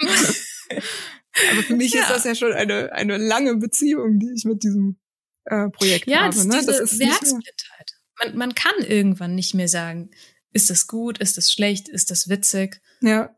Aber 1.50 1.62
für 1.62 1.76
mich 1.76 1.92
ja. 1.94 2.02
ist 2.02 2.10
das 2.10 2.24
ja 2.24 2.34
schon 2.36 2.52
eine, 2.52 2.92
eine 2.92 3.16
lange 3.16 3.56
Beziehung, 3.56 4.20
die 4.20 4.32
ich 4.36 4.44
mit 4.44 4.62
diesem 4.62 4.98
äh, 5.46 5.68
Projekt 5.70 6.06
ja, 6.06 6.24
habe. 6.24 6.36
Ja, 6.36 6.44
ne? 6.44 6.62
das 6.64 6.78
ist 6.78 7.00
Herzblindheit. 7.02 7.92
Man, 8.20 8.36
man 8.36 8.54
kann 8.54 8.74
irgendwann 8.86 9.34
nicht 9.34 9.54
mehr 9.54 9.68
sagen, 9.68 10.10
ist 10.52 10.70
das 10.70 10.86
gut, 10.86 11.18
ist 11.18 11.36
das 11.36 11.52
schlecht, 11.52 11.88
ist 11.88 12.10
das 12.10 12.28
witzig? 12.28 12.80
Ja. 13.00 13.34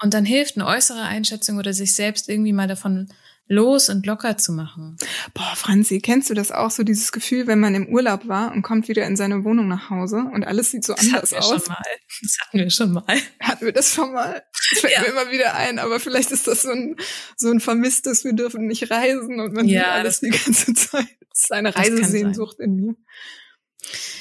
Und 0.00 0.14
dann 0.14 0.24
hilft 0.24 0.56
eine 0.56 0.66
äußere 0.66 1.02
Einschätzung 1.02 1.58
oder 1.58 1.72
sich 1.72 1.94
selbst 1.94 2.28
irgendwie 2.28 2.52
mal 2.52 2.68
davon 2.68 3.08
los 3.46 3.90
und 3.90 4.06
locker 4.06 4.38
zu 4.38 4.52
machen. 4.52 4.96
Boah, 5.34 5.54
Franzi, 5.54 6.00
kennst 6.00 6.30
du 6.30 6.34
das 6.34 6.50
auch 6.50 6.70
so, 6.70 6.82
dieses 6.82 7.12
Gefühl, 7.12 7.46
wenn 7.46 7.60
man 7.60 7.74
im 7.74 7.88
Urlaub 7.88 8.26
war 8.26 8.52
und 8.52 8.62
kommt 8.62 8.88
wieder 8.88 9.06
in 9.06 9.16
seine 9.16 9.44
Wohnung 9.44 9.68
nach 9.68 9.90
Hause 9.90 10.24
und 10.32 10.46
alles 10.46 10.70
sieht 10.70 10.84
so 10.84 10.94
das 10.94 11.04
anders 11.04 11.32
hatten 11.32 11.32
wir 11.32 11.38
aus? 11.38 11.64
Schon 11.64 11.72
mal. 11.72 11.82
Das 12.22 12.38
hatten 12.40 12.58
wir 12.58 12.70
schon 12.70 12.92
mal. 12.92 13.20
Hatten 13.40 13.64
wir 13.66 13.72
das 13.72 13.94
schon 13.94 14.12
mal? 14.12 14.42
Das 14.70 14.80
fällt 14.80 14.92
ja. 14.94 15.00
mir 15.02 15.06
immer 15.08 15.30
wieder 15.30 15.54
ein, 15.54 15.78
aber 15.78 16.00
vielleicht 16.00 16.30
ist 16.30 16.46
das 16.46 16.62
so 16.62 16.70
ein, 16.70 16.96
so 17.36 17.50
ein 17.50 17.60
vermisstes, 17.60 18.24
wir 18.24 18.32
dürfen 18.32 18.66
nicht 18.66 18.90
reisen 18.90 19.40
und 19.40 19.52
man 19.52 19.68
ja, 19.68 19.80
sieht 19.80 19.92
alles 19.92 20.20
die 20.20 20.30
ganze 20.30 20.74
Zeit. 20.74 21.08
Das 21.30 21.44
ist 21.44 21.52
eine 21.52 21.74
Reisesehnsucht 21.74 22.60
in 22.60 22.74
mir. 22.76 22.94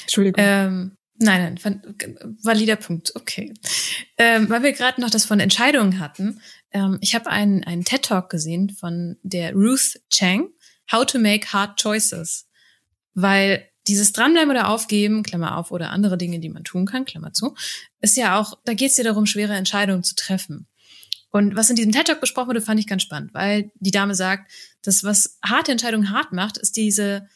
Entschuldigung. 0.01 0.43
Ähm, 0.43 0.97
Nein, 1.15 1.57
nein, 1.63 1.81
valider 2.41 2.75
Punkt. 2.75 3.15
Okay. 3.15 3.53
Ähm, 4.17 4.49
weil 4.49 4.63
wir 4.63 4.73
gerade 4.73 4.99
noch 4.99 5.11
das 5.11 5.25
von 5.25 5.39
Entscheidungen 5.39 5.99
hatten. 5.99 6.41
Ähm, 6.71 6.97
ich 7.01 7.13
habe 7.13 7.29
einen, 7.29 7.63
einen 7.63 7.85
TED-Talk 7.85 8.29
gesehen 8.29 8.69
von 8.71 9.17
der 9.21 9.53
Ruth 9.53 9.99
Chang, 10.09 10.49
How 10.91 11.05
to 11.05 11.19
Make 11.19 11.53
Hard 11.53 11.79
Choices. 11.79 12.47
Weil 13.13 13.69
dieses 13.87 14.11
Dranbleiben 14.13 14.49
oder 14.49 14.69
Aufgeben, 14.69 15.23
Klammer 15.23 15.57
auf, 15.57 15.71
oder 15.71 15.91
andere 15.91 16.17
Dinge, 16.17 16.39
die 16.39 16.49
man 16.49 16.63
tun 16.63 16.85
kann, 16.85 17.05
Klammer 17.05 17.33
zu, 17.33 17.55
ist 18.01 18.17
ja 18.17 18.39
auch, 18.39 18.57
da 18.65 18.73
geht 18.73 18.91
es 18.91 18.97
ja 18.97 19.03
darum, 19.03 19.25
schwere 19.25 19.53
Entscheidungen 19.53 20.03
zu 20.03 20.15
treffen. 20.15 20.67
Und 21.29 21.55
was 21.55 21.69
in 21.69 21.75
diesem 21.75 21.91
TED-Talk 21.91 22.21
besprochen 22.21 22.49
wurde, 22.49 22.61
fand 22.61 22.79
ich 22.79 22.87
ganz 22.87 23.03
spannend, 23.03 23.33
weil 23.33 23.71
die 23.75 23.91
Dame 23.91 24.15
sagt, 24.15 24.51
dass 24.81 25.03
was 25.03 25.37
harte 25.43 25.71
Entscheidungen 25.71 26.11
hart 26.11 26.31
macht, 26.31 26.57
ist 26.57 26.77
diese 26.77 27.27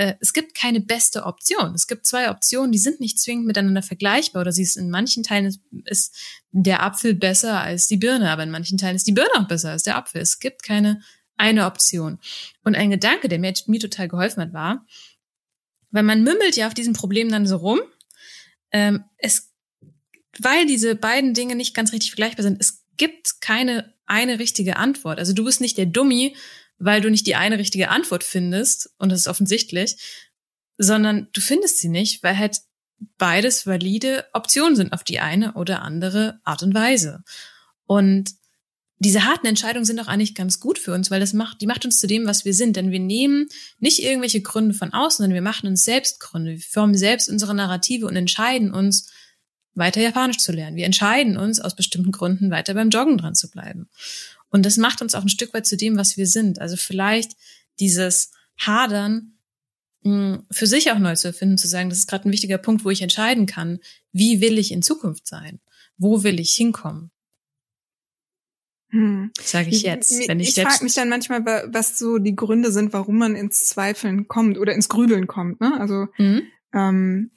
äh, 0.00 0.16
es 0.18 0.32
gibt 0.32 0.54
keine 0.54 0.80
beste 0.80 1.26
Option. 1.26 1.74
Es 1.74 1.86
gibt 1.86 2.06
zwei 2.06 2.30
Optionen, 2.30 2.72
die 2.72 2.78
sind 2.78 3.00
nicht 3.00 3.20
zwingend 3.20 3.44
miteinander 3.44 3.82
vergleichbar 3.82 4.40
oder 4.40 4.50
sie 4.50 4.62
ist 4.62 4.78
in 4.78 4.88
manchen 4.88 5.22
Teilen 5.22 5.44
ist, 5.44 5.60
ist 5.84 6.16
der 6.52 6.82
Apfel 6.82 7.14
besser 7.14 7.60
als 7.60 7.86
die 7.86 7.98
Birne, 7.98 8.30
aber 8.30 8.42
in 8.42 8.50
manchen 8.50 8.78
Teilen 8.78 8.96
ist 8.96 9.06
die 9.06 9.12
Birne 9.12 9.34
auch 9.36 9.46
besser 9.46 9.72
als 9.72 9.82
der 9.82 9.98
Apfel. 9.98 10.22
Es 10.22 10.38
gibt 10.38 10.62
keine 10.62 11.02
eine 11.36 11.66
Option. 11.66 12.18
Und 12.64 12.76
ein 12.76 12.90
Gedanke, 12.90 13.28
der 13.28 13.38
mir, 13.38 13.52
mir 13.66 13.80
total 13.80 14.08
geholfen 14.08 14.42
hat, 14.42 14.54
war, 14.54 14.86
weil 15.90 16.02
man 16.02 16.22
mümmelt 16.22 16.56
ja 16.56 16.66
auf 16.66 16.74
diesem 16.74 16.94
Problem 16.94 17.28
dann 17.28 17.46
so 17.46 17.56
rum, 17.56 17.80
ähm, 18.72 19.04
es, 19.18 19.52
weil 20.38 20.64
diese 20.64 20.94
beiden 20.94 21.34
Dinge 21.34 21.56
nicht 21.56 21.74
ganz 21.74 21.92
richtig 21.92 22.12
vergleichbar 22.12 22.44
sind, 22.44 22.58
es 22.58 22.84
gibt 22.96 23.42
keine 23.42 23.92
eine 24.06 24.38
richtige 24.38 24.76
Antwort. 24.76 25.18
Also 25.18 25.34
du 25.34 25.44
bist 25.44 25.60
nicht 25.60 25.78
der 25.78 25.86
Dummy, 25.86 26.34
weil 26.80 27.00
du 27.00 27.10
nicht 27.10 27.26
die 27.26 27.36
eine 27.36 27.58
richtige 27.58 27.90
Antwort 27.90 28.24
findest, 28.24 28.90
und 28.98 29.12
das 29.12 29.20
ist 29.20 29.28
offensichtlich, 29.28 29.96
sondern 30.78 31.28
du 31.32 31.40
findest 31.40 31.78
sie 31.78 31.88
nicht, 31.88 32.22
weil 32.22 32.38
halt 32.38 32.58
beides 33.18 33.66
valide 33.66 34.26
Optionen 34.32 34.76
sind 34.76 34.92
auf 34.92 35.04
die 35.04 35.20
eine 35.20 35.54
oder 35.54 35.82
andere 35.82 36.40
Art 36.44 36.62
und 36.62 36.74
Weise. 36.74 37.22
Und 37.86 38.32
diese 38.98 39.24
harten 39.24 39.46
Entscheidungen 39.46 39.86
sind 39.86 39.98
auch 40.00 40.08
eigentlich 40.08 40.34
ganz 40.34 40.60
gut 40.60 40.78
für 40.78 40.92
uns, 40.92 41.10
weil 41.10 41.20
das 41.20 41.32
macht, 41.32 41.60
die 41.62 41.66
macht 41.66 41.84
uns 41.86 42.00
zu 42.00 42.06
dem, 42.06 42.26
was 42.26 42.44
wir 42.44 42.52
sind. 42.52 42.76
Denn 42.76 42.90
wir 42.90 43.00
nehmen 43.00 43.48
nicht 43.78 44.02
irgendwelche 44.02 44.42
Gründe 44.42 44.74
von 44.74 44.92
außen, 44.92 45.22
sondern 45.22 45.34
wir 45.34 45.42
machen 45.42 45.66
uns 45.68 45.84
selbst 45.84 46.20
Gründe. 46.20 46.52
Wir 46.52 46.60
formen 46.60 46.96
selbst 46.96 47.28
unsere 47.30 47.54
Narrative 47.54 48.06
und 48.06 48.16
entscheiden 48.16 48.72
uns, 48.72 49.10
weiter 49.80 50.00
Japanisch 50.00 50.38
zu 50.38 50.52
lernen. 50.52 50.76
Wir 50.76 50.86
entscheiden 50.86 51.36
uns 51.36 51.58
aus 51.58 51.74
bestimmten 51.74 52.12
Gründen, 52.12 52.52
weiter 52.52 52.74
beim 52.74 52.90
Joggen 52.90 53.18
dran 53.18 53.34
zu 53.34 53.50
bleiben. 53.50 53.88
Und 54.50 54.64
das 54.64 54.76
macht 54.76 55.02
uns 55.02 55.16
auch 55.16 55.22
ein 55.22 55.28
Stück 55.28 55.52
weit 55.52 55.66
zu 55.66 55.76
dem, 55.76 55.96
was 55.96 56.16
wir 56.16 56.28
sind. 56.28 56.60
Also 56.60 56.76
vielleicht 56.76 57.32
dieses 57.80 58.30
Hadern 58.58 59.34
mh, 60.02 60.44
für 60.50 60.66
sich 60.68 60.92
auch 60.92 60.98
neu 60.98 61.16
zu 61.16 61.28
erfinden, 61.28 61.58
zu 61.58 61.66
sagen, 61.66 61.88
das 61.88 61.98
ist 61.98 62.06
gerade 62.06 62.28
ein 62.28 62.32
wichtiger 62.32 62.58
Punkt, 62.58 62.84
wo 62.84 62.90
ich 62.90 63.02
entscheiden 63.02 63.46
kann, 63.46 63.80
wie 64.12 64.40
will 64.40 64.58
ich 64.58 64.70
in 64.70 64.82
Zukunft 64.82 65.26
sein? 65.26 65.60
Wo 65.96 66.22
will 66.22 66.38
ich 66.40 66.52
hinkommen? 66.54 67.10
Hm. 68.90 69.30
Sage 69.40 69.68
ich 69.70 69.82
jetzt. 69.82 70.26
Wenn 70.28 70.40
ich 70.40 70.56
ich 70.56 70.62
frage 70.64 70.82
mich 70.82 70.94
dann 70.94 71.08
manchmal, 71.08 71.44
was 71.72 71.96
so 71.98 72.18
die 72.18 72.34
Gründe 72.34 72.72
sind, 72.72 72.92
warum 72.92 73.18
man 73.18 73.36
ins 73.36 73.66
Zweifeln 73.66 74.26
kommt 74.26 74.58
oder 74.58 74.74
ins 74.74 74.88
Grübeln 74.88 75.26
kommt. 75.28 75.60
Ne? 75.60 75.78
Also 75.78 76.08
Mhm. 76.18 76.42
ähm, 76.74 77.30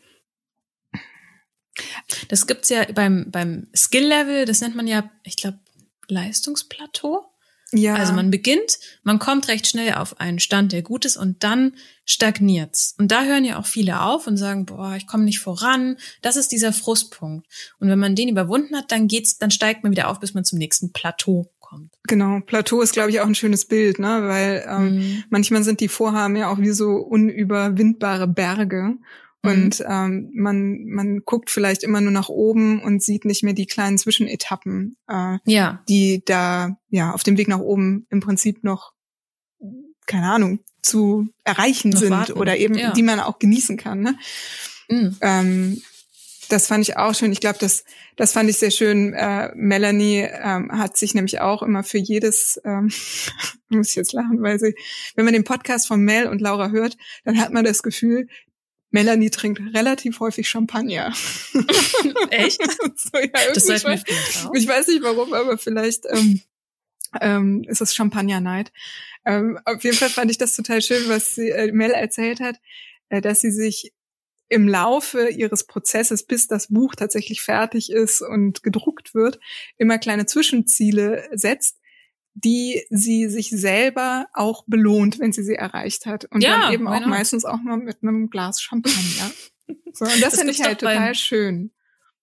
Das 2.29 2.47
gibt's 2.47 2.69
ja 2.69 2.85
beim, 2.93 3.31
beim 3.31 3.67
Skill-Level, 3.75 4.45
das 4.45 4.61
nennt 4.61 4.75
man 4.75 4.87
ja, 4.87 5.09
ich 5.23 5.35
glaube, 5.37 5.59
Leistungsplateau. 6.07 7.25
ja, 7.71 7.95
Also 7.95 8.13
man 8.13 8.29
beginnt, 8.31 8.77
man 9.03 9.19
kommt 9.19 9.47
recht 9.47 9.67
schnell 9.67 9.93
auf 9.93 10.19
einen 10.19 10.39
Stand, 10.39 10.71
der 10.71 10.81
gut 10.81 11.05
ist 11.05 11.17
und 11.17 11.43
dann 11.43 11.75
stagniert's. 12.05 12.95
Und 12.97 13.11
da 13.11 13.23
hören 13.23 13.45
ja 13.45 13.57
auch 13.59 13.65
viele 13.65 14.01
auf 14.01 14.27
und 14.27 14.37
sagen, 14.37 14.65
boah, 14.65 14.95
ich 14.95 15.07
komme 15.07 15.23
nicht 15.23 15.39
voran. 15.39 15.97
Das 16.21 16.35
ist 16.35 16.51
dieser 16.51 16.73
Frustpunkt. 16.73 17.47
Und 17.79 17.89
wenn 17.89 17.99
man 17.99 18.15
den 18.15 18.29
überwunden 18.29 18.75
hat, 18.75 18.91
dann 18.91 19.07
geht's, 19.07 19.37
dann 19.37 19.51
steigt 19.51 19.83
man 19.83 19.91
wieder 19.91 20.09
auf, 20.09 20.19
bis 20.19 20.33
man 20.33 20.43
zum 20.45 20.59
nächsten 20.59 20.91
Plateau 20.91 21.49
kommt. 21.59 21.93
genau. 22.07 22.41
Plateau 22.45 22.81
ist, 22.81 22.91
glaube 22.93 23.09
ich, 23.09 23.21
auch 23.21 23.25
ein 23.25 23.33
schönes 23.35 23.65
Bild, 23.65 23.97
ne? 23.97 24.21
Weil 24.23 24.65
ähm, 24.67 24.95
Mhm. 24.97 25.23
manchmal 25.29 25.63
sind 25.63 25.79
die 25.79 25.87
Vorhaben 25.87 26.35
ja 26.35 26.49
auch 26.51 26.59
wie 26.59 26.71
so 26.71 26.97
unüberwindbare 26.97 28.27
Berge. 28.27 28.97
Und 29.43 29.83
ähm, 29.85 30.31
man, 30.33 30.85
man 30.85 31.19
guckt 31.25 31.49
vielleicht 31.49 31.83
immer 31.83 31.99
nur 31.99 32.11
nach 32.11 32.29
oben 32.29 32.81
und 32.81 33.03
sieht 33.03 33.25
nicht 33.25 33.43
mehr 33.43 33.53
die 33.53 33.65
kleinen 33.65 33.97
Zwischenetappen, 33.97 34.95
äh, 35.09 35.37
Ja, 35.45 35.83
die 35.89 36.23
da 36.25 36.77
ja 36.89 37.11
auf 37.11 37.23
dem 37.23 37.37
Weg 37.37 37.49
nach 37.49 37.59
oben 37.59 38.07
im 38.09 38.21
Prinzip 38.21 38.63
noch, 38.63 38.93
keine 40.07 40.31
Ahnung, 40.31 40.59
zu 40.81 41.27
erreichen 41.43 41.89
Noch 41.89 41.99
sind 41.99 42.11
warten, 42.11 42.33
oder 42.33 42.57
eben 42.57 42.75
ja. 42.75 42.93
die 42.93 43.03
man 43.03 43.19
auch 43.19 43.37
genießen 43.37 43.75
kann. 43.75 44.01
Ne? 44.01 44.15
Mhm. 44.89 45.17
Ähm, 45.19 45.81
das 46.49 46.67
fand 46.67 46.87
ich 46.87 46.97
auch 46.97 47.15
schön. 47.15 47.31
Ich 47.31 47.39
glaube, 47.39 47.57
das, 47.59 47.83
das 48.15 48.31
fand 48.31 48.49
ich 48.49 48.57
sehr 48.57 48.71
schön. 48.71 49.13
Äh, 49.13 49.51
Melanie 49.55 50.27
ähm, 50.29 50.71
hat 50.71 50.97
sich 50.97 51.15
nämlich 51.15 51.41
auch 51.41 51.63
immer 51.63 51.83
für 51.83 51.97
jedes, 51.97 52.61
ähm, 52.63 52.91
muss 53.69 53.89
ich 53.89 53.95
jetzt 53.95 54.13
lachen, 54.13 54.41
weil 54.41 54.59
sie, 54.59 54.75
wenn 55.15 55.25
man 55.25 55.33
den 55.33 55.43
Podcast 55.43 55.87
von 55.87 56.01
Mel 56.01 56.27
und 56.27 56.41
Laura 56.41 56.69
hört, 56.69 56.97
dann 57.25 57.39
hat 57.39 57.51
man 57.51 57.65
das 57.65 57.81
Gefühl, 57.83 58.27
Melanie 58.93 59.31
trinkt 59.31 59.59
relativ 59.73 60.19
häufig 60.19 60.47
Champagner. 60.47 61.13
echt? 62.29 62.61
so, 62.95 63.17
ja, 63.17 63.29
Das 63.53 63.65
vielleicht 63.65 63.87
auch. 63.87 64.51
Ich 64.53 64.67
weiß 64.67 64.87
nicht 64.87 65.01
warum, 65.01 65.33
aber 65.33 65.57
vielleicht 65.57 66.05
ähm, 66.07 66.41
ähm, 67.19 67.63
ist 67.67 67.81
es 67.81 67.95
Champagner 67.95 68.39
Night. 68.39 68.71
Ähm, 69.25 69.59
auf 69.65 69.83
jeden 69.83 69.97
Fall 69.97 70.09
fand 70.09 70.29
ich 70.29 70.37
das 70.37 70.55
total 70.55 70.81
schön, 70.81 71.09
was 71.09 71.33
sie, 71.33 71.49
äh, 71.49 71.71
Mel 71.71 71.89
erzählt 71.89 72.39
hat, 72.39 72.57
äh, 73.09 73.19
dass 73.19 73.41
sie 73.41 73.51
sich 73.51 73.93
im 74.47 74.67
Laufe 74.67 75.29
ihres 75.29 75.63
Prozesses, 75.63 76.23
bis 76.23 76.47
das 76.47 76.67
Buch 76.67 76.93
tatsächlich 76.93 77.41
fertig 77.41 77.91
ist 77.91 78.21
und 78.21 78.61
gedruckt 78.61 79.15
wird, 79.15 79.39
immer 79.77 79.97
kleine 79.97 80.27
Zwischenziele 80.27 81.27
setzt, 81.33 81.79
die 82.35 82.83
sie 82.89 83.29
sich 83.29 83.49
selber 83.51 84.27
auch 84.33 84.63
belohnt, 84.67 85.19
wenn 85.19 85.31
sie 85.31 85.43
sie 85.43 85.55
erreicht 85.55 86.05
hat. 86.05 86.25
Und 86.25 86.41
Ja, 86.43 86.61
dann 86.63 86.73
eben 86.73 86.87
auch 86.87 86.99
not? 86.99 87.07
meistens 87.09 87.45
auch 87.45 87.61
mal 87.61 87.77
mit 87.77 87.97
einem 88.01 88.29
Glas 88.29 88.61
Champagner. 88.61 89.31
So, 89.95 90.05
und 90.05 90.11
das, 90.15 90.31
Das 90.31 90.35
finde 90.37 90.51
ich 90.51 90.61
halt 90.63 90.81
doch 90.81 90.87
beim- 90.87 90.97
total 90.97 91.15
schön. 91.15 91.71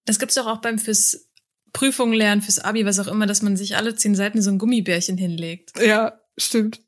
Das 0.05 0.19
gibt's 0.19 0.35
doch 0.35 0.47
auch 0.47 0.61
beim 0.61 0.79
fürs 0.79 1.29
Prüfungen 1.73 2.13
lernen, 2.15 2.43
fürs 2.43 2.59
Abi, 2.59 2.85
was 2.85 2.99
auch 2.99 3.07
immer, 3.07 3.27
dass 3.27 3.43
man 3.43 3.57
sich 3.57 3.77
alle 3.77 3.95
zehn 3.95 4.17
Seiten 4.17 4.43
so 4.43 4.51
ein 4.51 4.59
Gummibärchen 4.59 5.17
hinlegt. 5.17 5.81
Ja, 5.81 6.21
stimmt. 6.37 6.83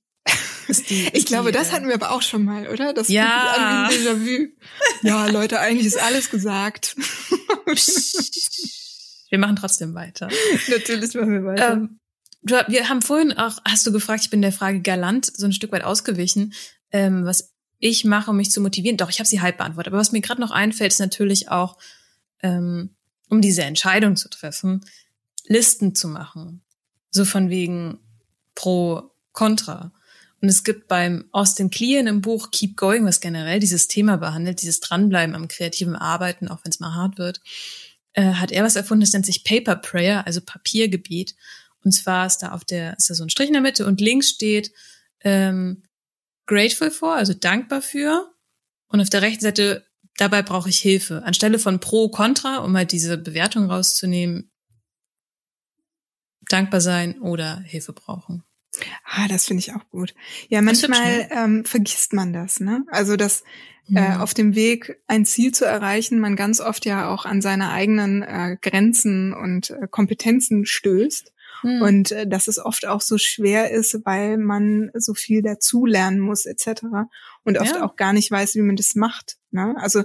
Die, 0.90 1.08
Ich 1.12 1.24
glaube, 1.26 1.52
die, 1.52 1.58
das 1.58 1.68
äh, 1.68 1.72
hatten 1.72 1.86
wir 1.86 1.94
aber 1.94 2.10
auch 2.10 2.22
schon 2.22 2.44
mal, 2.44 2.68
oder? 2.68 2.92
Das 2.92 3.08
Ja. 3.08 3.88
Ja, 5.02 5.26
Leute, 5.28 5.60
eigentlich 5.60 5.86
ist 5.86 5.98
alles 6.02 6.30
gesagt. 6.30 6.96
Wir 9.30 9.38
machen 9.38 9.56
trotzdem 9.56 9.94
weiter. 9.94 10.28
Natürlich 10.68 11.14
machen 11.14 11.32
wir 11.32 11.44
weiter. 11.44 11.72
Ähm, 11.74 12.00
du, 12.42 12.54
wir 12.68 12.88
haben 12.88 13.02
vorhin 13.02 13.32
auch, 13.32 13.58
hast 13.64 13.86
du 13.86 13.92
gefragt, 13.92 14.24
ich 14.24 14.30
bin 14.30 14.42
der 14.42 14.52
Frage 14.52 14.80
galant 14.80 15.26
so 15.34 15.46
ein 15.46 15.52
Stück 15.52 15.72
weit 15.72 15.84
ausgewichen, 15.84 16.52
ähm, 16.90 17.24
was 17.24 17.52
ich 17.78 18.04
mache, 18.04 18.30
um 18.30 18.36
mich 18.36 18.50
zu 18.50 18.60
motivieren. 18.60 18.96
Doch, 18.96 19.10
ich 19.10 19.18
habe 19.18 19.28
sie 19.28 19.40
halb 19.40 19.58
beantwortet. 19.58 19.92
Aber 19.92 20.00
was 20.00 20.12
mir 20.12 20.20
gerade 20.20 20.40
noch 20.40 20.52
einfällt, 20.52 20.92
ist 20.92 21.00
natürlich 21.00 21.48
auch, 21.48 21.78
ähm, 22.42 22.90
um 23.28 23.40
diese 23.40 23.62
Entscheidung 23.62 24.16
zu 24.16 24.28
treffen, 24.28 24.84
Listen 25.46 25.94
zu 25.94 26.06
machen. 26.06 26.62
So 27.10 27.24
von 27.24 27.50
wegen 27.50 27.98
pro, 28.54 29.10
contra. 29.32 29.92
Und 30.40 30.48
es 30.48 30.64
gibt 30.64 30.88
beim 30.88 31.24
Austin 31.32 31.70
Kleon 31.70 32.06
im 32.06 32.20
Buch 32.20 32.50
Keep 32.50 32.76
Going, 32.76 33.04
was 33.04 33.20
generell 33.20 33.60
dieses 33.60 33.88
Thema 33.88 34.16
behandelt, 34.16 34.62
dieses 34.62 34.80
Dranbleiben 34.80 35.34
am 35.34 35.48
kreativen 35.48 35.96
Arbeiten, 35.96 36.48
auch 36.48 36.64
wenn 36.64 36.70
es 36.70 36.80
mal 36.80 36.94
hart 36.94 37.18
wird, 37.18 37.40
äh, 38.12 38.34
hat 38.34 38.50
er 38.50 38.64
was 38.64 38.76
erfunden, 38.76 39.02
das 39.02 39.12
nennt 39.12 39.26
sich 39.26 39.44
Paper 39.44 39.76
Prayer, 39.76 40.26
also 40.26 40.40
Papiergebet. 40.40 41.34
Und 41.84 41.92
zwar 41.92 42.26
ist 42.26 42.38
da 42.38 42.52
auf 42.52 42.64
der, 42.64 42.96
ist 42.96 43.10
da 43.10 43.14
so 43.14 43.24
ein 43.24 43.30
Strich 43.30 43.48
in 43.48 43.54
der 43.54 43.62
Mitte 43.62 43.86
und 43.86 44.00
links 44.00 44.30
steht 44.30 44.72
ähm, 45.20 45.82
grateful 46.46 46.90
for, 46.90 47.14
also 47.14 47.34
dankbar 47.34 47.82
für. 47.82 48.32
Und 48.88 49.00
auf 49.00 49.10
der 49.10 49.22
rechten 49.22 49.42
Seite, 49.42 49.86
dabei 50.16 50.42
brauche 50.42 50.68
ich 50.68 50.78
Hilfe. 50.78 51.22
Anstelle 51.24 51.58
von 51.58 51.80
pro, 51.80 52.08
contra, 52.08 52.58
um 52.58 52.76
halt 52.76 52.92
diese 52.92 53.18
Bewertung 53.18 53.70
rauszunehmen, 53.70 54.50
dankbar 56.48 56.80
sein 56.80 57.20
oder 57.20 57.60
Hilfe 57.60 57.92
brauchen. 57.92 58.44
ah, 59.04 59.28
das 59.28 59.46
finde 59.46 59.60
ich 59.60 59.72
auch 59.74 59.88
gut. 59.90 60.14
Ja, 60.48 60.62
manchmal 60.62 61.28
ähm, 61.30 61.64
vergisst 61.64 62.12
man 62.12 62.32
das, 62.32 62.60
ne? 62.60 62.84
Also, 62.90 63.16
dass 63.16 63.42
äh, 63.94 64.14
Mhm. 64.14 64.20
auf 64.20 64.34
dem 64.34 64.54
Weg, 64.54 65.00
ein 65.06 65.24
Ziel 65.26 65.52
zu 65.52 65.64
erreichen, 65.64 66.20
man 66.20 66.36
ganz 66.36 66.60
oft 66.60 66.86
ja 66.86 67.08
auch 67.12 67.24
an 67.24 67.42
seine 67.42 67.70
eigenen 67.70 68.22
äh, 68.22 68.56
Grenzen 68.60 69.34
und 69.34 69.70
äh, 69.70 69.88
Kompetenzen 69.90 70.66
stößt. 70.66 71.32
Mhm. 71.62 71.82
Und 71.82 72.12
äh, 72.12 72.26
dass 72.26 72.48
es 72.48 72.58
oft 72.58 72.86
auch 72.86 73.00
so 73.00 73.18
schwer 73.18 73.70
ist, 73.70 73.98
weil 74.04 74.38
man 74.38 74.90
so 74.94 75.14
viel 75.14 75.42
dazulernen 75.42 76.20
muss 76.20 76.46
etc. 76.46 76.82
Und 77.44 77.58
oft 77.58 77.74
Ja. 77.76 77.84
auch 77.84 77.96
gar 77.96 78.12
nicht 78.12 78.30
weiß, 78.30 78.54
wie 78.54 78.62
man 78.62 78.76
das 78.76 78.94
macht. 78.94 79.36
Ne? 79.50 79.74
Also 79.78 80.00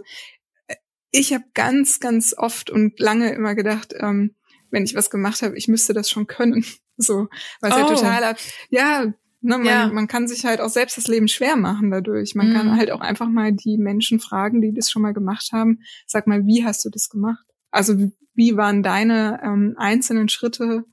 äh, 0.67 0.75
ich 1.11 1.33
habe 1.33 1.45
ganz, 1.53 1.99
ganz 1.99 2.33
oft 2.37 2.69
und 2.69 2.99
lange 2.99 3.31
immer 3.33 3.55
gedacht, 3.55 3.93
ähm, 3.99 4.35
wenn 4.69 4.83
ich 4.83 4.95
was 4.95 5.09
gemacht 5.09 5.41
habe, 5.41 5.57
ich 5.57 5.67
müsste 5.67 5.93
das 5.93 6.09
schon 6.09 6.27
können. 6.27 6.65
So, 6.99 7.27
was 7.61 7.77
ja 7.77 7.85
Oh. 7.85 7.89
total 7.93 8.23
ab, 8.23 8.37
ja, 8.71 9.05
ne, 9.05 9.13
man, 9.41 9.65
Ja. 9.65 9.87
man 9.87 10.07
kann 10.07 10.27
sich 10.27 10.45
halt 10.47 10.59
auch 10.59 10.69
selbst 10.69 10.97
das 10.97 11.05
Leben 11.07 11.27
schwer 11.27 11.55
machen 11.55 11.91
dadurch. 11.91 12.33
Man 12.33 12.51
kann 12.53 12.69
Mhm. 12.69 12.75
halt 12.75 12.89
auch 12.89 13.01
einfach 13.01 13.29
mal 13.29 13.51
die 13.53 13.77
Menschen 13.77 14.19
fragen, 14.19 14.61
die 14.61 14.73
das 14.73 14.89
schon 14.89 15.03
mal 15.03 15.13
gemacht 15.13 15.49
haben. 15.53 15.81
Sag 16.07 16.25
mal, 16.25 16.47
wie 16.47 16.65
hast 16.65 16.83
du 16.83 16.89
das 16.89 17.09
gemacht? 17.09 17.45
Also 17.69 17.99
wie- 17.99 18.11
wie 18.33 18.57
waren 18.57 18.81
deine 18.81 19.39
ähm, 19.43 19.75
einzelnen 19.77 20.27
Schritte 20.27 20.85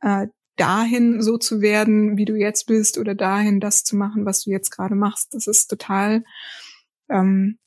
äh, 0.00 0.26
dahin 0.56 1.22
so 1.22 1.38
zu 1.38 1.60
werden, 1.60 2.16
wie 2.16 2.24
du 2.24 2.36
jetzt 2.36 2.66
bist, 2.66 2.98
oder 2.98 3.14
dahin 3.14 3.60
das 3.60 3.82
zu 3.84 3.96
machen, 3.96 4.24
was 4.24 4.44
du 4.44 4.50
jetzt 4.50 4.70
gerade 4.70 4.94
machst. 4.94 5.34
Das 5.34 5.46
ist 5.46 5.68
total 5.68 6.24
ähm, 7.08 7.58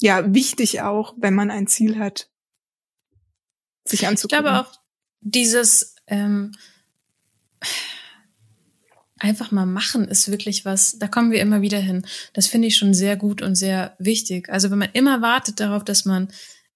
ja 0.00 0.34
wichtig 0.34 0.82
auch, 0.82 1.14
wenn 1.16 1.34
man 1.34 1.50
ein 1.50 1.66
Ziel 1.66 1.98
hat, 1.98 2.28
sich 3.84 4.02
Ich 4.02 4.08
anzugucken. 4.08 4.44
glaube 4.44 4.60
auch, 4.60 4.72
dieses 5.20 5.94
ähm, 6.06 6.52
einfach 9.18 9.52
mal 9.52 9.66
machen 9.66 10.08
ist 10.08 10.30
wirklich 10.30 10.64
was, 10.64 10.98
da 10.98 11.06
kommen 11.06 11.30
wir 11.30 11.40
immer 11.40 11.62
wieder 11.62 11.78
hin. 11.78 12.04
Das 12.32 12.48
finde 12.48 12.68
ich 12.68 12.76
schon 12.76 12.92
sehr 12.92 13.16
gut 13.16 13.40
und 13.40 13.54
sehr 13.54 13.94
wichtig. 13.98 14.48
Also 14.48 14.70
wenn 14.70 14.78
man 14.78 14.90
immer 14.92 15.22
wartet 15.22 15.60
darauf, 15.60 15.84
dass 15.84 16.04
man 16.04 16.28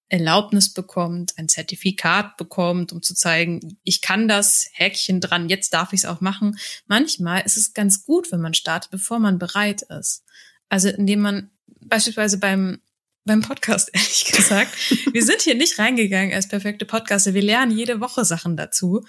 Erlaubnis 0.09 0.73
bekommt, 0.73 1.33
ein 1.37 1.49
Zertifikat 1.49 2.37
bekommt, 2.37 2.93
um 2.93 3.01
zu 3.01 3.13
zeigen, 3.13 3.77
ich 3.83 4.01
kann 4.01 4.27
das, 4.27 4.69
Häkchen 4.73 5.19
dran, 5.19 5.49
jetzt 5.49 5.73
darf 5.73 5.91
ich 5.91 6.01
es 6.01 6.05
auch 6.05 6.21
machen. 6.21 6.57
Manchmal 6.87 7.41
ist 7.45 7.57
es 7.57 7.73
ganz 7.73 8.05
gut, 8.05 8.31
wenn 8.31 8.39
man 8.39 8.53
startet, 8.53 8.91
bevor 8.91 9.19
man 9.19 9.37
bereit 9.37 9.81
ist. 9.81 10.23
Also 10.69 10.87
indem 10.89 11.19
man 11.19 11.49
beispielsweise 11.81 12.37
beim 12.37 12.79
beim 13.27 13.41
Podcast, 13.41 13.89
ehrlich 13.93 14.25
gesagt. 14.25 14.71
Wir 15.13 15.23
sind 15.23 15.41
hier 15.41 15.55
nicht 15.55 15.77
reingegangen 15.77 16.33
als 16.33 16.47
perfekte 16.47 16.85
Podcaster. 16.85 17.33
Wir 17.33 17.43
lernen 17.43 17.77
jede 17.77 17.99
Woche 17.99 18.25
Sachen 18.25 18.57
dazu. 18.57 19.05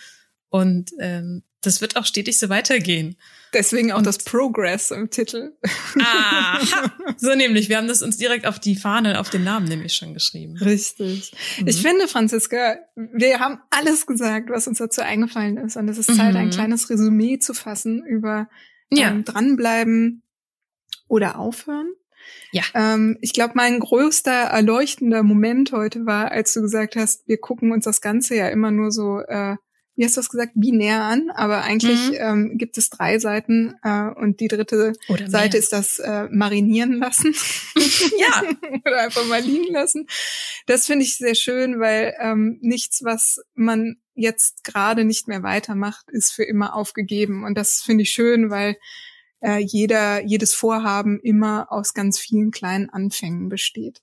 Und 0.50 0.90
ähm, 0.98 1.42
das 1.62 1.80
wird 1.80 1.96
auch 1.96 2.04
stetig 2.06 2.38
so 2.38 2.48
weitergehen. 2.48 3.16
Deswegen 3.52 3.92
auch 3.92 3.98
Und- 3.98 4.06
das 4.06 4.18
Progress 4.18 4.90
im 4.90 5.10
Titel. 5.10 5.52
Aha. 6.00 6.58
So 7.20 7.34
nämlich, 7.34 7.68
wir 7.68 7.78
haben 7.78 7.88
das 7.88 8.02
uns 8.02 8.16
direkt 8.16 8.46
auf 8.46 8.60
die 8.60 8.76
Fahne, 8.76 9.18
auf 9.18 9.28
den 9.30 9.42
Namen 9.42 9.66
nämlich 9.66 9.94
schon 9.94 10.14
geschrieben. 10.14 10.56
Richtig. 10.58 11.32
Mhm. 11.58 11.66
Ich 11.66 11.82
finde, 11.82 12.06
Franziska, 12.06 12.76
wir 12.94 13.40
haben 13.40 13.58
alles 13.70 14.06
gesagt, 14.06 14.50
was 14.50 14.68
uns 14.68 14.78
dazu 14.78 15.00
eingefallen 15.00 15.56
ist. 15.56 15.76
Und 15.76 15.88
es 15.88 15.98
ist 15.98 16.14
Zeit, 16.14 16.34
Mhm. 16.34 16.36
ein 16.40 16.50
kleines 16.50 16.90
Resümee 16.90 17.38
zu 17.40 17.54
fassen 17.54 18.04
über 18.06 18.48
Ja. 18.90 19.08
ähm, 19.08 19.24
dranbleiben 19.24 20.22
oder 21.08 21.38
aufhören. 21.40 21.88
Ja. 22.52 22.62
Ähm, 22.74 23.18
ich 23.20 23.32
glaube, 23.32 23.54
mein 23.56 23.80
größter 23.80 24.30
erleuchtender 24.30 25.22
Moment 25.24 25.72
heute 25.72 26.06
war, 26.06 26.30
als 26.30 26.52
du 26.54 26.60
gesagt 26.62 26.94
hast, 26.94 27.26
wir 27.26 27.38
gucken 27.38 27.72
uns 27.72 27.84
das 27.84 28.00
Ganze 28.00 28.36
ja 28.36 28.48
immer 28.48 28.70
nur 28.70 28.92
so 28.92 29.20
äh, 29.20 29.56
wie 29.98 30.04
hast 30.04 30.16
du 30.16 30.20
das 30.20 30.30
gesagt, 30.30 30.52
binär 30.54 31.02
an, 31.02 31.30
aber 31.30 31.64
eigentlich 31.64 32.10
mhm. 32.10 32.16
ähm, 32.18 32.52
gibt 32.56 32.78
es 32.78 32.88
drei 32.88 33.18
Seiten 33.18 33.74
äh, 33.82 34.08
und 34.14 34.38
die 34.38 34.46
dritte 34.46 34.92
Seite 35.26 35.56
ist 35.56 35.72
das 35.72 35.98
äh, 35.98 36.28
marinieren 36.30 36.92
lassen. 36.94 37.34
ja. 37.76 38.44
Oder 38.86 39.00
einfach 39.02 39.26
mal 39.26 39.42
liegen 39.42 39.72
lassen. 39.72 40.06
Das 40.66 40.86
finde 40.86 41.04
ich 41.04 41.16
sehr 41.16 41.34
schön, 41.34 41.80
weil 41.80 42.14
ähm, 42.20 42.58
nichts, 42.60 43.02
was 43.02 43.40
man 43.56 43.96
jetzt 44.14 44.62
gerade 44.62 45.04
nicht 45.04 45.26
mehr 45.26 45.42
weitermacht, 45.42 46.08
ist 46.12 46.30
für 46.30 46.44
immer 46.44 46.76
aufgegeben. 46.76 47.42
Und 47.42 47.58
das 47.58 47.82
finde 47.82 48.02
ich 48.02 48.10
schön, 48.10 48.50
weil 48.50 48.76
äh, 49.40 49.58
jeder, 49.58 50.24
jedes 50.24 50.54
Vorhaben 50.54 51.18
immer 51.18 51.72
aus 51.72 51.92
ganz 51.92 52.20
vielen 52.20 52.52
kleinen 52.52 52.88
Anfängen 52.88 53.48
besteht. 53.48 54.00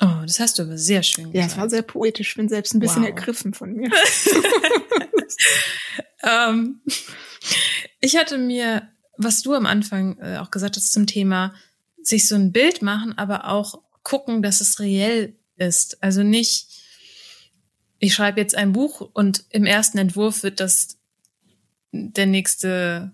Oh, 0.00 0.22
das 0.22 0.40
hast 0.40 0.58
du 0.58 0.64
aber 0.64 0.76
sehr 0.76 1.02
schön 1.02 1.32
gesagt. 1.32 1.36
Ja, 1.36 1.46
es 1.46 1.56
war 1.56 1.70
sehr 1.70 1.82
poetisch. 1.82 2.30
Ich 2.30 2.36
bin 2.36 2.48
selbst 2.48 2.74
ein 2.74 2.80
bisschen 2.80 3.02
wow. 3.02 3.10
ergriffen 3.10 3.54
von 3.54 3.74
mir. 3.74 3.90
ähm, 6.22 6.80
ich 8.00 8.16
hatte 8.16 8.38
mir, 8.38 8.88
was 9.16 9.42
du 9.42 9.54
am 9.54 9.66
Anfang 9.66 10.18
äh, 10.18 10.38
auch 10.38 10.50
gesagt 10.50 10.76
hast 10.76 10.92
zum 10.92 11.06
Thema, 11.06 11.54
sich 12.02 12.28
so 12.28 12.34
ein 12.34 12.52
Bild 12.52 12.82
machen, 12.82 13.16
aber 13.16 13.48
auch 13.48 13.82
gucken, 14.02 14.42
dass 14.42 14.60
es 14.60 14.80
reell 14.80 15.36
ist. 15.56 16.02
Also 16.02 16.22
nicht, 16.22 16.68
ich 17.98 18.14
schreibe 18.14 18.40
jetzt 18.40 18.56
ein 18.56 18.72
Buch 18.72 19.00
und 19.00 19.44
im 19.50 19.64
ersten 19.64 19.98
Entwurf 19.98 20.42
wird 20.42 20.60
das 20.60 20.98
der 21.92 22.26
nächste, 22.26 23.12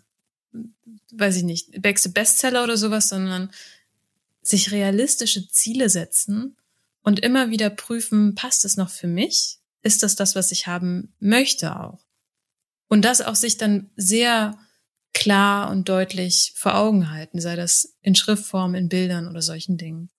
weiß 1.13 1.37
ich 1.37 1.43
nicht, 1.43 1.85
nächste 1.85 2.09
Bestseller 2.09 2.65
oder 2.65 2.79
sowas, 2.79 3.11
sondern 3.11 3.51
sich 4.43 4.73
realistische 4.73 5.47
Ziele 5.49 5.91
setzen 5.91 6.57
und 7.03 7.21
immer 7.21 7.51
wieder 7.51 7.71
prüfen, 7.71 8.35
passt 8.35 8.65
es 8.65 8.77
noch 8.77 8.91
für 8.91 9.07
mich? 9.07 9.59
Ist 9.83 10.03
das 10.03 10.17
das, 10.17 10.35
was 10.35 10.53
ich 10.53 10.67
haben 10.67 11.15
möchte 11.19 11.79
auch? 11.79 12.05
Und 12.89 13.05
das 13.05 13.23
auch 13.23 13.37
sich 13.37 13.57
dann 13.57 13.91
sehr 13.97 14.59
klar 15.15 15.71
und 15.71 15.89
deutlich 15.89 16.53
vor 16.57 16.77
Augen 16.77 17.11
halten, 17.11 17.41
sei 17.41 17.57
das 17.57 17.97
in 18.03 18.15
Schriftform, 18.15 18.75
in 18.75 18.89
Bildern 18.89 19.29
oder 19.29 19.43
solchen 19.43 19.77
Dingen. 19.77 20.11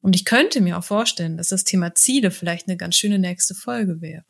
Und 0.00 0.16
ich 0.16 0.24
könnte 0.24 0.60
mir 0.60 0.78
auch 0.78 0.84
vorstellen, 0.84 1.36
dass 1.36 1.48
das 1.48 1.64
Thema 1.64 1.94
Ziele 1.94 2.30
vielleicht 2.30 2.68
eine 2.68 2.76
ganz 2.76 2.96
schöne 2.96 3.18
nächste 3.18 3.54
Folge 3.54 4.00
wäre. 4.00 4.24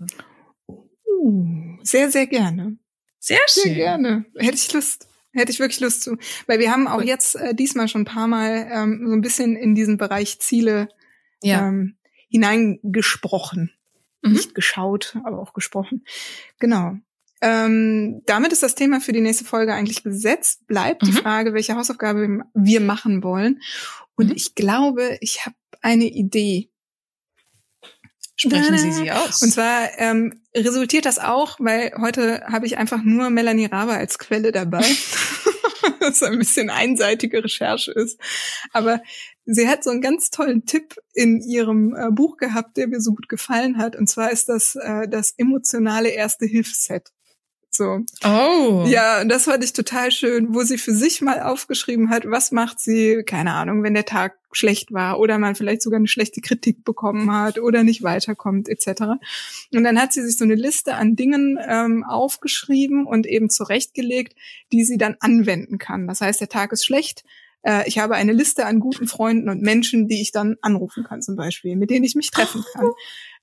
Uh, 1.07 1.79
sehr, 1.83 2.11
sehr 2.11 2.27
gerne. 2.27 2.77
Sehr 3.19 3.39
schön. 3.49 3.63
Sehr 3.65 3.75
gerne. 3.75 4.25
Hätte 4.37 4.57
ich 4.57 4.73
Lust. 4.73 5.09
Hätte 5.33 5.51
ich 5.51 5.61
wirklich 5.61 5.81
Lust 5.81 6.03
zu. 6.03 6.19
Weil 6.47 6.59
wir 6.59 6.71
haben 6.71 6.87
auch 6.87 7.01
jetzt 7.01 7.37
äh, 7.37 7.55
diesmal 7.55 7.89
schon 7.89 8.03
ein 8.03 8.07
paar 8.07 8.27
Mal 8.27 8.69
ähm, 8.71 9.05
so 9.07 9.13
ein 9.15 9.23
bisschen 9.23 9.57
in 9.57 9.75
diesen 9.75 9.97
Bereich 9.97 10.41
Ziele 10.41 10.89
ja. 11.43 11.69
ähm, 11.69 11.97
hineingesprochen. 12.29 13.71
Mhm. 14.23 14.33
Nicht 14.33 14.55
geschaut, 14.55 15.17
aber 15.25 15.41
auch 15.41 15.53
gesprochen. 15.53 16.05
Genau. 16.59 16.97
Ähm, 17.41 18.23
damit 18.27 18.53
ist 18.53 18.63
das 18.63 18.77
Thema 18.77 19.01
für 19.01 19.13
die 19.13 19.21
nächste 19.21 19.45
Folge 19.45 19.75
eigentlich 19.75 20.05
gesetzt. 20.05 20.67
Bleibt 20.67 21.03
mhm. 21.03 21.07
die 21.07 21.13
Frage, 21.13 21.55
welche 21.55 21.75
Hausaufgabe 21.75 22.45
wir 22.55 22.81
machen 22.81 23.23
wollen. 23.23 23.61
Und 24.15 24.29
mhm. 24.29 24.37
ich 24.37 24.55
glaube, 24.55 25.19
ich 25.21 25.45
habe 25.45 25.57
eine 25.81 26.07
Idee. 26.07 26.71
Sprechen 28.37 28.79
Sie 28.79 28.93
sie 28.93 29.11
aus. 29.11 29.43
Und 29.43 29.51
zwar 29.51 29.89
ähm, 29.99 30.43
resultiert 30.55 31.05
das 31.05 31.19
auch, 31.19 31.61
weil 31.61 31.93
heute 32.01 32.45
habe 32.47 32.67
ich 32.67 32.79
einfach 32.79 33.03
nur 33.03 33.31
Melanie 33.31 33.67
Rabe 33.67 33.93
als 33.93 34.19
Quelle 34.19 34.53
dabei. 34.53 34.85
was 36.01 36.23
ein 36.23 36.39
bisschen 36.39 36.71
einseitige 36.71 37.43
Recherche 37.43 37.93
ist. 37.93 38.21
Aber 38.73 39.01
sie 39.45 39.69
hat 39.69 39.85
so 39.85 39.91
einen 39.91 40.01
ganz 40.01 40.31
tollen 40.31 40.67
Tipp 40.67 40.97
in 41.15 41.41
ihrem 41.41 41.95
äh, 41.95 42.11
Buch 42.11 42.37
gehabt, 42.37 42.77
der 42.77 42.89
mir 42.89 43.01
so 43.01 43.13
gut 43.13 43.29
gefallen 43.29 43.79
hat. 43.79 43.97
Und 43.97 44.09
zwar 44.09 44.31
ist 44.31 44.49
das 44.49 44.77
äh, 44.77 45.09
das 45.09 45.35
emotionale 45.37 46.11
Erste-Hilfe-Set. 46.11 47.11
So. 47.75 48.01
Oh. 48.23 48.85
Ja, 48.87 49.23
und 49.23 49.31
das 49.31 49.45
fand 49.45 49.65
ich 49.65 49.73
total 49.73 50.11
schön, 50.11 50.55
wo 50.55 50.63
sie 50.63 50.77
für 50.77 50.93
sich 50.93 51.23
mal 51.23 51.41
aufgeschrieben 51.41 52.11
hat, 52.11 52.25
was 52.27 52.53
macht 52.53 52.79
sie, 52.81 53.23
keine 53.25 53.55
Ahnung, 53.55 53.83
wenn 53.83 53.95
der 53.95 54.05
Tag 54.05 54.39
schlecht 54.53 54.93
war 54.93 55.19
oder 55.19 55.39
man 55.39 55.55
vielleicht 55.55 55.81
sogar 55.81 55.97
eine 55.97 56.07
schlechte 56.07 56.43
Kritik 56.43 56.85
bekommen 56.85 57.33
hat 57.33 57.59
oder 57.59 57.83
nicht 57.83 58.03
weiterkommt 58.03 58.69
etc. 58.69 59.03
Und 59.75 59.85
dann 59.85 59.99
hat 59.99 60.13
sie 60.13 60.23
sich 60.23 60.37
so 60.37 60.45
eine 60.45 60.55
Liste 60.55 60.97
an 60.97 61.17
Dingen 61.17 61.59
ähm, 61.67 62.05
aufgeschrieben 62.05 63.07
und 63.07 63.27
eben 63.27 63.49
zurechtgelegt, 63.49 64.37
die 64.71 64.85
sie 64.85 64.99
dann 64.99 65.17
anwenden 65.21 65.79
kann. 65.79 66.07
Das 66.07 66.21
heißt, 66.21 66.43
der 66.43 66.51
Tag 66.51 66.73
ist 66.73 66.85
schlecht, 66.85 67.25
äh, 67.63 67.87
ich 67.87 67.99
habe 67.99 68.15
eine 68.15 68.33
Liste 68.33 68.67
an 68.67 68.81
guten 68.81 69.07
Freunden 69.07 69.49
und 69.49 69.63
Menschen, 69.63 70.09
die 70.09 70.21
ich 70.21 70.33
dann 70.33 70.57
anrufen 70.63 71.05
kann 71.05 71.23
zum 71.23 71.37
Beispiel, 71.37 71.77
mit 71.77 71.91
denen 71.91 72.05
ich 72.05 72.15
mich 72.15 72.31
treffen 72.31 72.65
kann. 72.73 72.91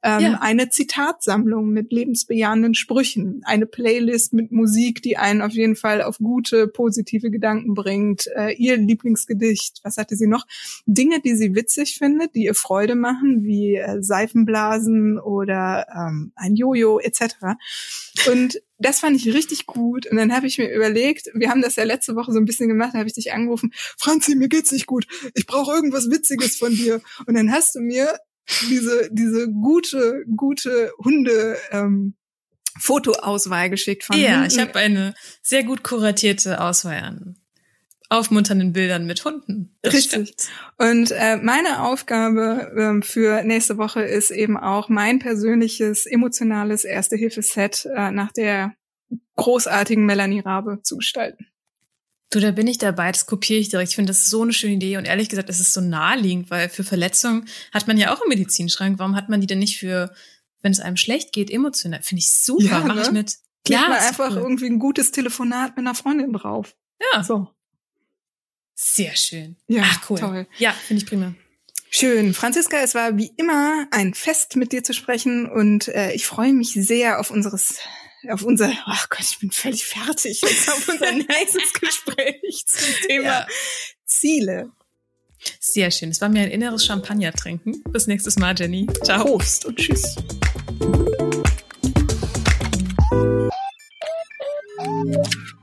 Ähm, 0.01 0.21
ja. 0.21 0.39
Eine 0.41 0.69
Zitatsammlung 0.69 1.69
mit 1.69 1.91
lebensbejahenden 1.91 2.73
Sprüchen, 2.73 3.41
eine 3.43 3.65
Playlist 3.65 4.33
mit 4.33 4.51
Musik, 4.51 5.01
die 5.01 5.17
einen 5.17 5.41
auf 5.41 5.51
jeden 5.51 5.75
Fall 5.75 6.01
auf 6.01 6.19
gute, 6.19 6.67
positive 6.67 7.29
Gedanken 7.29 7.73
bringt, 7.73 8.27
äh, 8.35 8.53
ihr 8.53 8.77
Lieblingsgedicht, 8.77 9.79
was 9.83 9.97
hatte 9.97 10.15
sie 10.15 10.27
noch? 10.27 10.45
Dinge, 10.85 11.19
die 11.19 11.35
sie 11.35 11.53
witzig 11.53 11.97
findet, 11.97 12.35
die 12.35 12.45
ihr 12.45 12.55
Freude 12.55 12.95
machen, 12.95 13.43
wie 13.43 13.75
äh, 13.75 14.01
Seifenblasen 14.01 15.19
oder 15.19 15.87
ähm, 15.93 16.31
ein 16.35 16.55
Jojo 16.55 16.99
etc. 16.99 17.57
Und 18.31 18.61
das 18.77 18.99
fand 18.99 19.17
ich 19.17 19.33
richtig 19.33 19.65
gut. 19.65 20.07
Und 20.07 20.17
dann 20.17 20.33
habe 20.33 20.47
ich 20.47 20.57
mir 20.57 20.73
überlegt, 20.73 21.29
wir 21.33 21.49
haben 21.49 21.61
das 21.61 21.75
ja 21.75 21.83
letzte 21.83 22.15
Woche 22.15 22.31
so 22.31 22.39
ein 22.39 22.45
bisschen 22.45 22.69
gemacht, 22.69 22.91
da 22.93 22.99
habe 22.99 23.07
ich 23.07 23.15
dich 23.15 23.33
angerufen, 23.33 23.71
Franzi, 23.97 24.35
mir 24.35 24.47
geht's 24.47 24.71
nicht 24.71 24.85
gut. 24.85 25.05
Ich 25.35 25.45
brauche 25.45 25.73
irgendwas 25.73 26.09
Witziges 26.09 26.57
von 26.57 26.73
dir. 26.73 27.01
Und 27.25 27.35
dann 27.35 27.51
hast 27.51 27.75
du 27.75 27.81
mir 27.81 28.17
diese, 28.69 29.09
diese 29.11 29.49
gute, 29.51 30.23
gute 30.35 30.91
Hunde, 31.03 31.57
ähm, 31.71 32.15
Fotoauswahl 32.79 33.69
geschickt 33.69 34.03
von 34.03 34.17
Ja, 34.17 34.35
Hunden. 34.41 34.47
ich 34.47 34.59
habe 34.59 34.75
eine 34.79 35.13
sehr 35.41 35.63
gut 35.63 35.83
kuratierte 35.83 36.61
Auswahl 36.61 36.99
an 36.99 37.35
aufmunternden 38.09 38.73
Bildern 38.73 39.05
mit 39.05 39.23
Hunden. 39.23 39.77
Das 39.83 39.93
Richtig. 39.93 40.29
Stimmt. 40.29 40.49
Und 40.77 41.11
äh, 41.11 41.37
meine 41.37 41.83
Aufgabe 41.83 42.73
ähm, 42.77 43.03
für 43.03 43.43
nächste 43.43 43.77
Woche 43.77 44.01
ist 44.01 44.31
eben 44.31 44.57
auch 44.57 44.89
mein 44.89 45.19
persönliches 45.19 46.07
emotionales 46.07 46.83
Erste-Hilfe-Set 46.83 47.87
äh, 47.95 48.11
nach 48.11 48.31
der 48.31 48.73
großartigen 49.35 50.05
Melanie 50.05 50.39
Rabe 50.39 50.79
zu 50.81 50.97
gestalten. 50.97 51.45
Du, 52.31 52.39
da 52.39 52.51
bin 52.51 52.67
ich 52.67 52.77
dabei, 52.77 53.11
das 53.11 53.25
kopiere 53.25 53.59
ich 53.59 53.69
direkt. 53.69 53.89
Ich 53.89 53.95
finde 53.95 54.11
das 54.11 54.29
so 54.29 54.43
eine 54.43 54.53
schöne 54.53 54.75
Idee 54.75 54.97
und 54.97 55.05
ehrlich 55.05 55.29
gesagt, 55.29 55.49
es 55.49 55.59
ist 55.59 55.73
so 55.73 55.81
naheliegend, 55.81 56.51
weil 56.51 56.69
für 56.69 56.83
Verletzungen 56.83 57.47
hat 57.73 57.87
man 57.87 57.97
ja 57.97 58.13
auch 58.13 58.21
einen 58.21 58.29
Medizinschrank. 58.29 58.99
Warum 58.99 59.15
hat 59.15 59.29
man 59.29 59.41
die 59.41 59.47
denn 59.47 59.59
nicht 59.59 59.79
für, 59.79 60.13
wenn 60.61 60.71
es 60.71 60.79
einem 60.79 60.97
schlecht 60.97 61.33
geht, 61.33 61.49
emotional? 61.49 62.03
Finde 62.03 62.19
ich 62.19 62.31
super, 62.31 62.63
ja, 62.63 62.83
mach 62.85 62.95
ne? 62.95 63.01
ich 63.01 63.11
mit. 63.11 63.37
Klar, 63.65 63.89
mal 63.89 63.97
einfach 63.99 64.31
cool. 64.31 64.37
irgendwie 64.37 64.67
ein 64.67 64.79
gutes 64.79 65.11
Telefonat 65.11 65.75
mit 65.75 65.85
einer 65.85 65.95
Freundin 65.95 66.31
drauf. 66.31 66.75
Ja. 67.13 67.23
So. 67.23 67.47
Sehr 68.75 69.15
schön. 69.15 69.57
Ja, 69.67 69.83
Ach, 69.85 70.09
cool. 70.09 70.19
Toll. 70.19 70.47
Ja, 70.57 70.71
finde 70.71 71.03
ich 71.03 71.09
prima. 71.09 71.33
Schön. 71.89 72.35
Franziska, 72.35 72.77
es 72.77 72.93
war 72.93 73.17
wie 73.17 73.31
immer 73.37 73.87
ein 73.89 74.13
Fest 74.13 74.55
mit 74.55 74.71
dir 74.71 74.83
zu 74.83 74.93
sprechen 74.93 75.49
und 75.49 75.87
äh, 75.87 76.13
ich 76.13 76.27
freue 76.27 76.53
mich 76.53 76.73
sehr 76.73 77.19
auf 77.19 77.31
unseres 77.31 77.79
auf 78.27 78.43
unser, 78.43 78.71
ach 78.85 79.09
Gott, 79.09 79.21
ich 79.21 79.39
bin 79.39 79.51
völlig 79.51 79.85
fertig 79.85 80.41
jetzt 80.41 80.69
auf 80.69 80.87
unser 80.87 81.11
nächstes 81.11 81.73
Gespräch 81.73 82.65
zum 82.65 83.07
Thema 83.07 83.23
ja. 83.23 83.47
Ziele. 84.05 84.71
Sehr 85.59 85.89
schön. 85.91 86.09
Es 86.09 86.19
war 86.19 86.29
mir 86.29 86.41
ein 86.41 86.51
inneres 86.51 86.85
Champagner 86.85 87.31
trinken. 87.31 87.81
Bis 87.83 88.07
nächstes 88.07 88.37
Mal, 88.37 88.55
Jenny. 88.57 88.87
Ciao. 89.03 89.23
Prost 89.23 89.65
und 89.65 89.77
tschüss. 89.77 90.15
Thank 94.79 95.25
you. 95.25 95.58